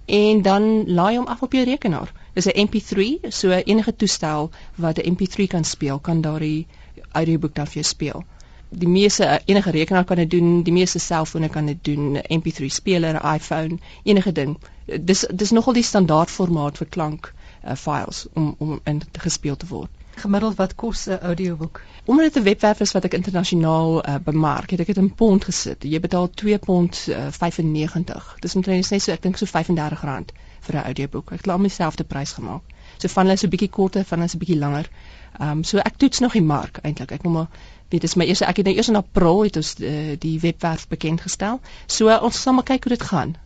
En 0.04 0.42
dan 0.42 0.92
laai 0.92 1.16
hom 1.16 1.26
af 1.26 1.42
op 1.42 1.52
jou 1.52 1.64
rekenaar. 1.64 2.12
Dis 2.32 2.46
'n 2.46 2.66
MP3, 2.66 3.18
so 3.28 3.50
enige 3.50 3.96
toestel 3.96 4.50
wat 4.74 4.98
'n 4.98 5.10
MP3 5.10 5.46
kan 5.46 5.64
speel, 5.64 5.98
kan 5.98 6.20
daardie 6.20 6.66
audioboek 7.12 7.54
dan 7.54 7.66
vir 7.66 7.74
jou 7.74 7.84
speel. 7.84 8.24
Die 8.68 8.88
meeste 8.88 9.40
enige 9.44 9.70
rekenaar 9.70 10.04
kan 10.04 10.16
dit 10.16 10.30
doen, 10.30 10.62
die 10.62 10.72
meeste 10.72 10.98
selfone 10.98 11.48
kan 11.48 11.66
dit 11.66 11.84
doen, 11.84 12.12
'n 12.12 12.22
MP3 12.28 12.68
speler, 12.68 13.34
iPhone, 13.34 13.78
enige 14.02 14.32
ding. 14.32 14.58
Dis 15.00 15.26
dis 15.34 15.50
nogal 15.50 15.72
die 15.72 15.82
standaard 15.82 16.30
formaat 16.30 16.76
vir 16.76 16.86
klank 16.86 17.34
uh, 17.64 17.74
files 17.74 18.26
om 18.32 18.54
om 18.58 18.80
in 18.84 19.02
gespeel 19.12 19.56
te 19.56 19.66
word 19.66 19.90
gemiddeld 20.14 20.56
wat 20.56 20.74
kos 20.74 21.06
'n 21.06 21.18
audioboek? 21.22 21.80
Omdat 22.04 22.32
dit 22.32 22.42
'n 22.42 22.44
webwerf 22.44 22.80
is 22.80 22.92
wat 22.92 23.04
ek 23.04 23.14
internasionaal 23.14 24.08
uh, 24.08 24.14
bemark, 24.24 24.70
het 24.70 24.80
ek 24.80 24.86
dit 24.86 24.96
in 24.96 25.14
pond 25.14 25.44
gesit. 25.44 25.84
Jy 25.86 26.00
betaal 26.00 26.30
2 26.30 26.58
pond 26.58 27.06
uh, 27.08 27.26
95. 27.30 28.36
Dis 28.40 28.54
omtrent 28.54 28.90
net 28.90 29.02
so 29.02 29.12
ek 29.12 29.22
dink 29.22 29.36
so 29.38 29.46
R35 29.46 30.34
vir 30.60 30.76
'n 30.76 30.84
audioboek. 30.84 31.32
Ek 31.32 31.44
het 31.44 31.48
al 31.48 31.62
dieselfde 31.62 32.04
prys 32.04 32.32
gemaak. 32.32 32.62
So 32.98 33.08
van 33.08 33.22
hulle 33.22 33.38
is 33.38 33.44
'n 33.44 33.48
bietjie 33.48 33.70
korter, 33.70 34.04
van 34.04 34.18
hulle 34.18 34.30
is 34.30 34.34
'n 34.34 34.38
bietjie 34.38 34.58
langer. 34.58 34.90
Ehm 35.38 35.50
um, 35.50 35.64
so 35.64 35.78
ek 35.78 35.96
toets 35.96 36.18
nog 36.18 36.32
die 36.32 36.42
mark 36.42 36.78
eintlik. 36.82 37.10
Ek 37.10 37.22
moet 37.22 37.32
maar 37.32 37.48
weet 37.88 38.00
dis 38.00 38.14
my 38.14 38.24
eerste 38.24 38.44
ek 38.44 38.56
het 38.56 38.66
nou 38.66 38.76
eers 38.76 38.88
in 38.88 38.96
April 38.96 39.42
het 39.42 39.56
ons 39.56 39.74
uh, 39.78 40.16
die 40.18 40.40
webwerf 40.40 40.88
bekend 40.88 41.20
gestel. 41.20 41.60
So 41.86 42.08
uh, 42.08 42.22
ons 42.22 42.42
sal 42.42 42.52
maar 42.52 42.64
kyk 42.64 42.84
hoe 42.84 42.96
dit 42.96 43.02
gaan. 43.02 43.36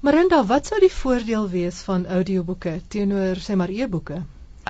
Marinda, 0.00 0.44
wat 0.46 0.66
sou 0.66 0.80
die 0.80 0.92
voordeel 0.92 1.48
wees 1.48 1.80
van 1.82 2.06
audioboeke 2.06 2.80
teenoor 2.88 3.36
sê 3.36 3.56
maar 3.56 3.70
e-boeke? 3.70 4.22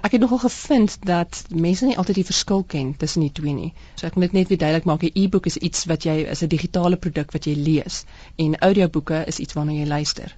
Ek 0.03 0.13
het 0.13 0.21
nogal 0.21 0.39
gevind 0.39 0.97
dat 1.07 1.45
mense 1.49 1.87
nie 1.87 1.97
altyd 1.97 2.21
die 2.21 2.25
verskil 2.31 2.65
ken 2.75 2.97
tussen 2.97 3.23
die 3.25 3.33
twee 3.33 3.55
nie. 3.55 3.73
So 3.95 4.07
ek 4.07 4.15
moet 4.15 4.29
dit 4.29 4.37
net 4.39 4.49
weer 4.49 4.59
duidelik 4.59 4.85
maak, 4.91 5.03
'n 5.03 5.11
e-boek 5.15 5.47
is 5.47 5.57
iets 5.57 5.85
wat 5.91 6.05
jy 6.05 6.17
is 6.35 6.43
'n 6.43 6.49
digitale 6.49 6.97
produk 6.97 7.33
wat 7.33 7.45
jy 7.45 7.55
lees 7.55 8.05
en 8.37 8.59
audioboeke 8.59 9.25
is 9.27 9.39
iets 9.39 9.55
waarna 9.55 9.73
jy 9.73 9.87
luister. 9.87 10.37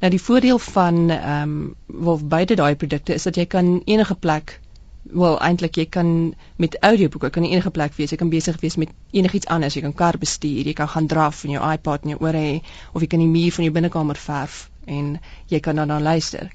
Nou 0.00 0.10
die 0.10 0.22
voordeel 0.22 0.58
van 0.58 1.10
ehm 1.10 1.42
um, 1.42 1.74
wel 1.86 2.18
beide 2.34 2.54
daai 2.54 2.74
produkte 2.76 3.14
is 3.14 3.22
dat 3.22 3.36
jy 3.36 3.46
kan 3.46 3.82
enige 3.84 4.14
plek 4.14 4.60
wel 5.02 5.40
eintlik 5.40 5.76
jy 5.76 5.86
kan 5.86 6.34
met 6.56 6.76
audioboeke 6.80 7.30
kan 7.30 7.44
enige 7.44 7.70
plek 7.70 7.94
wees. 7.96 8.10
Jy 8.10 8.16
kan 8.16 8.30
besig 8.30 8.60
wees 8.60 8.76
met 8.76 8.90
enigiets 9.10 9.46
anders. 9.46 9.74
Jy 9.74 9.82
kan 9.82 9.94
kar 9.94 10.18
bestuur, 10.18 10.66
jy 10.66 10.72
kan 10.72 10.88
gaan 10.88 11.06
draf 11.06 11.44
in 11.44 11.50
jou 11.50 11.72
iPad 11.72 12.04
in 12.04 12.14
jou 12.14 12.20
ore 12.20 12.38
hê 12.38 12.60
of 12.92 13.00
jy 13.00 13.06
kan 13.06 13.18
die 13.18 13.28
muur 13.28 13.52
van 13.52 13.64
jou 13.64 13.72
binnekamer 13.74 14.16
verf 14.16 14.70
en 14.86 15.18
jy 15.48 15.60
kan 15.60 15.76
dan 15.76 16.02
luister. 16.02 16.50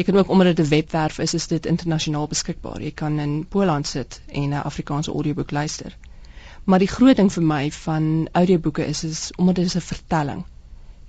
Jy 0.00 0.06
kan 0.06 0.16
ook 0.16 0.28
omdat 0.28 0.56
dit 0.56 0.66
'n 0.66 0.68
webwerf 0.68 1.18
is, 1.18 1.34
is 1.34 1.46
dit 1.46 1.66
internasionaal 1.66 2.26
beskikbaar. 2.26 2.82
Jy 2.82 2.90
kan 2.90 3.18
in 3.18 3.46
Poland 3.48 3.86
sit 3.86 4.20
en 4.26 4.48
'n 4.48 4.62
Afrikaanse 4.62 5.12
audioboek 5.12 5.50
luister. 5.50 5.96
Maar 6.64 6.78
die 6.78 6.88
groot 6.88 7.16
ding 7.16 7.32
vir 7.32 7.42
my 7.42 7.70
van 7.70 8.28
audioboeke 8.32 8.86
is 8.86 9.04
is 9.04 9.32
omdat 9.36 9.54
dit 9.54 9.74
'n 9.74 9.80
vertelling. 9.80 10.44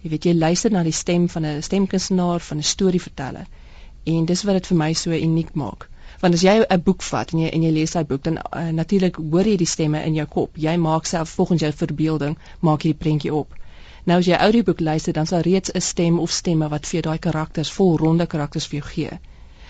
Jy 0.01 0.09
weet 0.09 0.23
jy 0.23 0.33
luister 0.33 0.71
na 0.71 0.83
die 0.83 0.91
stem 0.91 1.29
van 1.29 1.45
'n 1.45 1.63
stemkunstenaar, 1.63 2.39
van 2.39 2.57
'n 2.57 2.63
storieverteller. 2.63 3.47
En 4.03 4.25
dis 4.25 4.43
wat 4.43 4.53
dit 4.53 4.67
vir 4.67 4.77
my 4.77 4.93
so 4.93 5.11
uniek 5.11 5.53
maak. 5.53 5.89
Want 6.19 6.33
as 6.33 6.41
jy 6.41 6.65
'n 6.69 6.81
boek 6.83 7.01
vat 7.01 7.31
en 7.31 7.39
jy 7.39 7.47
en 7.47 7.61
jy 7.61 7.71
lees 7.71 7.91
daai 7.91 8.05
boek 8.05 8.23
dan 8.23 8.37
uh, 8.37 8.69
natuurlik 8.69 9.15
hoor 9.15 9.47
jy 9.47 9.55
die 9.57 9.67
stemme 9.67 10.03
in 10.03 10.13
jou 10.13 10.25
kop. 10.25 10.57
Jy 10.57 10.75
maak 10.77 11.05
self 11.05 11.29
volgens 11.29 11.61
jou 11.61 11.71
verbeelding 11.71 12.37
maak 12.59 12.81
jy 12.81 12.91
die 12.91 13.03
prentjie 13.03 13.33
op. 13.33 13.55
Nou 14.09 14.17
as 14.17 14.25
jy 14.25 14.37
audioboek 14.37 14.79
luister, 14.79 15.13
dan 15.13 15.27
sal 15.29 15.43
reeds 15.45 15.71
'n 15.73 15.81
stem 15.81 16.19
of 16.19 16.31
stemme 16.31 16.69
wat 16.69 16.85
vir 16.85 16.99
jou 16.99 17.01
daai 17.09 17.19
karakters, 17.19 17.71
vol 17.71 17.97
ronde 17.97 18.25
karakters 18.25 18.67
vir 18.67 18.79
jou 18.79 18.87
gee. 18.93 19.19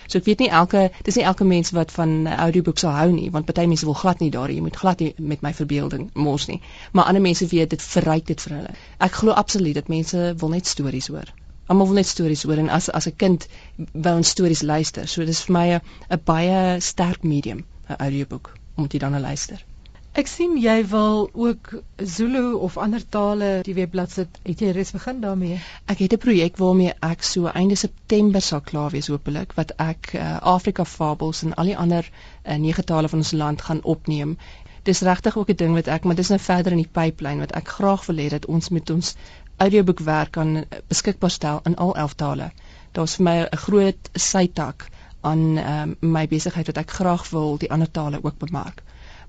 So 0.06 0.18
ek 0.18 0.24
weet 0.24 0.40
nie 0.42 0.48
elke 0.48 0.90
dis 1.06 1.16
nie 1.16 1.24
elke 1.24 1.44
mens 1.44 1.70
wat 1.70 1.92
van 1.96 2.26
audioboek 2.26 2.78
sal 2.78 2.92
hou 2.96 3.12
nie, 3.12 3.30
want 3.30 3.46
party 3.46 3.66
mense 3.66 3.86
wil 3.88 3.94
glad 3.94 4.20
nie 4.20 4.30
daar, 4.30 4.50
jy 4.50 4.60
moet 4.60 4.76
glad 4.76 5.00
nie 5.00 5.14
met 5.18 5.42
my 5.42 5.52
verbeelding 5.52 6.10
mos 6.14 6.46
nie. 6.50 6.60
Maar 6.92 7.04
ander 7.04 7.22
mense 7.22 7.46
weet 7.46 7.70
dit 7.70 7.82
verryk 7.82 8.26
dit 8.26 8.44
vir 8.46 8.56
hulle. 8.56 8.74
Ek 8.98 9.12
glo 9.22 9.32
absoluut 9.32 9.74
dat 9.74 9.88
mense 9.88 10.34
wil 10.36 10.48
net 10.48 10.66
stories 10.66 11.08
hoor. 11.14 11.34
Almal 11.66 11.86
wil 11.86 12.00
net 12.00 12.06
stories 12.06 12.42
hoor 12.42 12.58
en 12.58 12.68
as 12.68 12.90
as 12.90 13.08
'n 13.08 13.16
kind 13.16 13.48
wil 13.92 14.16
ons 14.16 14.28
stories 14.28 14.62
luister. 14.62 15.08
So 15.08 15.24
dis 15.24 15.44
vir 15.44 15.52
my 15.52 15.66
'n 15.74 16.20
baie 16.24 16.80
sterk 16.80 17.22
medium, 17.22 17.64
'n 17.88 17.96
audioboek 17.98 18.52
om 18.76 18.86
dit 18.88 19.00
dan 19.00 19.12
te 19.12 19.20
luister. 19.20 19.64
Ek 20.12 20.28
sien 20.28 20.58
jy 20.60 20.82
wil 20.90 21.30
ook 21.32 21.70
Zulu 21.96 22.52
of 22.66 22.74
ander 22.76 23.00
tale 23.14 23.46
die 23.64 23.72
webblad 23.72 24.10
sit. 24.12 24.34
Het 24.44 24.60
jy 24.60 24.72
reeds 24.76 24.90
begin 24.92 25.22
daarmee? 25.22 25.56
Ek 25.88 26.02
het 26.04 26.12
'n 26.12 26.20
projek 26.24 26.58
waarmee 26.60 26.92
ek 27.08 27.22
so 27.22 27.46
einde 27.46 27.78
September 27.82 28.42
sal 28.42 28.60
klaar 28.60 28.90
wees 28.92 29.08
hopelik 29.08 29.54
wat 29.56 29.72
ek 29.76 30.10
uh, 30.12 30.36
Afrika 30.52 30.84
Fables 30.84 31.40
en 31.42 31.54
al 31.54 31.72
die 31.72 31.76
ander 31.84 32.10
uh, 32.10 32.56
nege 32.56 32.84
tale 32.84 33.08
van 33.08 33.24
ons 33.24 33.32
land 33.32 33.62
gaan 33.62 33.80
opneem. 33.94 34.36
Dis 34.82 35.00
regtig 35.00 35.36
ook 35.36 35.48
'n 35.48 35.56
ding 35.56 35.74
wat 35.74 35.88
ek, 35.88 36.04
maar 36.04 36.20
dis 36.20 36.28
nou 36.28 36.40
verder 36.40 36.72
in 36.72 36.84
die 36.84 36.92
pipeline 37.00 37.40
wat 37.40 37.56
ek 37.56 37.68
graag 37.68 38.06
wil 38.06 38.16
hê 38.16 38.28
dat 38.28 38.46
ons 38.46 38.68
met 38.68 38.90
ons 38.90 39.16
audioboekwerk 39.56 40.30
kan 40.30 40.56
eh, 40.56 40.78
beskikbaar 40.88 41.30
stel 41.30 41.60
in 41.64 41.76
al 41.76 41.96
11 41.96 42.14
tale. 42.14 42.52
Daar's 42.92 43.16
vir 43.16 43.24
my 43.24 43.38
'n 43.48 43.56
groot 43.56 44.10
sytak 44.12 44.88
aan 45.20 45.58
um, 45.58 45.96
my 46.00 46.28
besigheid 46.28 46.66
wat 46.66 46.84
ek 46.84 46.90
graag 46.90 47.30
wil 47.30 47.56
die 47.56 47.70
ander 47.70 47.90
tale 47.90 48.18
ook 48.22 48.38
bemark 48.38 48.82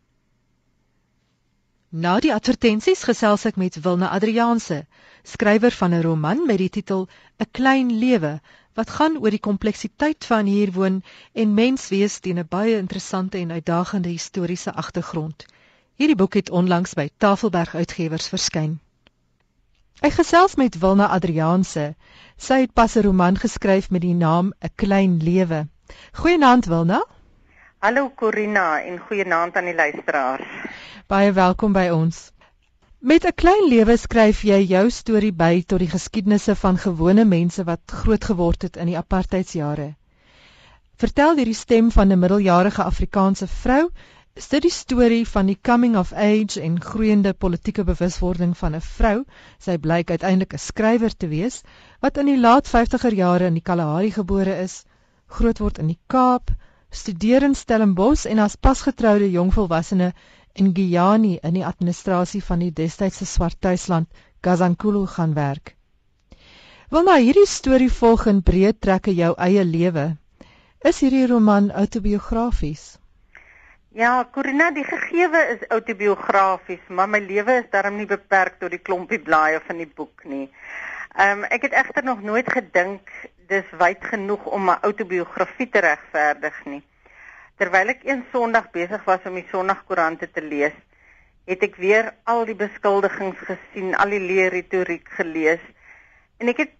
Na 1.91 2.21
die 2.21 2.35
advertensies 2.35 3.03
gesels 3.07 3.45
ek 3.47 3.57
met 3.57 3.81
Wilna 3.85 4.09
Adrianse 4.17 4.87
skrywer 5.25 5.75
van 5.81 5.95
'n 5.95 6.03
roman 6.03 6.47
met 6.47 6.59
die 6.59 6.71
titel 6.71 7.09
'n 7.41 7.51
klein 7.51 7.99
lewe 7.99 8.41
wat 8.75 8.91
gaan 8.91 9.19
oor 9.19 9.31
die 9.31 9.47
kompleksiteit 9.49 10.25
van 10.25 10.47
hier 10.47 10.73
woon 10.73 11.03
en 11.33 11.55
menswees 11.55 12.19
teen 12.19 12.39
'n 12.39 12.47
baie 12.49 12.77
interessante 12.77 13.39
en 13.39 13.53
uitdagende 13.53 14.09
historiese 14.09 14.73
agtergrond. 14.73 15.47
Hierdie 15.97 16.17
boek 16.17 16.35
het 16.35 16.51
onlangs 16.51 16.95
by 16.95 17.09
Tafelberg 17.19 17.75
Uitgewers 17.75 18.29
verskyn. 18.29 18.81
Ek 20.03 20.13
gesels 20.13 20.55
met 20.55 20.79
Wilna 20.79 21.07
Adrianse. 21.07 21.95
Sy 22.37 22.61
het 22.61 22.73
pas 22.75 22.97
'n 22.97 23.03
roman 23.07 23.39
geskryf 23.39 23.91
met 23.91 24.01
die 24.01 24.15
naam 24.15 24.53
'n 24.61 24.71
klein 24.75 25.17
lewe. 25.23 25.69
Goeienaand 26.13 26.67
Wilna. 26.67 27.05
Hallo 27.79 28.11
Corina 28.17 28.83
en 28.83 28.99
goeienaand 28.99 29.57
aan 29.57 29.65
die 29.65 29.75
luisteraars. 29.75 30.45
Baie 31.07 31.33
welkom 31.33 31.73
by 31.73 31.89
ons. 31.89 32.34
Met 33.05 33.25
'n 33.29 33.35
klein 33.37 33.67
lewe 33.69 33.95
skryf 34.01 34.39
jy 34.49 34.59
jou 34.65 34.91
storie 34.91 35.33
by 35.41 35.63
tot 35.69 35.83
die 35.83 35.89
geskiedenisse 35.95 36.55
van 36.57 36.79
gewone 36.85 37.25
mense 37.29 37.65
wat 37.69 37.93
groot 37.97 38.25
geword 38.25 38.63
het 38.65 38.79
in 38.81 38.89
die 38.89 38.97
apartheidsjare. 38.97 39.89
Vertel 41.03 41.37
hierdie 41.37 41.59
stem 41.59 41.91
van 41.93 42.13
'n 42.13 42.19
middeljarige 42.19 42.83
Afrikaanse 42.83 43.47
vrou, 43.47 43.91
is 44.41 44.49
dit 44.49 44.63
die 44.63 44.73
storie 44.77 45.29
van 45.29 45.53
die 45.53 45.59
coming 45.71 45.99
of 46.01 46.13
age 46.13 46.61
en 46.61 46.81
groeiende 46.81 47.35
politieke 47.35 47.85
bewuswording 47.85 48.57
van 48.57 48.75
'n 48.75 48.81
vrou, 48.81 49.25
sy 49.59 49.77
blyk 49.77 50.11
uiteindelik 50.11 50.55
'n 50.55 50.65
skrywer 50.69 51.17
te 51.17 51.29
wees, 51.29 51.63
wat 52.01 52.17
in 52.17 52.27
die 52.27 52.41
laat 52.41 52.69
50er 52.69 53.15
jare 53.15 53.47
in 53.47 53.61
die 53.61 53.69
Kalahari 53.69 54.11
gebore 54.11 54.57
is, 54.63 54.85
groot 55.27 55.59
word 55.59 55.79
in 55.79 55.87
die 55.87 56.01
Kaap, 56.07 56.51
studeer 56.91 57.43
in 57.43 57.55
Stellenbosch 57.55 58.25
en 58.25 58.39
as 58.39 58.57
pasgetroude 58.57 59.31
jongvolwassene 59.31 60.15
in 60.55 60.73
Giyani 60.75 61.39
in 61.43 61.55
die 61.59 61.67
administrasie 61.67 62.43
van 62.43 62.61
die 62.63 62.73
destydse 62.73 63.27
swart 63.27 63.61
tuisland 63.61 64.09
Gazankulu 64.45 65.07
gaan 65.07 65.35
werk. 65.35 65.75
Wil 66.91 67.03
maar 67.03 67.19
hierdie 67.19 67.49
storie 67.49 67.91
volg 67.91 68.27
in 68.31 68.43
breë 68.47 68.75
trekke 68.79 69.15
jou 69.15 69.33
eie 69.47 69.65
lewe. 69.65 70.05
Is 70.85 71.01
hierdie 71.01 71.27
roman 71.27 71.71
autobiografies? 71.73 72.85
Ja, 73.95 74.13
Corina, 74.31 74.71
die 74.75 74.85
gegewe 74.85 75.41
is 75.55 75.67
autobiografies, 75.71 76.83
maar 76.89 77.09
my 77.09 77.21
lewe 77.23 77.61
is 77.63 77.71
darm 77.71 77.97
nie 77.99 78.09
beperk 78.11 78.61
tot 78.61 78.75
die 78.75 78.83
klompie 78.83 79.21
blaaie 79.23 79.61
van 79.67 79.79
die 79.83 79.91
boek 79.91 80.27
nie. 80.29 80.49
Ehm 81.15 81.45
um, 81.45 81.47
ek 81.57 81.69
het 81.69 81.79
egter 81.83 82.05
nog 82.05 82.23
nooit 82.23 82.51
gedink 82.51 83.11
dis 83.51 83.71
wyd 83.79 84.03
genoeg 84.13 84.47
om 84.47 84.71
'n 84.71 84.83
autobiografie 84.83 85.69
te 85.71 85.83
regverdig 85.85 86.65
nie. 86.65 86.83
Terwyl 87.57 87.93
ek 87.95 88.03
een 88.05 88.25
Sondag 88.33 88.71
besig 88.75 89.05
was 89.05 89.27
om 89.29 89.35
die 89.39 89.47
Sondagkoerante 89.51 90.31
te 90.31 90.43
lees, 90.43 90.75
het 91.47 91.63
ek 91.63 91.77
weer 91.77 92.15
al 92.25 92.45
die 92.49 92.57
beskuldigings 92.59 93.39
gesien, 93.47 93.95
al 93.95 94.11
die 94.11 94.23
leer 94.23 94.51
retoriek 94.55 95.09
gelees 95.19 95.63
en 96.41 96.51
ek 96.51 96.65
het 96.65 96.75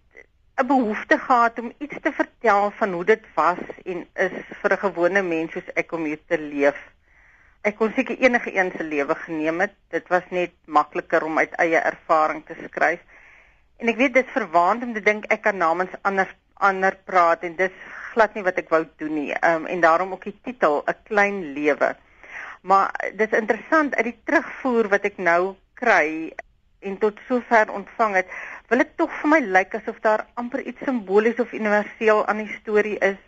'n 0.57 0.67
behoefte 0.67 1.17
gehad 1.19 1.59
om 1.59 1.73
iets 1.77 1.97
te 2.01 2.11
vertel 2.11 2.71
van 2.71 2.93
hoe 2.93 3.05
dit 3.05 3.23
was 3.35 3.59
en 3.85 4.05
is 4.13 4.35
vir 4.61 4.71
'n 4.73 4.83
gewone 4.83 5.21
mens 5.21 5.51
soos 5.51 5.69
ek 5.75 5.91
om 5.91 6.03
hier 6.03 6.19
te 6.27 6.37
leef. 6.37 6.79
Ek 7.61 7.75
kon 7.75 7.91
seker 7.95 8.17
enige 8.19 8.55
een 8.55 8.71
se 8.77 8.83
lewe 8.83 9.15
geneem 9.15 9.59
het. 9.59 9.73
Dit 9.89 10.07
was 10.07 10.23
net 10.29 10.51
makliker 10.65 11.23
om 11.23 11.37
uit 11.37 11.53
eie 11.53 11.79
ervaring 11.79 12.45
te 12.45 12.55
skryf. 12.63 12.99
En 13.77 13.87
ek 13.87 13.97
weet 13.97 14.13
dit 14.13 14.29
verwaand 14.29 14.83
om 14.83 14.93
te 14.93 15.01
dink 15.01 15.25
ek 15.25 15.41
kan 15.41 15.57
namens 15.57 15.91
ander 16.01 16.35
ander 16.59 16.95
praat 17.05 17.43
en 17.43 17.55
dis 17.55 17.75
glad 18.13 18.35
nie 18.35 18.43
wat 18.43 18.57
ek 18.61 18.71
wou 18.71 18.83
doen 19.01 19.13
nie. 19.15 19.31
Ehm 19.33 19.65
um, 19.65 19.67
en 19.67 19.81
daarom 19.83 20.11
ook 20.15 20.23
die 20.23 20.39
titel 20.43 20.83
'n 20.87 20.95
klein 21.03 21.53
lewe. 21.53 21.95
Maar 22.61 23.11
dis 23.13 23.29
interessant 23.29 23.95
uit 23.95 24.05
die 24.05 24.19
terugvoer 24.23 24.87
wat 24.89 25.03
ek 25.05 25.17
nou 25.17 25.55
kry 25.73 26.33
en 26.79 26.97
tot 26.97 27.19
sover 27.27 27.71
ontvang 27.71 28.15
het, 28.15 28.29
wil 28.69 28.77
dit 28.77 28.97
tog 28.97 29.11
vir 29.21 29.29
my 29.29 29.39
lyk 29.39 29.75
asof 29.75 29.99
daar 30.01 30.25
amper 30.33 30.61
iets 30.61 30.85
simbolies 30.85 31.39
of 31.39 31.53
universeel 31.53 32.25
aan 32.25 32.37
die 32.37 32.57
storie 32.61 32.97
is. 32.97 33.19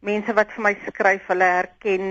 Mense 0.00 0.32
wat 0.32 0.52
vir 0.56 0.64
my 0.64 0.74
skryf, 0.86 1.26
hulle 1.28 1.44
herken 1.44 2.06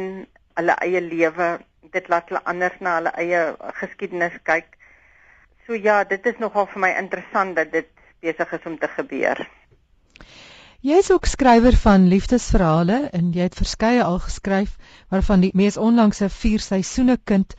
hulle 0.59 0.75
eie 0.85 1.01
lewe. 1.01 1.47
Dit 1.93 2.09
laat 2.13 2.29
hulle 2.29 2.43
anders 2.45 2.77
na 2.79 2.97
hulle 2.99 3.13
eie 3.17 3.41
geskiedenis 3.81 4.37
kyk. 4.43 4.75
So 5.65 5.73
ja, 5.73 6.03
dit 6.03 6.25
is 6.25 6.37
nogal 6.37 6.67
vir 6.73 6.83
my 6.85 6.91
interessant 6.97 7.55
dat 7.55 7.71
dit 7.71 7.89
besig 8.21 8.53
is 8.53 8.65
om 8.69 8.77
te 8.77 8.87
gebeur. 8.99 9.41
Jy 10.79 10.95
is 10.95 11.09
ook 11.11 11.25
skrywer 11.27 11.75
van 11.75 12.05
liefdesverhale 12.07 13.09
en 13.11 13.33
jy 13.35 13.49
het 13.49 13.57
verskeie 13.59 13.99
al 13.99 14.21
geskryf 14.23 14.77
waarvan 15.11 15.41
die 15.43 15.49
mees 15.51 15.75
onlangse 15.75 16.29
4 16.31 16.63
seisoene 16.63 17.17
kind 17.31 17.55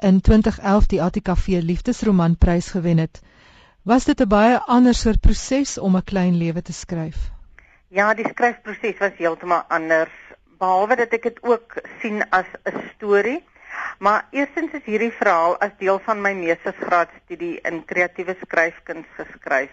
in 0.00 0.22
2011 0.24 0.86
die 0.94 1.00
ATKV 1.04 1.60
liefdesromanprys 1.60 2.70
gewen 2.72 3.02
het. 3.04 3.20
Was 3.84 4.08
dit 4.08 4.20
'n 4.20 4.28
baie 4.28 4.56
ander 4.76 4.94
soort 4.94 5.20
proses 5.20 5.76
om 5.78 5.96
'n 5.96 6.08
klein 6.12 6.40
lewe 6.40 6.62
te 6.62 6.72
skryf? 6.72 7.28
Ja, 7.88 8.14
die 8.14 8.28
skryfproses 8.28 8.98
was 8.98 9.20
heeltemal 9.20 9.62
anders, 9.68 10.16
behalwe 10.58 10.96
dat 10.96 11.12
ek 11.12 11.22
dit 11.22 11.42
ook 11.42 11.76
sien 12.00 12.24
as 12.30 12.48
'n 12.64 12.80
storie. 12.94 13.44
Maar 13.98 14.26
eerstens 14.30 14.72
is 14.72 14.84
hierdie 14.84 15.12
verhaal 15.12 15.60
as 15.60 15.76
deel 15.78 15.98
van 15.98 16.20
my 16.20 16.32
meestersgraadstudie 16.32 17.60
in 17.60 17.84
kreatiewe 17.84 18.36
skryfkuns 18.40 19.06
geskryf. 19.16 19.70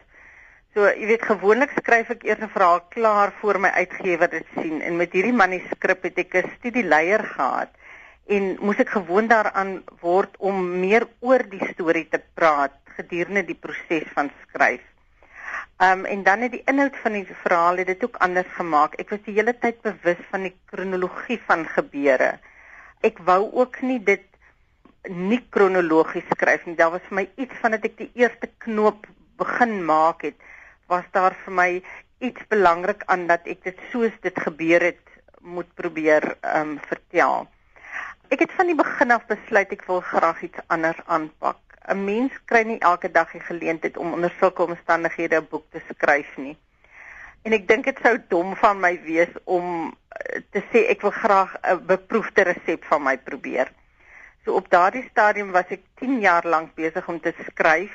So, 0.71 0.85
jy 0.87 1.03
weet 1.09 1.25
gewoonlik 1.27 1.73
skryf 1.75 2.13
ek 2.13 2.21
eers 2.23 2.43
'n 2.45 2.51
verhaal 2.53 2.77
klaar 2.93 3.31
voor 3.41 3.57
my 3.59 3.69
uitgewer 3.75 4.29
dit 4.31 4.45
sien 4.55 4.77
en 4.79 4.95
met 4.95 5.11
hierdie 5.11 5.35
manuskrip 5.35 6.03
het 6.07 6.19
ek 6.23 6.35
'n 6.39 6.51
studieleier 6.59 7.23
gehad 7.31 7.73
en 8.35 8.55
moes 8.61 8.79
ek 8.79 8.93
gewoon 8.93 9.27
daaraan 9.27 9.83
word 9.99 10.37
om 10.39 10.79
meer 10.79 11.03
oor 11.19 11.43
die 11.43 11.67
storie 11.73 12.07
te 12.07 12.21
praat 12.39 12.77
gedurende 12.95 13.43
die 13.43 13.59
proses 13.65 14.07
van 14.15 14.31
skryf. 14.43 14.85
Um 15.87 16.05
en 16.05 16.23
dan 16.23 16.39
het 16.39 16.55
die 16.55 16.63
inhoud 16.63 16.95
van 17.03 17.19
die 17.19 17.27
verhaal 17.43 17.81
het 17.83 17.91
dit 17.91 18.03
ook 18.07 18.15
anders 18.23 18.51
gemaak. 18.55 18.95
Ek 18.95 19.09
was 19.09 19.19
die 19.25 19.35
hele 19.35 19.53
tyd 19.59 19.81
bewus 19.81 20.21
van 20.29 20.47
die 20.47 20.55
kronologie 20.71 21.39
van 21.49 21.65
gebeure. 21.67 22.39
Ek 23.03 23.19
wou 23.27 23.41
ook 23.51 23.81
nie 23.81 23.99
dit 23.99 24.23
nie 25.09 25.41
kronologies 25.49 26.31
skryf 26.31 26.63
nie. 26.65 26.79
Daar 26.79 26.95
was 26.95 27.03
vir 27.09 27.15
my 27.19 27.27
iets 27.35 27.59
van 27.59 27.75
dat 27.75 27.83
ek 27.83 27.97
die 27.97 28.11
eerste 28.13 28.47
knoop 28.63 29.03
begin 29.35 29.83
maak 29.83 30.21
het, 30.21 30.39
was 30.91 31.07
daar 31.15 31.35
vir 31.45 31.55
my 31.55 31.71
iets 32.19 32.43
belangrik 32.51 33.03
aan 33.13 33.25
dat 33.31 33.47
ek 33.49 33.63
dit 33.63 33.79
soos 33.91 34.13
dit 34.21 34.43
gebeur 34.45 34.83
het 34.91 35.17
moet 35.41 35.69
probeer 35.79 36.35
um 36.55 36.77
vertel. 36.89 37.47
Ek 38.31 38.43
het 38.45 38.53
van 38.55 38.69
die 38.69 38.77
begin 38.77 39.11
af 39.15 39.25
besluit 39.29 39.71
ek 39.75 39.87
wil 39.89 40.03
graag 40.05 40.43
iets 40.47 40.65
anders 40.67 40.99
aanpak. 41.07 41.59
'n 41.89 42.03
mens 42.05 42.33
kry 42.45 42.61
nie 42.67 42.79
elke 42.79 43.09
dag 43.11 43.31
die 43.31 43.41
geleentheid 43.41 43.97
om 43.97 44.13
onder 44.13 44.33
sulke 44.39 44.63
omstandighede 44.63 45.39
'n 45.41 45.47
boek 45.49 45.65
te 45.71 45.81
skryf 45.89 46.37
nie. 46.37 46.57
En 47.41 47.53
ek 47.57 47.67
dink 47.67 47.85
dit 47.89 47.99
sou 48.03 48.17
dom 48.29 48.55
van 48.55 48.79
my 48.79 48.93
wees 49.03 49.33
om 49.43 49.89
eh, 49.89 50.41
te 50.53 50.61
sê 50.71 50.85
ek 50.93 51.01
wil 51.01 51.15
graag 51.23 51.57
'n 51.63 51.85
beproefde 51.85 52.41
resep 52.51 52.85
van 52.85 53.03
my 53.03 53.17
probeer. 53.17 53.71
So 54.45 54.53
op 54.53 54.69
daardie 54.69 55.07
stadium 55.09 55.51
was 55.51 55.69
ek 55.69 55.81
10 55.95 56.19
jaar 56.19 56.45
lank 56.45 56.75
besig 56.75 57.07
om 57.07 57.19
te 57.19 57.33
skryf 57.49 57.91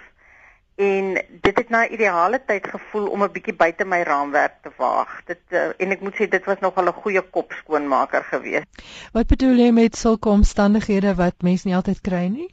en 0.77 1.14
dit 1.41 1.57
het 1.57 1.68
na 1.68 1.89
ideale 1.89 2.41
tyd 2.45 2.66
gevoel 2.68 3.07
om 3.09 3.22
'n 3.22 3.33
bietjie 3.33 3.55
buite 3.55 3.85
my 3.85 4.03
raamwerk 4.03 4.57
te 4.62 4.70
waag. 4.77 5.22
Dit 5.24 5.41
uh, 5.49 5.72
en 5.77 5.91
ek 5.91 6.01
moet 6.01 6.14
sê 6.14 6.29
dit 6.29 6.45
was 6.45 6.61
nogal 6.61 6.89
'n 6.89 7.01
goeie 7.03 7.22
kop 7.22 7.53
skoonmaker 7.53 8.24
geweest. 8.24 8.66
Wat 9.12 9.27
bedoel 9.27 9.57
jy 9.57 9.70
met 9.70 9.97
sulke 9.97 10.29
omstandighede 10.29 11.14
wat 11.14 11.35
mense 11.43 11.68
nie 11.68 11.77
altyd 11.77 12.01
kry 12.01 12.27
nie? 12.29 12.51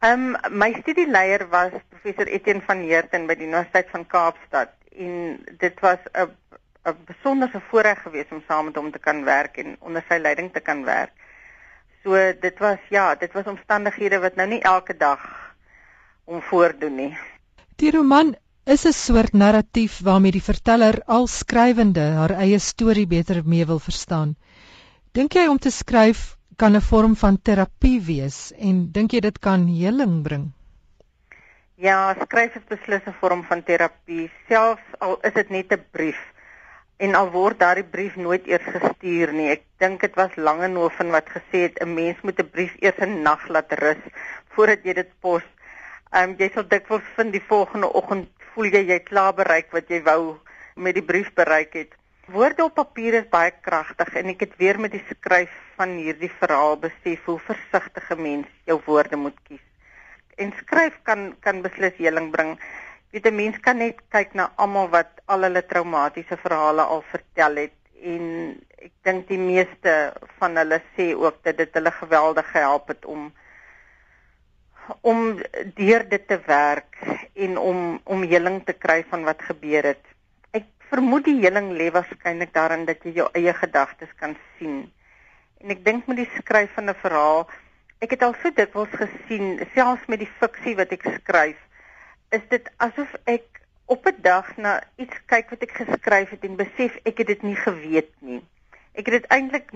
Ehm 0.00 0.34
um, 0.34 0.58
my 0.58 0.72
studieleier 0.80 1.48
was 1.48 1.70
professor 1.88 2.26
Etienne 2.26 2.62
van 2.66 2.78
Heerden 2.78 3.26
by 3.26 3.34
die 3.34 3.46
Universiteit 3.46 3.90
van 3.90 4.06
Kaapstad 4.06 4.74
en 4.96 5.38
dit 5.58 5.80
was 5.80 5.98
'n 6.12 6.30
'n 6.84 6.96
besonderse 7.06 7.60
voorreg 7.68 8.02
geweest 8.02 8.32
om 8.32 8.42
saam 8.48 8.64
met 8.64 8.76
hom 8.76 8.90
te 8.90 8.98
kan 8.98 9.24
werk 9.24 9.56
en 9.56 9.76
onder 9.78 10.04
sy 10.08 10.18
leiding 10.18 10.52
te 10.52 10.60
kan 10.60 10.84
werk. 10.84 11.12
So 12.02 12.16
dit 12.40 12.58
was 12.58 12.78
ja, 12.88 13.14
dit 13.14 13.32
was 13.32 13.44
omstandighede 13.44 14.18
wat 14.18 14.34
nou 14.34 14.48
nie 14.48 14.62
elke 14.62 14.96
dag 14.96 15.20
om 16.24 16.42
voordoen 16.42 16.94
nie. 16.94 17.18
Die 17.80 17.90
roman 17.94 18.34
is 18.72 18.82
'n 18.84 18.92
soort 18.92 19.32
narratief 19.32 19.92
waarmee 20.04 20.34
die 20.36 20.48
verteller 20.48 20.96
al 21.16 21.26
skrywende 21.26 22.02
haar 22.16 22.34
eie 22.44 22.58
storie 22.60 23.06
beter 23.06 23.38
mee 23.52 23.64
wil 23.70 23.78
verstaan. 23.80 24.34
Dink 25.16 25.32
jy 25.32 25.46
om 25.48 25.58
te 25.58 25.70
skryf 25.70 26.36
kan 26.60 26.76
'n 26.76 26.84
vorm 26.88 27.14
van 27.16 27.38
terapie 27.42 28.00
wees 28.08 28.52
en 28.68 28.92
dink 28.92 29.12
jy 29.12 29.20
dit 29.20 29.38
kan 29.38 29.64
heling 29.66 30.20
bring? 30.22 30.44
Ja, 31.76 32.14
skryf 32.20 32.56
is 32.60 32.66
beslis 32.68 33.06
'n 33.06 33.16
vorm 33.20 33.44
van 33.44 33.62
terapie, 33.62 34.28
selfs 34.48 34.98
al 34.98 35.16
is 35.22 35.32
dit 35.32 35.48
net 35.50 35.72
'n 35.72 35.84
brief 35.90 36.20
en 36.98 37.14
al 37.14 37.30
word 37.30 37.58
daardie 37.58 37.90
brief 37.96 38.16
nooit 38.16 38.46
eers 38.46 38.68
gestuur 38.74 39.32
nie. 39.32 39.48
Ek 39.56 39.64
dink 39.78 40.00
dit 40.00 40.14
was 40.16 40.36
Langehoven 40.36 41.10
wat 41.16 41.32
gesê 41.32 41.64
het 41.68 41.80
'n 41.80 41.94
mens 41.94 42.20
moet 42.22 42.40
'n 42.40 42.50
brief 42.50 42.76
eers 42.80 43.00
'n 43.00 43.22
nag 43.22 43.48
laat 43.48 43.72
rus 43.72 44.04
voordat 44.52 44.84
jy 44.84 44.92
dit 44.92 45.10
pos. 45.20 45.42
Ehm 46.10 46.30
um, 46.30 46.32
jy 46.42 46.48
sal 46.50 46.64
dikwels 46.66 47.10
vind 47.16 47.30
die 47.36 47.46
volgende 47.48 47.88
oggend 47.98 48.46
voel 48.52 48.66
jy 48.74 48.80
jy 48.88 48.96
klaar 49.06 49.34
bereik 49.40 49.68
wat 49.76 49.90
jy 49.94 50.00
wou 50.08 50.40
met 50.74 50.96
die 50.96 51.04
brief 51.06 51.28
bereik 51.36 51.76
het. 51.78 51.92
Woorde 52.34 52.64
op 52.64 52.74
papier 52.78 53.14
is 53.20 53.28
baie 53.30 53.52
kragtig 53.66 54.10
en 54.18 54.32
ek 54.32 54.42
het 54.42 54.56
weer 54.58 54.80
met 54.82 54.90
die 54.90 55.04
skryf 55.06 55.52
van 55.78 55.94
hierdie 56.00 56.32
verhaal 56.40 56.74
besef 56.82 57.28
hoe 57.30 57.38
versigtig 57.46 58.10
'n 58.10 58.22
mens 58.22 58.48
jou 58.66 58.80
woorde 58.88 59.16
moet 59.16 59.38
kies. 59.46 59.62
En 60.36 60.50
skryf 60.58 60.98
kan 61.02 61.36
kan 61.46 61.62
beslis 61.62 61.94
heling 62.02 62.30
bring. 62.34 62.58
Weet 63.12 63.26
'n 63.30 63.36
mens 63.36 63.60
kan 63.60 63.78
net 63.78 64.02
kyk 64.10 64.34
na 64.34 64.50
almal 64.56 64.90
wat 64.90 65.22
al 65.26 65.46
hulle 65.46 65.62
traumatiese 65.62 66.36
verhale 66.36 66.82
al 66.82 67.04
vertel 67.12 67.54
het 67.56 67.78
en 68.02 68.58
ek 68.82 68.92
dink 69.04 69.28
die 69.28 69.38
meeste 69.38 70.12
van 70.40 70.56
hulle 70.56 70.82
sê 70.96 71.14
ook 71.14 71.38
dat 71.42 71.56
dit 71.56 71.74
hulle 71.78 71.90
geweldig 71.90 72.50
gehelp 72.50 72.88
het 72.88 73.04
om 73.04 73.30
om 75.00 75.40
deur 75.74 76.08
dit 76.08 76.28
te 76.28 76.40
werk 76.46 76.96
en 77.34 77.58
om 77.58 78.00
om 78.04 78.22
heling 78.22 78.64
te 78.64 78.72
kry 78.72 79.04
van 79.10 79.24
wat 79.24 79.42
gebeur 79.42 79.84
het 79.84 80.10
vermoed 80.90 81.26
die 81.28 81.38
heling 81.38 81.70
lê 81.78 81.88
waarskynlik 81.94 82.52
daarin 82.56 82.86
dat 82.88 83.04
jy 83.06 83.20
jou 83.20 83.28
eie 83.38 83.52
gedagtes 83.54 84.10
kan 84.18 84.34
sien. 84.58 84.82
En 85.62 85.72
ek 85.74 85.84
dink 85.86 86.08
met 86.10 86.18
die 86.22 86.30
skryf 86.34 86.72
van 86.74 86.90
'n 86.90 87.02
verhaal, 87.02 87.46
ek 88.02 88.16
het 88.16 88.22
al 88.26 88.34
so 88.42 88.50
dikwels 88.50 88.94
gesien, 89.02 89.60
selfs 89.74 90.08
met 90.08 90.18
die 90.24 90.32
fiksie 90.40 90.74
wat 90.76 90.92
ek 90.96 91.06
skryf, 91.20 91.60
is 92.36 92.44
dit 92.48 92.70
asof 92.86 93.14
ek 93.26 93.62
op 93.86 94.06
'n 94.06 94.22
dag 94.22 94.56
na 94.56 94.80
iets 94.96 95.16
kyk 95.26 95.50
wat 95.50 95.62
ek 95.62 95.74
geskryf 95.82 96.30
het 96.30 96.44
en 96.44 96.56
besef 96.56 96.98
ek 97.04 97.18
het 97.18 97.26
dit 97.26 97.42
nie 97.42 97.56
geweet 97.56 98.12
nie. 98.20 98.42
Ek 98.92 99.06
het 99.06 99.22
dit 99.22 99.26
eintlik 99.30 99.70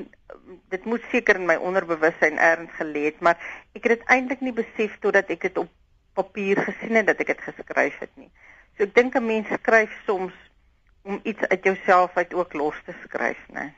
dit 0.75 0.85
moet 0.85 1.05
seker 1.11 1.39
in 1.41 1.47
my 1.47 1.57
onderbewussyn 1.57 2.39
erns 2.39 2.73
gelê 2.79 3.05
het, 3.11 3.21
maar 3.21 3.39
ek 3.75 3.87
het 3.87 3.99
dit 3.99 4.09
eintlik 4.17 4.41
nie 4.41 4.55
besef 4.57 4.99
totdat 5.01 5.31
ek 5.31 5.47
dit 5.49 5.59
op 5.59 5.71
papier 6.15 6.61
gesien 6.67 6.99
het 6.99 7.07
dat 7.07 7.21
ek 7.23 7.35
dit 7.35 7.47
geskryf 7.47 7.99
het 8.01 8.11
nie. 8.17 8.31
So 8.77 8.85
ek 8.89 8.95
dink 8.95 9.15
'n 9.15 9.27
mens 9.27 9.49
skryf 9.61 9.95
soms 10.07 10.35
om 11.05 11.21
iets 11.23 11.41
uit 11.41 11.65
jouself 11.65 12.17
uit 12.17 12.35
ook 12.35 12.55
los 12.55 12.77
te 12.87 12.95
skryf, 13.05 13.41
né? 13.53 13.73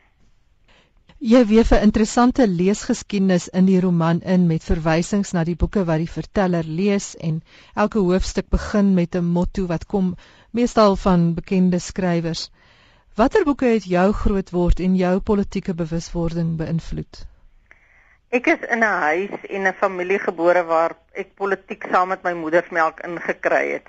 Jy 1.18 1.46
weef 1.48 1.70
'n 1.72 1.82
interessante 1.82 2.46
leesgeskiedenis 2.48 3.48
in 3.48 3.64
die 3.66 3.80
roman 3.80 4.20
in 4.20 4.46
met 4.46 4.64
verwysings 4.64 5.32
na 5.32 5.44
die 5.44 5.56
boeke 5.56 5.84
wat 5.84 5.98
die 5.98 6.10
verteller 6.10 6.64
lees 6.64 7.16
en 7.16 7.42
elke 7.74 7.98
hoofstuk 7.98 8.48
begin 8.48 8.94
met 8.94 9.14
'n 9.14 9.24
motto 9.24 9.66
wat 9.66 9.86
kom 9.86 10.14
meestal 10.50 10.96
van 10.96 11.34
bekende 11.34 11.78
skrywers. 11.78 12.50
Watter 13.16 13.46
boeke 13.48 13.70
het 13.72 13.86
jou 13.88 14.10
grootword 14.12 14.80
en 14.84 14.96
jou 15.00 15.14
politieke 15.24 15.72
bewuswording 15.74 16.50
beïnvloed? 16.58 17.20
Ek 18.38 18.50
is 18.52 18.66
in 18.74 18.84
'n 18.84 18.98
huis 19.02 19.46
en 19.56 19.68
'n 19.68 19.78
familie 19.82 20.18
gebore 20.24 20.62
waar 20.68 20.94
ek 21.22 21.30
politiek 21.34 21.86
saam 21.92 22.12
met 22.12 22.26
my 22.28 22.34
moedersmelk 22.36 23.00
ingekry 23.08 23.62
het. 23.70 23.88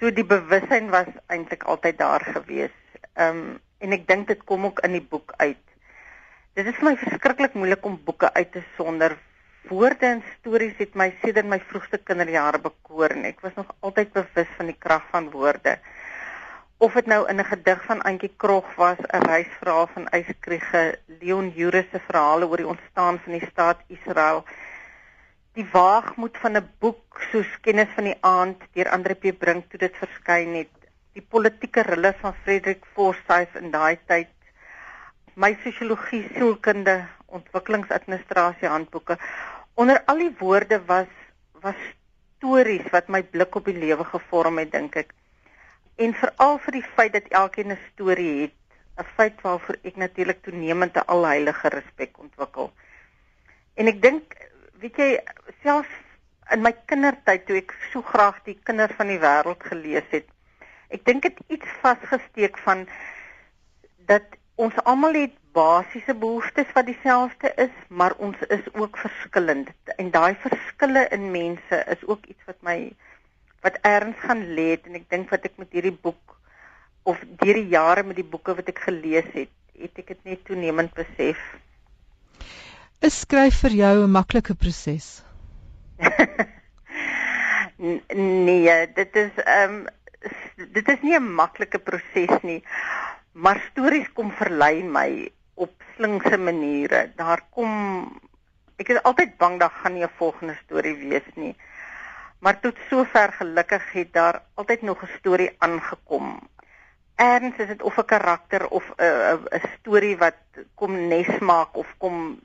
So 0.00 0.10
die 0.10 0.26
bewussyn 0.26 0.90
was 0.90 1.06
eintlik 1.28 1.62
altyd 1.62 1.98
daar 1.98 2.24
gewees. 2.34 2.74
Ehm 3.14 3.38
um, 3.38 3.60
en 3.78 3.92
ek 3.92 4.08
dink 4.08 4.26
dit 4.26 4.44
kom 4.44 4.66
ook 4.66 4.80
in 4.80 4.98
die 4.98 5.06
boek 5.14 5.34
uit. 5.36 5.64
Dit 6.54 6.66
is 6.66 6.74
vir 6.74 6.90
my 6.90 6.96
verskriklik 6.96 7.54
moeilik 7.54 7.86
om 7.86 8.00
boeke 8.04 8.32
uit 8.34 8.52
te 8.52 8.64
sonder. 8.76 9.18
Woorde 9.68 10.06
en 10.06 10.24
stories 10.40 10.74
het 10.78 10.94
my 10.94 11.14
sedert 11.22 11.46
my 11.46 11.60
vroegste 11.60 11.98
kinderjare 11.98 12.58
bekoor 12.58 13.10
en 13.10 13.24
ek 13.24 13.40
was 13.40 13.54
nog 13.54 13.70
altyd 13.80 14.12
bewus 14.12 14.50
van 14.56 14.66
die 14.66 14.78
krag 14.78 15.06
van 15.10 15.30
woorde. 15.30 15.78
Of 16.78 16.92
dit 16.92 17.06
nou 17.06 17.28
in 17.28 17.40
'n 17.40 17.44
gedig 17.44 17.84
van 17.84 18.02
Antjie 18.02 18.34
Krog 18.36 18.74
was, 18.74 18.98
'n 18.98 19.24
reisverhaal 19.26 19.86
van 19.86 20.08
Eyskriege, 20.08 20.98
Leon 21.20 21.48
Juris 21.48 21.90
se 21.90 22.00
verhale 22.00 22.46
oor 22.46 22.56
die 22.56 22.66
ontstaan 22.66 23.18
van 23.18 23.32
die 23.32 23.46
staat 23.50 23.78
Israel 23.86 24.44
die 25.54 25.66
waagmoed 25.72 26.38
van 26.42 26.56
'n 26.58 26.68
boek 26.82 27.20
soos 27.30 27.50
Kennis 27.60 27.90
van 27.96 28.04
die 28.10 28.18
aand 28.20 28.62
deur 28.74 28.88
Andre 28.90 29.14
P. 29.14 29.30
Brink 29.38 29.68
toe 29.70 29.78
dit 29.78 29.96
verskyn 29.96 30.54
het. 30.54 30.72
Die 31.14 31.22
politieke 31.22 31.82
rille 31.86 32.14
van 32.22 32.34
Frederik 32.42 32.86
Forsyth 32.94 33.54
in 33.60 33.70
daai 33.70 33.98
tyd. 34.06 34.32
My 35.34 35.52
sosiologie 35.62 36.24
sielkunde 36.34 37.06
ontwikkelingsadministrasie 37.26 38.68
handboeke. 38.68 39.18
Onder 39.74 40.02
al 40.06 40.18
die 40.18 40.34
woorde 40.38 40.80
was 40.86 41.12
was 41.62 41.78
stories 42.36 42.90
wat 42.90 43.08
my 43.08 43.22
blik 43.22 43.54
op 43.54 43.64
die 43.64 43.78
lewe 43.78 44.04
gevorm 44.04 44.58
het 44.58 44.72
dink 44.72 44.96
ek 44.96 45.14
en 45.96 46.14
veral 46.14 46.58
vir 46.58 46.72
die 46.72 46.86
feit 46.96 47.12
dat 47.12 47.28
elkeen 47.28 47.72
'n 47.72 47.78
storie 47.92 48.40
het 48.42 48.56
'n 48.98 49.10
feit 49.16 49.40
waarvoor 49.40 49.76
ek 49.82 49.96
natuurlik 49.96 50.42
toenemend 50.42 50.96
'n 50.96 51.06
alheilige 51.06 51.68
respek 51.68 52.18
ontwikkel 52.18 52.72
en 53.74 53.86
ek 53.86 54.02
dink 54.02 54.36
weet 54.80 54.96
jy 54.96 55.10
selfs 55.62 56.04
in 56.52 56.62
my 56.64 56.72
kindertyd 56.90 57.46
toe 57.48 57.58
ek 57.60 57.72
so 57.92 58.04
graag 58.12 58.40
die 58.48 58.56
kinders 58.68 58.94
van 58.98 59.10
die 59.12 59.20
wêreld 59.22 59.62
gelees 59.70 60.08
het. 60.12 60.26
Ek 60.92 61.04
dink 61.08 61.24
dit 61.24 61.38
iets 61.56 61.78
vasgesteek 61.82 62.58
van 62.66 62.84
dat 64.10 64.36
ons 64.60 64.76
almal 64.84 65.16
het 65.16 65.34
basiese 65.56 66.14
behoeftes 66.18 66.70
wat 66.76 66.86
dieselfde 66.90 67.50
is, 67.64 67.72
maar 67.88 68.14
ons 68.18 68.38
is 68.54 68.66
ook 68.74 68.98
verskillend 69.00 69.70
en 69.96 70.10
daai 70.14 70.34
verskille 70.44 71.06
in 71.16 71.30
mense 71.32 71.80
is 71.96 72.04
ook 72.06 72.26
iets 72.26 72.50
wat 72.50 72.60
my 72.66 72.78
wat 73.64 73.80
erns 73.82 74.20
gaan 74.26 74.44
lê 74.56 74.70
en 74.76 75.00
ek 75.00 75.10
dink 75.10 75.30
wat 75.32 75.44
ek 75.48 75.58
met 75.58 75.72
hierdie 75.72 75.98
boek 76.06 76.38
of 77.02 77.20
deur 77.42 77.60
die 77.60 77.72
jare 77.72 78.04
met 78.04 78.16
die 78.16 78.30
boeke 78.34 78.54
wat 78.56 78.68
ek 78.68 78.86
gelees 78.86 79.28
het, 79.34 79.52
het 79.80 80.02
ek 80.04 80.14
dit 80.14 80.24
net 80.24 80.44
toenemend 80.48 80.92
besef 80.94 81.40
Is 83.04 83.16
skryf 83.20 83.58
vir 83.60 83.74
jou 83.76 83.96
'n 84.02 84.12
maklike 84.12 84.54
proses? 84.56 85.06
nee, 88.46 88.76
dit 88.98 89.16
is 89.22 89.40
ehm 89.44 89.74
um, 89.74 89.82
dit 90.76 90.88
is 90.88 91.02
nie 91.02 91.16
'n 91.18 91.34
maklike 91.40 91.78
proses 91.78 92.32
nie. 92.42 92.62
Maar 93.32 93.60
stories 93.70 94.08
kom 94.14 94.30
verlei 94.32 94.82
my 94.82 95.10
op 95.54 95.74
slinkse 95.96 96.38
maniere. 96.38 97.10
Daar 97.16 97.44
kom 97.50 97.70
ek 98.80 98.88
is 98.88 99.02
altyd 99.02 99.36
bang 99.36 99.60
daar 99.60 99.74
gaan 99.82 99.94
nie 99.98 100.06
'n 100.08 100.16
volgende 100.16 100.56
storie 100.64 100.96
wees 100.96 101.28
nie. 101.34 101.54
Maar 102.44 102.60
tot 102.60 102.76
sover 102.90 103.32
gelukkig 103.32 103.84
het 103.92 104.12
daar 104.12 104.42
altyd 104.54 104.82
nog 104.82 105.02
'n 105.02 105.16
storie 105.18 105.54
aangekom. 105.58 106.48
Erns 107.16 107.56
is 107.56 107.66
dit 107.66 107.82
of 107.82 107.96
'n 107.96 108.04
karakter 108.04 108.68
of 108.68 108.84
'n 108.96 109.48
'n 109.56 109.68
storie 109.78 110.16
wat 110.16 110.40
kom 110.74 111.08
nes 111.08 111.38
maak 111.38 111.76
of 111.76 111.94
kom 111.98 112.40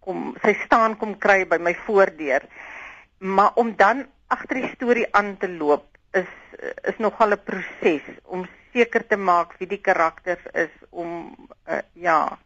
kom 0.00 0.36
sy 0.42 0.54
staan 0.64 0.96
kom 0.96 1.18
kry 1.18 1.46
by 1.46 1.56
my 1.56 1.74
voordeur. 1.74 2.42
Maar 3.18 3.50
om 3.54 3.76
dan 3.76 4.06
agter 4.26 4.56
die 4.60 4.72
storie 4.74 5.14
aan 5.14 5.36
te 5.36 5.48
loop 5.48 5.86
is 6.10 6.32
is 6.82 6.98
nogal 6.98 7.30
'n 7.30 7.42
proses 7.44 8.04
om 8.22 8.48
seker 8.72 9.06
te 9.06 9.16
maak 9.16 9.58
wie 9.58 9.68
die 9.68 9.80
karakters 9.80 10.44
is 10.52 10.74
om 10.90 11.36
uh, 11.68 11.78
ja. 11.92 12.38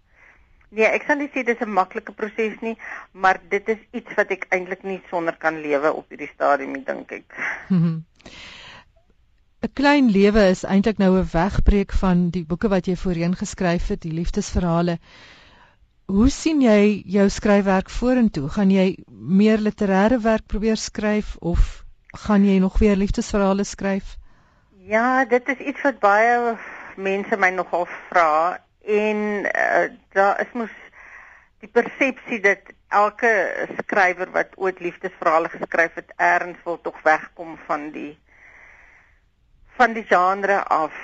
Nee, 0.74 0.88
ek 0.90 1.04
sal 1.06 1.20
nie 1.20 1.28
sê 1.30 1.44
dis 1.46 1.60
'n 1.62 1.70
maklike 1.70 2.12
proses 2.18 2.54
nie, 2.60 2.74
maar 3.12 3.38
dit 3.50 3.68
is 3.68 3.82
iets 3.92 4.16
wat 4.18 4.30
ek 4.34 4.46
eintlik 4.50 4.82
nie 4.82 5.00
sonder 5.10 5.36
kan 5.44 5.60
lewe 5.62 5.92
op 5.92 6.08
hierdie 6.10 6.30
stadium 6.32 6.72
nie, 6.74 6.82
dink 6.88 7.12
ek. 7.12 7.36
'n 7.70 8.02
Klein 9.80 10.10
lewe 10.10 10.48
is 10.54 10.64
eintlik 10.64 10.98
nou 10.98 11.12
'n 11.18 11.30
wegbreek 11.32 11.92
van 12.00 12.30
die 12.30 12.44
boeke 12.44 12.68
wat 12.68 12.86
jy 12.86 12.96
voorheen 12.96 13.36
geskryf 13.36 13.88
het, 13.88 14.02
die 14.02 14.16
liefdesverhale. 14.18 14.98
Hoe 16.06 16.28
sien 16.28 16.60
jy 16.60 17.02
jou 17.06 17.28
skryfwerk 17.30 17.88
vorentoe? 17.88 18.48
Gaan 18.48 18.70
jy 18.70 18.98
meer 19.08 19.58
literêre 19.58 20.18
werk 20.20 20.46
probeer 20.46 20.76
skryf 20.76 21.36
of 21.40 21.84
gaan 22.26 22.44
jy 22.44 22.58
nog 22.58 22.78
weer 22.78 22.96
liefdesverhale 22.96 23.64
skryf? 23.64 24.16
Ja, 24.84 25.24
dit 25.24 25.48
is 25.48 25.58
iets 25.58 25.82
wat 25.82 26.00
baie 26.00 26.58
mense 26.96 27.36
my 27.36 27.50
nogal 27.50 27.86
vra 28.10 28.58
en 28.86 29.16
uh, 29.48 29.84
daar 30.12 30.40
is 30.40 30.52
mos 30.52 30.72
die 31.64 31.68
persepsie 31.72 32.40
dat 32.44 32.72
elke 32.88 33.30
skrywer 33.80 34.30
wat 34.30 34.52
ooit 34.60 34.80
liefdesverhale 34.80 35.48
geskryf 35.48 35.94
het, 35.94 36.12
erns 36.16 36.60
wil 36.64 36.80
tog 36.80 37.00
wegkom 37.02 37.56
van 37.66 37.90
die 37.94 38.12
van 39.74 39.92
die 39.96 40.04
genre 40.06 40.60
af. 40.70 40.94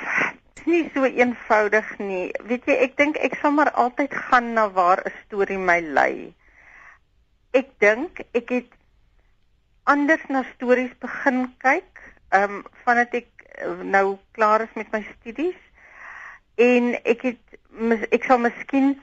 Dit 0.54 0.60
is 0.60 0.66
nie 0.70 0.90
so 0.94 1.04
eenvoudig 1.04 1.88
nie. 1.98 2.28
Weet 2.46 2.68
jy, 2.70 2.76
ek 2.86 2.94
dink 3.00 3.16
ek 3.18 3.34
sal 3.40 3.56
maar 3.56 3.72
altyd 3.74 4.14
gaan 4.28 4.52
na 4.54 4.68
waar 4.70 5.02
'n 5.02 5.14
storie 5.24 5.58
my 5.58 5.80
lei. 5.80 6.34
Ek 7.50 7.72
dink 7.78 8.20
ek 8.30 8.48
het 8.54 8.70
anders 9.84 10.22
na 10.28 10.44
stories 10.54 10.92
begin 11.02 11.48
kyk, 11.58 12.04
ehm 12.30 12.60
um, 12.60 12.64
vandat 12.84 13.14
ek 13.14 13.30
eh, 13.58 13.82
nou 13.82 14.18
klaar 14.32 14.62
is 14.62 14.74
met 14.78 14.92
my 14.92 15.02
studies 15.16 15.58
en 16.54 16.94
ek 17.02 17.22
het 17.22 17.49
ek 18.10 18.24
sal 18.24 18.38
miskien 18.38 18.94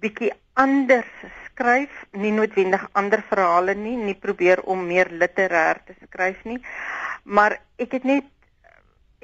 bietjie 0.00 0.32
anders 0.56 1.08
skryf, 1.46 1.92
nie 2.12 2.32
noodwendig 2.32 2.88
ander 2.92 3.22
verhale 3.28 3.74
nie, 3.74 3.96
nie 3.96 4.14
probeer 4.14 4.62
om 4.64 4.86
meer 4.86 5.08
literêr 5.08 5.80
te 5.86 5.94
skryf 6.02 6.44
nie, 6.44 6.58
maar 7.24 7.58
ek 7.78 7.92
het 7.98 8.04
net 8.04 8.24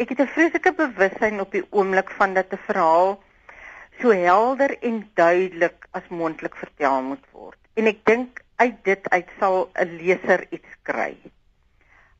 ek 0.01 0.09
het 0.09 0.21
'n 0.21 0.35
vreeslike 0.35 0.73
bewussyn 0.73 1.41
op 1.41 1.53
die 1.53 1.65
oomblik 1.71 2.11
van 2.11 2.35
dat 2.35 2.53
'n 2.53 2.65
verhaal 2.67 3.23
so 4.01 4.11
helder 4.11 4.77
en 4.83 5.11
duidelik 5.15 5.87
as 5.93 6.09
moontlik 6.09 6.57
vertel 6.57 7.03
moet 7.03 7.27
word. 7.33 7.59
En 7.75 7.87
ek 7.87 8.05
dink 8.05 8.41
uit 8.57 8.85
dit 8.85 9.11
uit 9.11 9.29
sal 9.39 9.71
'n 9.75 9.97
leser 10.01 10.47
iets 10.51 10.73
kry. 10.83 11.17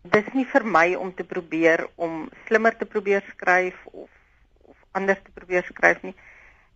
Dis 0.03 0.33
nie 0.33 0.45
vir 0.45 0.65
my 0.65 0.95
om 0.95 1.15
te 1.15 1.25
probeer 1.25 1.89
om 1.97 2.29
slimmer 2.47 2.77
te 2.77 2.85
probeer 2.85 3.23
skryf 3.29 3.87
of 3.87 4.11
of 4.65 4.77
anders 4.93 5.23
te 5.25 5.31
probeer 5.31 5.65
skryf 5.65 6.03
nie. 6.03 6.15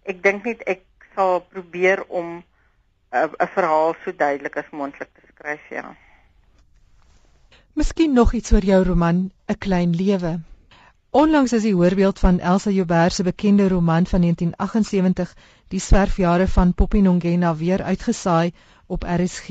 Ek 0.06 0.22
dink 0.22 0.44
net 0.44 0.62
ek 0.66 0.82
sal 1.14 1.40
probeer 1.52 2.04
om 2.08 2.42
'n 3.12 3.30
'n 3.44 3.48
verhaal 3.54 3.94
so 4.04 4.12
duidelik 4.12 4.56
as 4.56 4.70
moontlik 4.72 5.08
te 5.14 5.22
skryf, 5.30 5.64
ja. 5.70 5.96
Miskien 7.72 8.12
nog 8.12 8.32
iets 8.32 8.52
oor 8.52 8.64
jou 8.64 8.84
roman 8.84 9.30
'n 9.48 9.58
klein 9.58 9.96
lewe. 10.02 10.40
Onlangs 11.10 11.52
is 11.52 11.62
die 11.62 11.74
voorbeeld 11.74 12.18
van 12.18 12.38
Elsa 12.38 12.70
Joubert 12.70 13.12
se 13.12 13.22
bekende 13.22 13.68
roman 13.68 14.06
van 14.06 14.20
1978, 14.20 15.34
Die 15.68 15.80
swerfjare 15.80 16.48
van 16.48 16.74
Poppy 16.74 17.00
Nongena 17.00 17.56
weer 17.56 17.82
uitgesaai 17.82 18.52
op 18.86 19.02
RSG. 19.02 19.48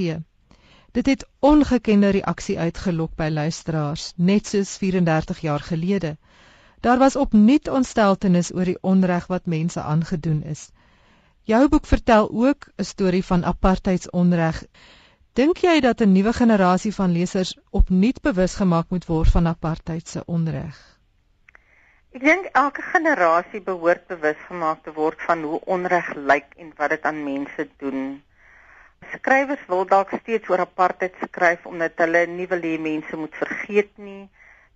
Dit 0.91 1.05
het 1.05 1.27
ongekende 1.39 2.09
reaksie 2.09 2.59
uitgelok 2.59 3.15
by 3.15 3.27
luisteraars, 3.31 4.13
net 4.15 4.47
soos 4.47 4.77
34 4.77 5.39
jaar 5.39 5.59
gelede. 5.59 6.17
Daar 6.85 6.97
was 6.97 7.15
opnuut 7.15 7.67
ontsteltenis 7.67 8.51
oor 8.53 8.67
die 8.69 8.77
onreg 8.81 9.23
wat 9.27 9.47
mense 9.49 9.81
aangedoen 9.81 10.43
is. 10.43 10.67
Jou 11.49 11.67
boek 11.69 11.87
vertel 11.89 12.27
ook 12.29 12.67
'n 12.77 12.83
storie 12.83 13.25
van 13.25 13.45
apartheidsonreg. 13.51 14.59
Dink 15.33 15.57
jy 15.57 15.79
dat 15.79 16.01
'n 16.01 16.11
nuwe 16.11 16.33
generasie 16.33 16.93
van 16.93 17.11
lesers 17.11 17.57
opnuut 17.69 18.21
bewus 18.21 18.55
gemaak 18.55 18.85
moet 18.89 19.05
word 19.05 19.31
van 19.31 19.47
apartheid 19.47 20.07
se 20.07 20.23
onreg? 20.25 20.77
Ek 22.11 22.21
dink 22.21 22.45
elke 22.45 22.81
generasie 22.81 23.61
behoort 23.61 24.07
bewus 24.07 24.39
gemaak 24.47 24.83
te 24.83 24.93
word 24.93 25.21
van 25.21 25.43
hoe 25.43 25.59
onreg 25.65 26.13
lyk 26.15 26.53
en 26.57 26.73
wat 26.77 26.89
dit 26.89 27.01
aan 27.03 27.23
mense 27.23 27.69
doen. 27.77 28.23
Skrywers 29.13 29.65
wil 29.67 29.85
dalk 29.85 30.09
steeds 30.21 30.49
oor 30.49 30.59
apartheid 30.59 31.15
skryf 31.21 31.65
omdat 31.65 31.91
hulle 31.95 32.25
nie 32.27 32.47
wil 32.47 32.61
hê 32.61 32.79
mense 32.79 33.17
moet 33.17 33.35
vergeet 33.35 33.97
nie, 33.97 34.29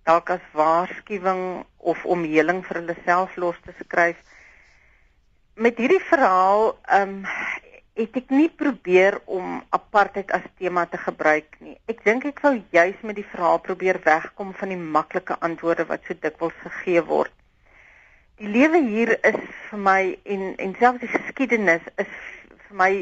dalk 0.08 0.30
as 0.30 0.44
waarskuwing 0.52 1.64
of 1.78 2.04
om 2.04 2.24
heling 2.24 2.62
vir 2.66 2.80
hulle 2.80 2.96
self 3.04 3.36
los 3.36 3.58
te 3.64 3.74
skryf. 3.80 4.20
Met 5.54 5.78
hierdie 5.78 6.02
verhaal, 6.12 6.78
ehm 6.88 7.20
um, 7.20 7.26
het 8.00 8.14
ek 8.16 8.30
nie 8.32 8.48
probeer 8.48 9.18
om 9.28 9.58
apartheid 9.76 10.30
as 10.32 10.46
tema 10.58 10.86
te 10.88 10.96
gebruik 11.00 11.56
nie. 11.60 11.74
Ek 11.90 11.98
dink 12.06 12.24
ek 12.30 12.38
wou 12.44 12.54
juis 12.72 13.02
met 13.04 13.18
die 13.18 13.26
verhaal 13.32 13.58
probeer 13.64 13.98
wegkom 14.04 14.54
van 14.56 14.72
die 14.72 14.78
maklike 14.80 15.36
antwoorde 15.44 15.84
wat 15.90 16.06
so 16.06 16.16
dikwels 16.16 16.56
gegee 16.62 17.02
word. 17.04 17.34
Die 18.40 18.48
lewe 18.48 18.80
hier 18.86 19.12
is 19.26 19.40
vir 19.68 19.82
my 19.88 20.00
en 20.24 20.54
en 20.64 20.76
selfs 20.78 21.02
die 21.02 21.12
geskiedenis 21.12 21.90
is 22.00 22.14
vir 22.68 22.78
my 22.82 22.92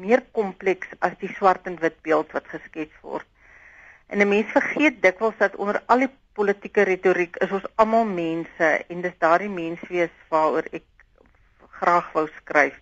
meer 0.00 0.22
kompleks 0.32 0.88
as 1.04 1.18
die 1.20 1.32
swart 1.34 1.66
en 1.68 1.76
wit 1.82 1.98
beeld 2.06 2.32
wat 2.32 2.48
geskets 2.48 3.04
word. 3.04 3.26
En 4.08 4.22
'n 4.22 4.28
mens 4.28 4.56
vergeet 4.56 5.02
dikwels 5.02 5.36
dat 5.38 5.56
onder 5.56 5.82
al 5.86 6.06
die 6.06 6.12
politieke 6.40 6.86
retoriek 6.88 7.34
is 7.44 7.50
ons 7.56 7.66
almal 7.82 8.06
mense 8.08 8.68
en 8.92 9.02
dis 9.04 9.16
daardie 9.24 9.50
menswees 9.52 10.12
waaroor 10.32 10.68
ek 10.78 10.86
graag 11.80 12.06
wou 12.14 12.26
skryf. 12.38 12.76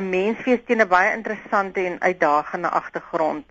'n 0.00 0.10
Menswees 0.10 0.64
teen 0.66 0.84
'n 0.84 0.92
baie 0.96 1.14
interessante 1.18 1.86
en 1.90 2.00
uitdagende 2.08 2.70
agtergrond. 2.80 3.46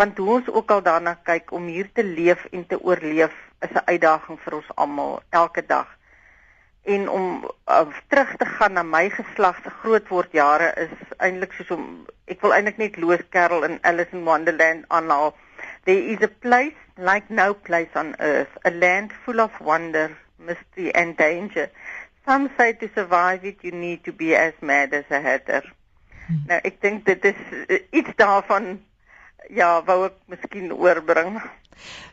Want 0.00 0.18
hoe 0.18 0.30
ons 0.36 0.48
ook 0.48 0.70
al 0.70 0.82
daarna 0.88 1.14
kyk 1.30 1.52
om 1.58 1.66
hier 1.74 1.90
te 1.92 2.04
leef 2.04 2.46
en 2.52 2.66
te 2.66 2.80
oorleef 2.80 3.34
is 3.66 3.76
'n 3.76 3.86
uitdaging 3.92 4.40
vir 4.44 4.56
ons 4.60 4.74
almal 4.84 5.20
elke 5.42 5.66
dag 5.74 5.92
en 6.84 7.08
om 7.08 7.50
uh, 7.68 7.86
terug 8.08 8.36
te 8.36 8.44
gaan 8.44 8.72
na 8.72 8.82
my 8.82 9.10
geslag 9.10 9.56
se 9.62 9.70
grootword 9.70 10.32
jare 10.32 10.72
is 10.76 10.92
eintlik 11.16 11.52
soos 11.56 11.70
om 11.76 11.84
ek 12.28 12.42
wil 12.44 12.52
eintlik 12.52 12.80
net 12.82 12.98
Lois 13.00 13.22
Carroll 13.32 13.64
in 13.68 13.78
Alice 13.88 14.12
in 14.12 14.26
Wonderland 14.28 14.84
aanhaal 14.88 15.32
there 15.84 16.02
is 16.14 16.22
a 16.22 16.28
place 16.28 16.74
like 16.96 17.30
no 17.30 17.54
place 17.54 17.90
on 17.94 18.14
earth 18.18 18.58
a 18.64 18.70
land 18.70 19.12
full 19.24 19.40
of 19.40 19.60
wonder 19.60 20.16
mystery 20.38 20.94
and 20.94 21.16
danger. 21.16 21.70
Some 22.26 22.50
say 22.56 22.72
to 22.72 22.88
survive 22.94 23.44
it 23.44 23.58
you 23.62 23.72
need 23.72 24.04
to 24.04 24.12
be 24.12 24.34
as 24.34 24.54
mad 24.60 24.94
as 24.94 25.04
a 25.10 25.20
hatter. 25.20 25.62
Hmm. 26.26 26.44
nou 26.48 26.58
ek 26.64 26.80
dink 26.80 27.04
dit 27.04 27.26
is 27.28 27.40
uh, 27.52 27.78
iets 27.92 28.14
daarvan 28.16 28.78
ja 29.52 29.82
wou 29.84 30.06
ek 30.06 30.16
miskien 30.32 30.72
oorbring. 30.72 31.36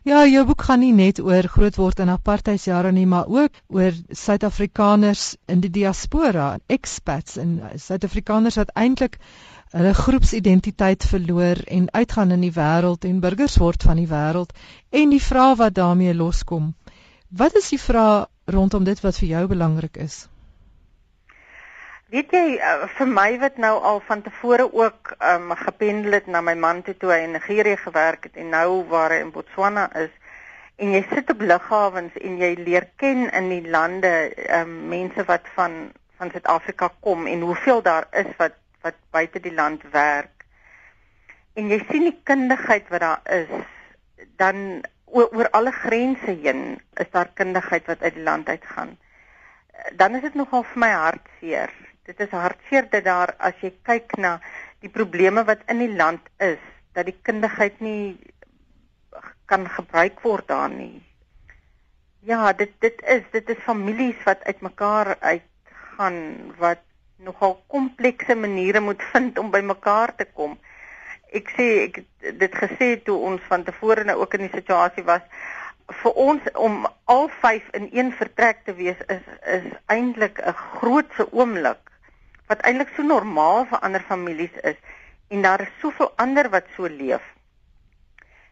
Ja, 0.03 0.23
jou 0.25 0.41
boek 0.49 0.65
gaan 0.67 0.81
nie 0.81 0.93
net 0.97 1.21
oor 1.21 1.47
grootword 1.53 2.01
in 2.03 2.11
apartheidsjare 2.11 2.91
nie, 2.91 3.05
maar 3.05 3.29
ook 3.29 3.59
oor 3.69 3.93
Suid-Afrikaners 4.09 5.35
in 5.47 5.61
die 5.63 5.69
diaspora, 5.69 6.55
expats 6.67 7.37
en 7.41 7.59
Suid-Afrikaners 7.77 8.57
wat 8.59 8.73
eintlik 8.73 9.19
hulle 9.71 9.93
groepsidentiteit 9.95 11.05
verloor 11.07 11.61
en 11.67 11.87
uitgaan 11.91 12.31
in 12.35 12.43
die 12.43 12.53
wêreld 12.55 13.05
en 13.07 13.21
burgers 13.23 13.55
word 13.61 13.83
van 13.87 14.01
die 14.01 14.09
wêreld 14.09 14.51
en 14.89 15.13
die 15.15 15.23
vrae 15.23 15.55
wat 15.55 15.77
daarmee 15.77 16.13
loskom. 16.13 16.73
Wat 17.29 17.55
is 17.55 17.69
die 17.71 17.79
vrae 17.79 18.25
rondom 18.51 18.83
dit 18.83 18.99
wat 18.99 19.19
vir 19.21 19.29
jou 19.29 19.45
belangrik 19.47 19.97
is? 20.03 20.25
Weet 22.11 22.33
jy 22.35 22.57
uh, 22.59 22.89
vir 22.97 23.07
my 23.07 23.29
wat 23.39 23.61
nou 23.63 23.77
al 23.79 24.01
van 24.03 24.21
tevore 24.25 24.65
ook 24.67 25.13
um, 25.23 25.53
gependel 25.55 26.19
het 26.19 26.27
na 26.27 26.41
my 26.43 26.57
man 26.59 26.81
toe 26.83 26.97
toe 26.99 27.13
hy 27.13 27.21
in 27.23 27.37
Nigerië 27.37 27.77
gewerk 27.79 28.27
het 28.27 28.35
en 28.35 28.51
nou 28.51 28.83
waar 28.91 29.15
hy 29.15 29.21
in 29.23 29.31
Botswana 29.31 29.87
is 29.95 30.11
en 30.75 30.91
jy 30.91 31.05
sit 31.13 31.31
op 31.31 31.45
lughawens 31.47 32.17
en 32.19 32.35
jy 32.41 32.51
leer 32.59 32.89
ken 32.99 33.29
in 33.29 33.47
die 33.53 33.63
lande 33.71 34.11
um, 34.59 34.75
mense 34.91 35.23
wat 35.31 35.47
van 35.55 35.93
van 36.19 36.35
Suid-Afrika 36.35 36.91
kom 36.99 37.23
en 37.31 37.47
hoeveel 37.47 37.79
daar 37.81 38.11
is 38.11 38.27
wat 38.37 38.59
wat 38.81 38.97
buite 39.11 39.39
die 39.39 39.53
land 39.53 39.83
werk 39.91 40.41
en 41.59 41.69
jy 41.71 41.79
sien 41.89 42.07
die 42.07 42.17
kundigheid 42.27 42.89
wat 42.91 43.03
daar 43.03 43.21
is, 43.35 43.51
dan 44.39 44.81
oor, 45.11 45.29
oor 45.35 45.49
alle 45.57 45.73
grense 45.75 46.35
heen 46.43 46.79
is 47.01 47.09
daar 47.11 47.31
kundigheid 47.35 47.87
wat 47.89 48.01
uit 48.01 48.15
die 48.15 48.23
land 48.23 48.49
uitgaan. 48.49 48.97
Dan 49.99 50.15
is 50.15 50.23
dit 50.27 50.35
nogal 50.39 50.63
vir 50.71 50.83
my 50.83 50.91
hartseer. 50.93 51.73
Dit 52.07 52.19
is 52.23 52.33
hartseer 52.35 52.87
dat 52.91 53.05
daar 53.05 53.35
as 53.39 53.57
jy 53.63 53.73
kyk 53.87 54.15
na 54.17 54.37
die 54.81 54.91
probleme 54.91 55.43
wat 55.45 55.63
in 55.69 55.81
die 55.83 55.91
land 55.91 56.23
is, 56.39 56.61
dat 56.95 57.09
die 57.09 57.17
kundigheid 57.27 57.79
nie 57.83 58.17
kan 59.51 59.67
gebruik 59.67 60.21
word 60.23 60.47
daar 60.47 60.71
nie. 60.71 61.03
Ja, 62.23 62.53
dit 62.53 62.71
dit 62.79 63.01
is 63.09 63.25
dit 63.33 63.49
is 63.49 63.63
families 63.65 64.17
wat 64.23 64.43
uitmekaar 64.45 65.17
uitgaan 65.19 66.19
wat 66.61 66.85
nogal 67.23 67.59
komplekse 67.67 68.35
maniere 68.35 68.79
moet 68.79 69.01
vind 69.13 69.39
om 69.39 69.51
by 69.51 69.61
mekaar 69.61 70.15
te 70.15 70.25
kom 70.25 70.57
ek 71.31 71.51
sê 71.55 71.67
ek 71.87 72.01
dit 72.39 72.55
gesê 72.63 72.89
toe 73.07 73.15
ons 73.31 73.43
van 73.49 73.63
tevore 73.63 74.03
nou 74.07 74.17
ook 74.19 74.33
in 74.37 74.47
die 74.47 74.55
situasie 74.55 75.03
was 75.07 75.23
vir 76.01 76.17
ons 76.23 76.47
om 76.55 76.83
al 77.13 77.29
vyf 77.41 77.67
in 77.77 77.87
een 77.91 78.11
vertrek 78.15 78.65
te 78.67 78.75
wees 78.75 78.99
is 79.15 79.27
is 79.55 79.67
eintlik 79.95 80.39
'n 80.39 80.55
grootse 80.79 81.27
oomblik 81.31 81.91
wat 82.51 82.63
eintlik 82.67 82.91
so 82.95 83.03
normaal 83.03 83.65
vir 83.71 83.79
ander 83.79 84.03
families 84.07 84.55
is 84.63 84.79
en 85.31 85.41
daar 85.41 85.61
is 85.61 85.79
soveel 85.79 86.11
ander 86.15 86.49
wat 86.49 86.65
so 86.75 86.87
leef. 86.87 87.23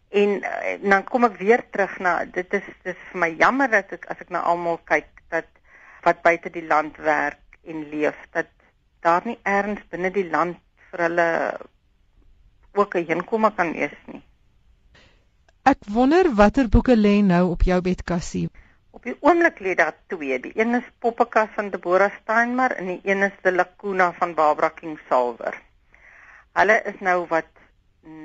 En, 0.09 0.41
en 0.43 0.89
dan 0.89 1.03
kom 1.03 1.23
ek 1.27 1.35
weer 1.37 1.63
terug 1.69 1.99
na 1.99 2.25
dit 2.25 2.53
is 2.53 2.67
dis 2.83 3.01
vir 3.11 3.19
my 3.19 3.29
jammer 3.41 3.67
dat 3.67 3.91
ek 3.91 4.07
as 4.13 4.21
ek 4.23 4.29
na 4.29 4.39
almal 4.51 4.79
kyk 4.91 5.09
dat 5.35 5.49
wat 6.07 6.23
buite 6.23 6.49
die 6.49 6.63
land 6.63 6.95
werk 6.97 7.59
en 7.67 7.83
leef 7.91 8.15
dat 8.31 8.47
daar 9.05 9.25
nie 9.25 9.37
erns 9.43 9.83
binne 9.89 10.11
die 10.11 10.29
land 10.29 10.57
vir 10.89 11.05
hulle 11.07 11.27
ook 12.73 12.95
'n 12.95 13.05
heenkome 13.05 13.51
kan 13.55 13.73
wees 13.73 13.97
nie. 14.05 14.23
Ek 15.63 15.77
wonder 15.93 16.33
watter 16.35 16.69
boeke 16.69 16.95
lê 16.95 17.21
nou 17.21 17.49
op 17.51 17.61
jou 17.61 17.81
bedkassie. 17.81 18.49
Op 18.91 19.03
die 19.03 19.15
oomblik 19.19 19.59
lê 19.59 19.75
daar 19.75 19.93
twee. 20.07 20.39
Die 20.39 20.51
een 20.55 20.75
is 20.75 20.87
Poppekas 20.99 21.49
van 21.55 21.69
Deborah 21.69 22.11
Steinmar 22.21 22.71
en 22.71 22.85
die 22.85 23.01
een 23.03 23.23
is 23.23 23.35
The 23.41 23.51
Lacuna 23.51 24.11
van 24.13 24.33
Barbara 24.33 24.69
Kingsolver. 24.69 25.61
Hulle 26.53 26.81
is 26.91 26.99
nou 26.99 27.27
wat 27.27 27.51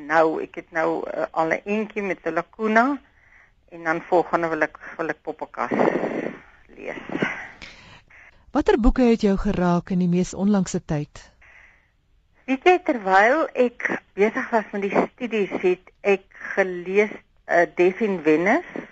nou, 0.07 0.43
ek 0.43 0.55
het 0.55 0.73
nou 0.73 0.89
uh, 1.05 1.27
al 1.31 1.53
'n 1.53 1.63
entjie 1.65 2.03
met 2.03 2.23
The 2.23 2.33
Lacuna 2.33 2.99
en 3.69 3.85
dan 3.85 4.03
volgende 4.03 4.49
wil 4.49 4.63
ek 4.63 4.79
wil 4.97 5.09
ek 5.09 5.23
Poppekas 5.23 5.73
lees. 6.77 7.34
Watter 8.55 8.77
boeke 8.79 9.03
het 9.03 9.25
jou 9.27 9.35
geraak 9.35 9.89
in 9.91 9.99
die 9.99 10.07
mees 10.07 10.29
onlangse 10.31 10.79
tyd? 10.91 11.21
Weet 12.47 12.69
jy 12.69 12.75
terwyl 12.87 13.41
ek 13.65 13.89
besig 14.15 14.53
was 14.53 14.69
met 14.71 14.85
die 14.85 14.93
studies 14.95 15.55
het 15.65 15.91
ek 16.13 16.23
gelees 16.53 17.11
uh, 17.11 17.19
eh, 17.57 17.65
Death 17.81 18.05
in 18.07 18.21
Venice 18.23 18.85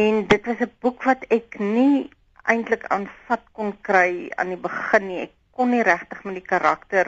en 0.00 0.18
dit 0.34 0.50
was 0.50 0.66
'n 0.66 0.72
boek 0.82 1.06
wat 1.06 1.22
ek 1.30 1.60
nie 1.60 2.10
eintlik 2.42 2.90
aanvat 2.90 3.46
kon 3.54 3.70
kry 3.86 4.34
aan 4.34 4.50
die 4.50 4.58
begin 4.66 5.06
nie. 5.06 5.22
Ek 5.28 5.38
kon 5.54 5.70
nie 5.70 5.86
regtig 5.86 6.26
met 6.26 6.40
die 6.42 6.48
karakter 6.50 7.06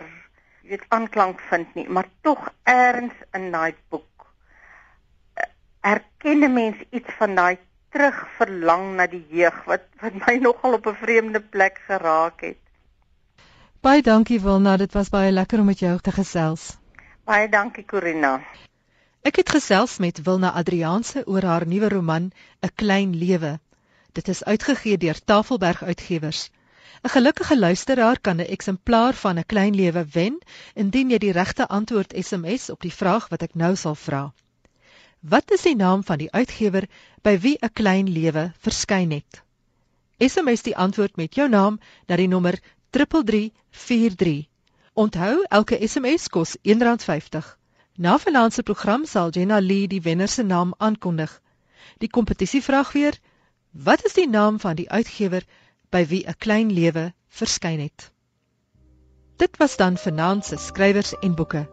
weet 0.63 0.87
aanklank 0.95 1.43
vind 1.51 1.75
nie, 1.75 1.89
maar 1.91 2.07
tog 2.23 2.53
eers 2.71 3.19
in 3.35 3.51
daai 3.51 3.75
boek 3.91 4.31
uh, 5.43 5.51
erken 5.81 6.47
'n 6.47 6.55
mens 6.55 6.79
iets 6.91 7.19
van 7.19 7.35
daai 7.35 7.59
terugverlang 7.95 8.97
na 8.99 9.07
die 9.07 9.23
jeug 9.31 9.59
wat 9.71 9.87
wat 10.03 10.15
my 10.27 10.35
nogal 10.47 10.79
op 10.79 10.87
'n 10.91 11.01
vreemde 11.01 11.41
plek 11.41 11.81
geraak 11.87 12.41
het. 12.41 12.61
Baie 13.81 14.03
dankie 14.03 14.41
Wilna, 14.41 14.77
dit 14.77 14.93
was 14.93 15.09
baie 15.09 15.33
lekker 15.33 15.61
om 15.61 15.67
met 15.71 15.79
jou 15.79 15.99
te 16.01 16.13
gesels. 16.13 16.77
Baie 17.25 17.49
dankie 17.49 17.85
Corina. 17.85 18.41
Ek 19.23 19.37
het 19.37 19.51
gesels 19.57 19.99
met 19.99 20.23
Wilna 20.25 20.51
Adrianse 20.61 21.23
oor 21.27 21.43
haar 21.43 21.67
nuwe 21.67 21.89
roman 21.89 22.33
'n 22.63 22.75
klein 22.75 23.15
lewe. 23.17 23.59
Dit 24.13 24.29
is 24.29 24.45
uitgegee 24.45 24.99
deur 24.99 25.19
Tafelberg 25.25 25.83
Uitgewers. 25.83 26.51
'n 27.05 27.09
Gelukkige 27.09 27.59
luisteraar 27.59 28.21
kan 28.21 28.37
'n 28.37 28.51
eksemplaar 28.57 29.15
van 29.15 29.39
'n 29.39 29.47
klein 29.47 29.75
lewe 29.75 30.07
wen 30.13 30.39
indien 30.75 31.11
jy 31.11 31.19
die 31.19 31.33
regte 31.33 31.69
antwoord 31.69 32.15
SMS 32.17 32.71
op 32.71 32.81
die 32.81 32.93
vraag 32.93 33.29
wat 33.29 33.43
ek 33.43 33.55
nou 33.55 33.77
sal 33.77 33.95
vra. 33.95 34.33
Wat 35.29 35.51
is 35.51 35.63
die 35.63 35.77
naam 35.77 36.03
van 36.05 36.19
die 36.21 36.29
uitgewer 36.37 36.85
by 37.25 37.39
wie 37.41 37.57
'n 37.57 37.73
klein 37.73 38.09
lewe 38.13 38.53
verskyn 38.61 39.11
het? 39.11 39.41
SMS 40.21 40.63
die 40.63 40.77
antwoord 40.77 41.17
met 41.17 41.35
jou 41.35 41.49
naam 41.49 41.79
na 42.07 42.17
die 42.17 42.29
nommer 42.29 42.59
3343. 42.91 44.49
Onthou, 44.93 45.45
elke 45.49 45.79
SMS 45.89 46.29
kos 46.29 46.57
R1.50. 46.63 47.57
Na 47.97 48.19
vanaand 48.19 48.53
se 48.53 48.63
program 48.63 49.05
sal 49.05 49.31
Jenna 49.31 49.61
Lee 49.61 49.89
die 49.89 50.03
wenner 50.03 50.29
se 50.29 50.43
naam 50.43 50.75
aankondig. 50.77 51.41
Die 51.99 52.09
kompetisievraag 52.09 52.93
weer: 52.93 53.19
Wat 53.71 54.05
is 54.05 54.13
die 54.13 54.29
naam 54.29 54.61
van 54.61 54.77
die 54.77 54.91
uitgewer 54.91 55.47
by 55.91 56.07
wie 56.07 56.27
'n 56.27 56.37
klein 56.39 56.73
lewe 56.73 57.15
verskyn 57.29 57.81
het? 57.81 58.13
Dit 59.37 59.57
was 59.57 59.77
dan 59.77 59.97
vanaand 59.97 60.45
se 60.45 60.57
skrywers 60.57 61.19
en 61.19 61.35
boeke. 61.35 61.69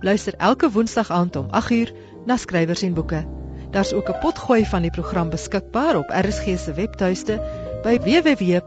Luister 0.00 0.34
elke 0.34 0.70
woensdag 0.70 1.10
aand 1.10 1.36
om 1.36 1.48
8uur 1.48 2.13
na 2.26 2.36
skrywers 2.36 2.82
en 2.82 2.94
boeke. 2.94 3.24
Daar's 3.70 3.92
ook 3.92 4.08
'n 4.08 4.18
potgooi 4.20 4.66
van 4.66 4.82
die 4.82 4.90
program 4.90 5.30
beskikbaar 5.30 5.96
op 5.96 6.08
RSG 6.08 6.58
se 6.58 6.72
webtuiste 6.72 7.40
by 7.82 7.98
www.rsg.co.za. 7.98 8.64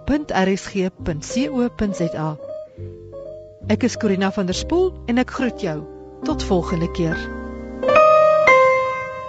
Ek 3.67 3.83
is 3.83 3.97
Corina 3.97 4.31
van 4.31 4.45
der 4.45 4.55
Spool 4.55 4.93
en 5.05 5.17
ek 5.17 5.29
groet 5.31 5.61
jou. 5.61 5.83
Tot 6.23 6.43
volgende 6.43 6.91
keer. 6.91 7.17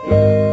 thank 0.09 0.23
you 0.23 0.48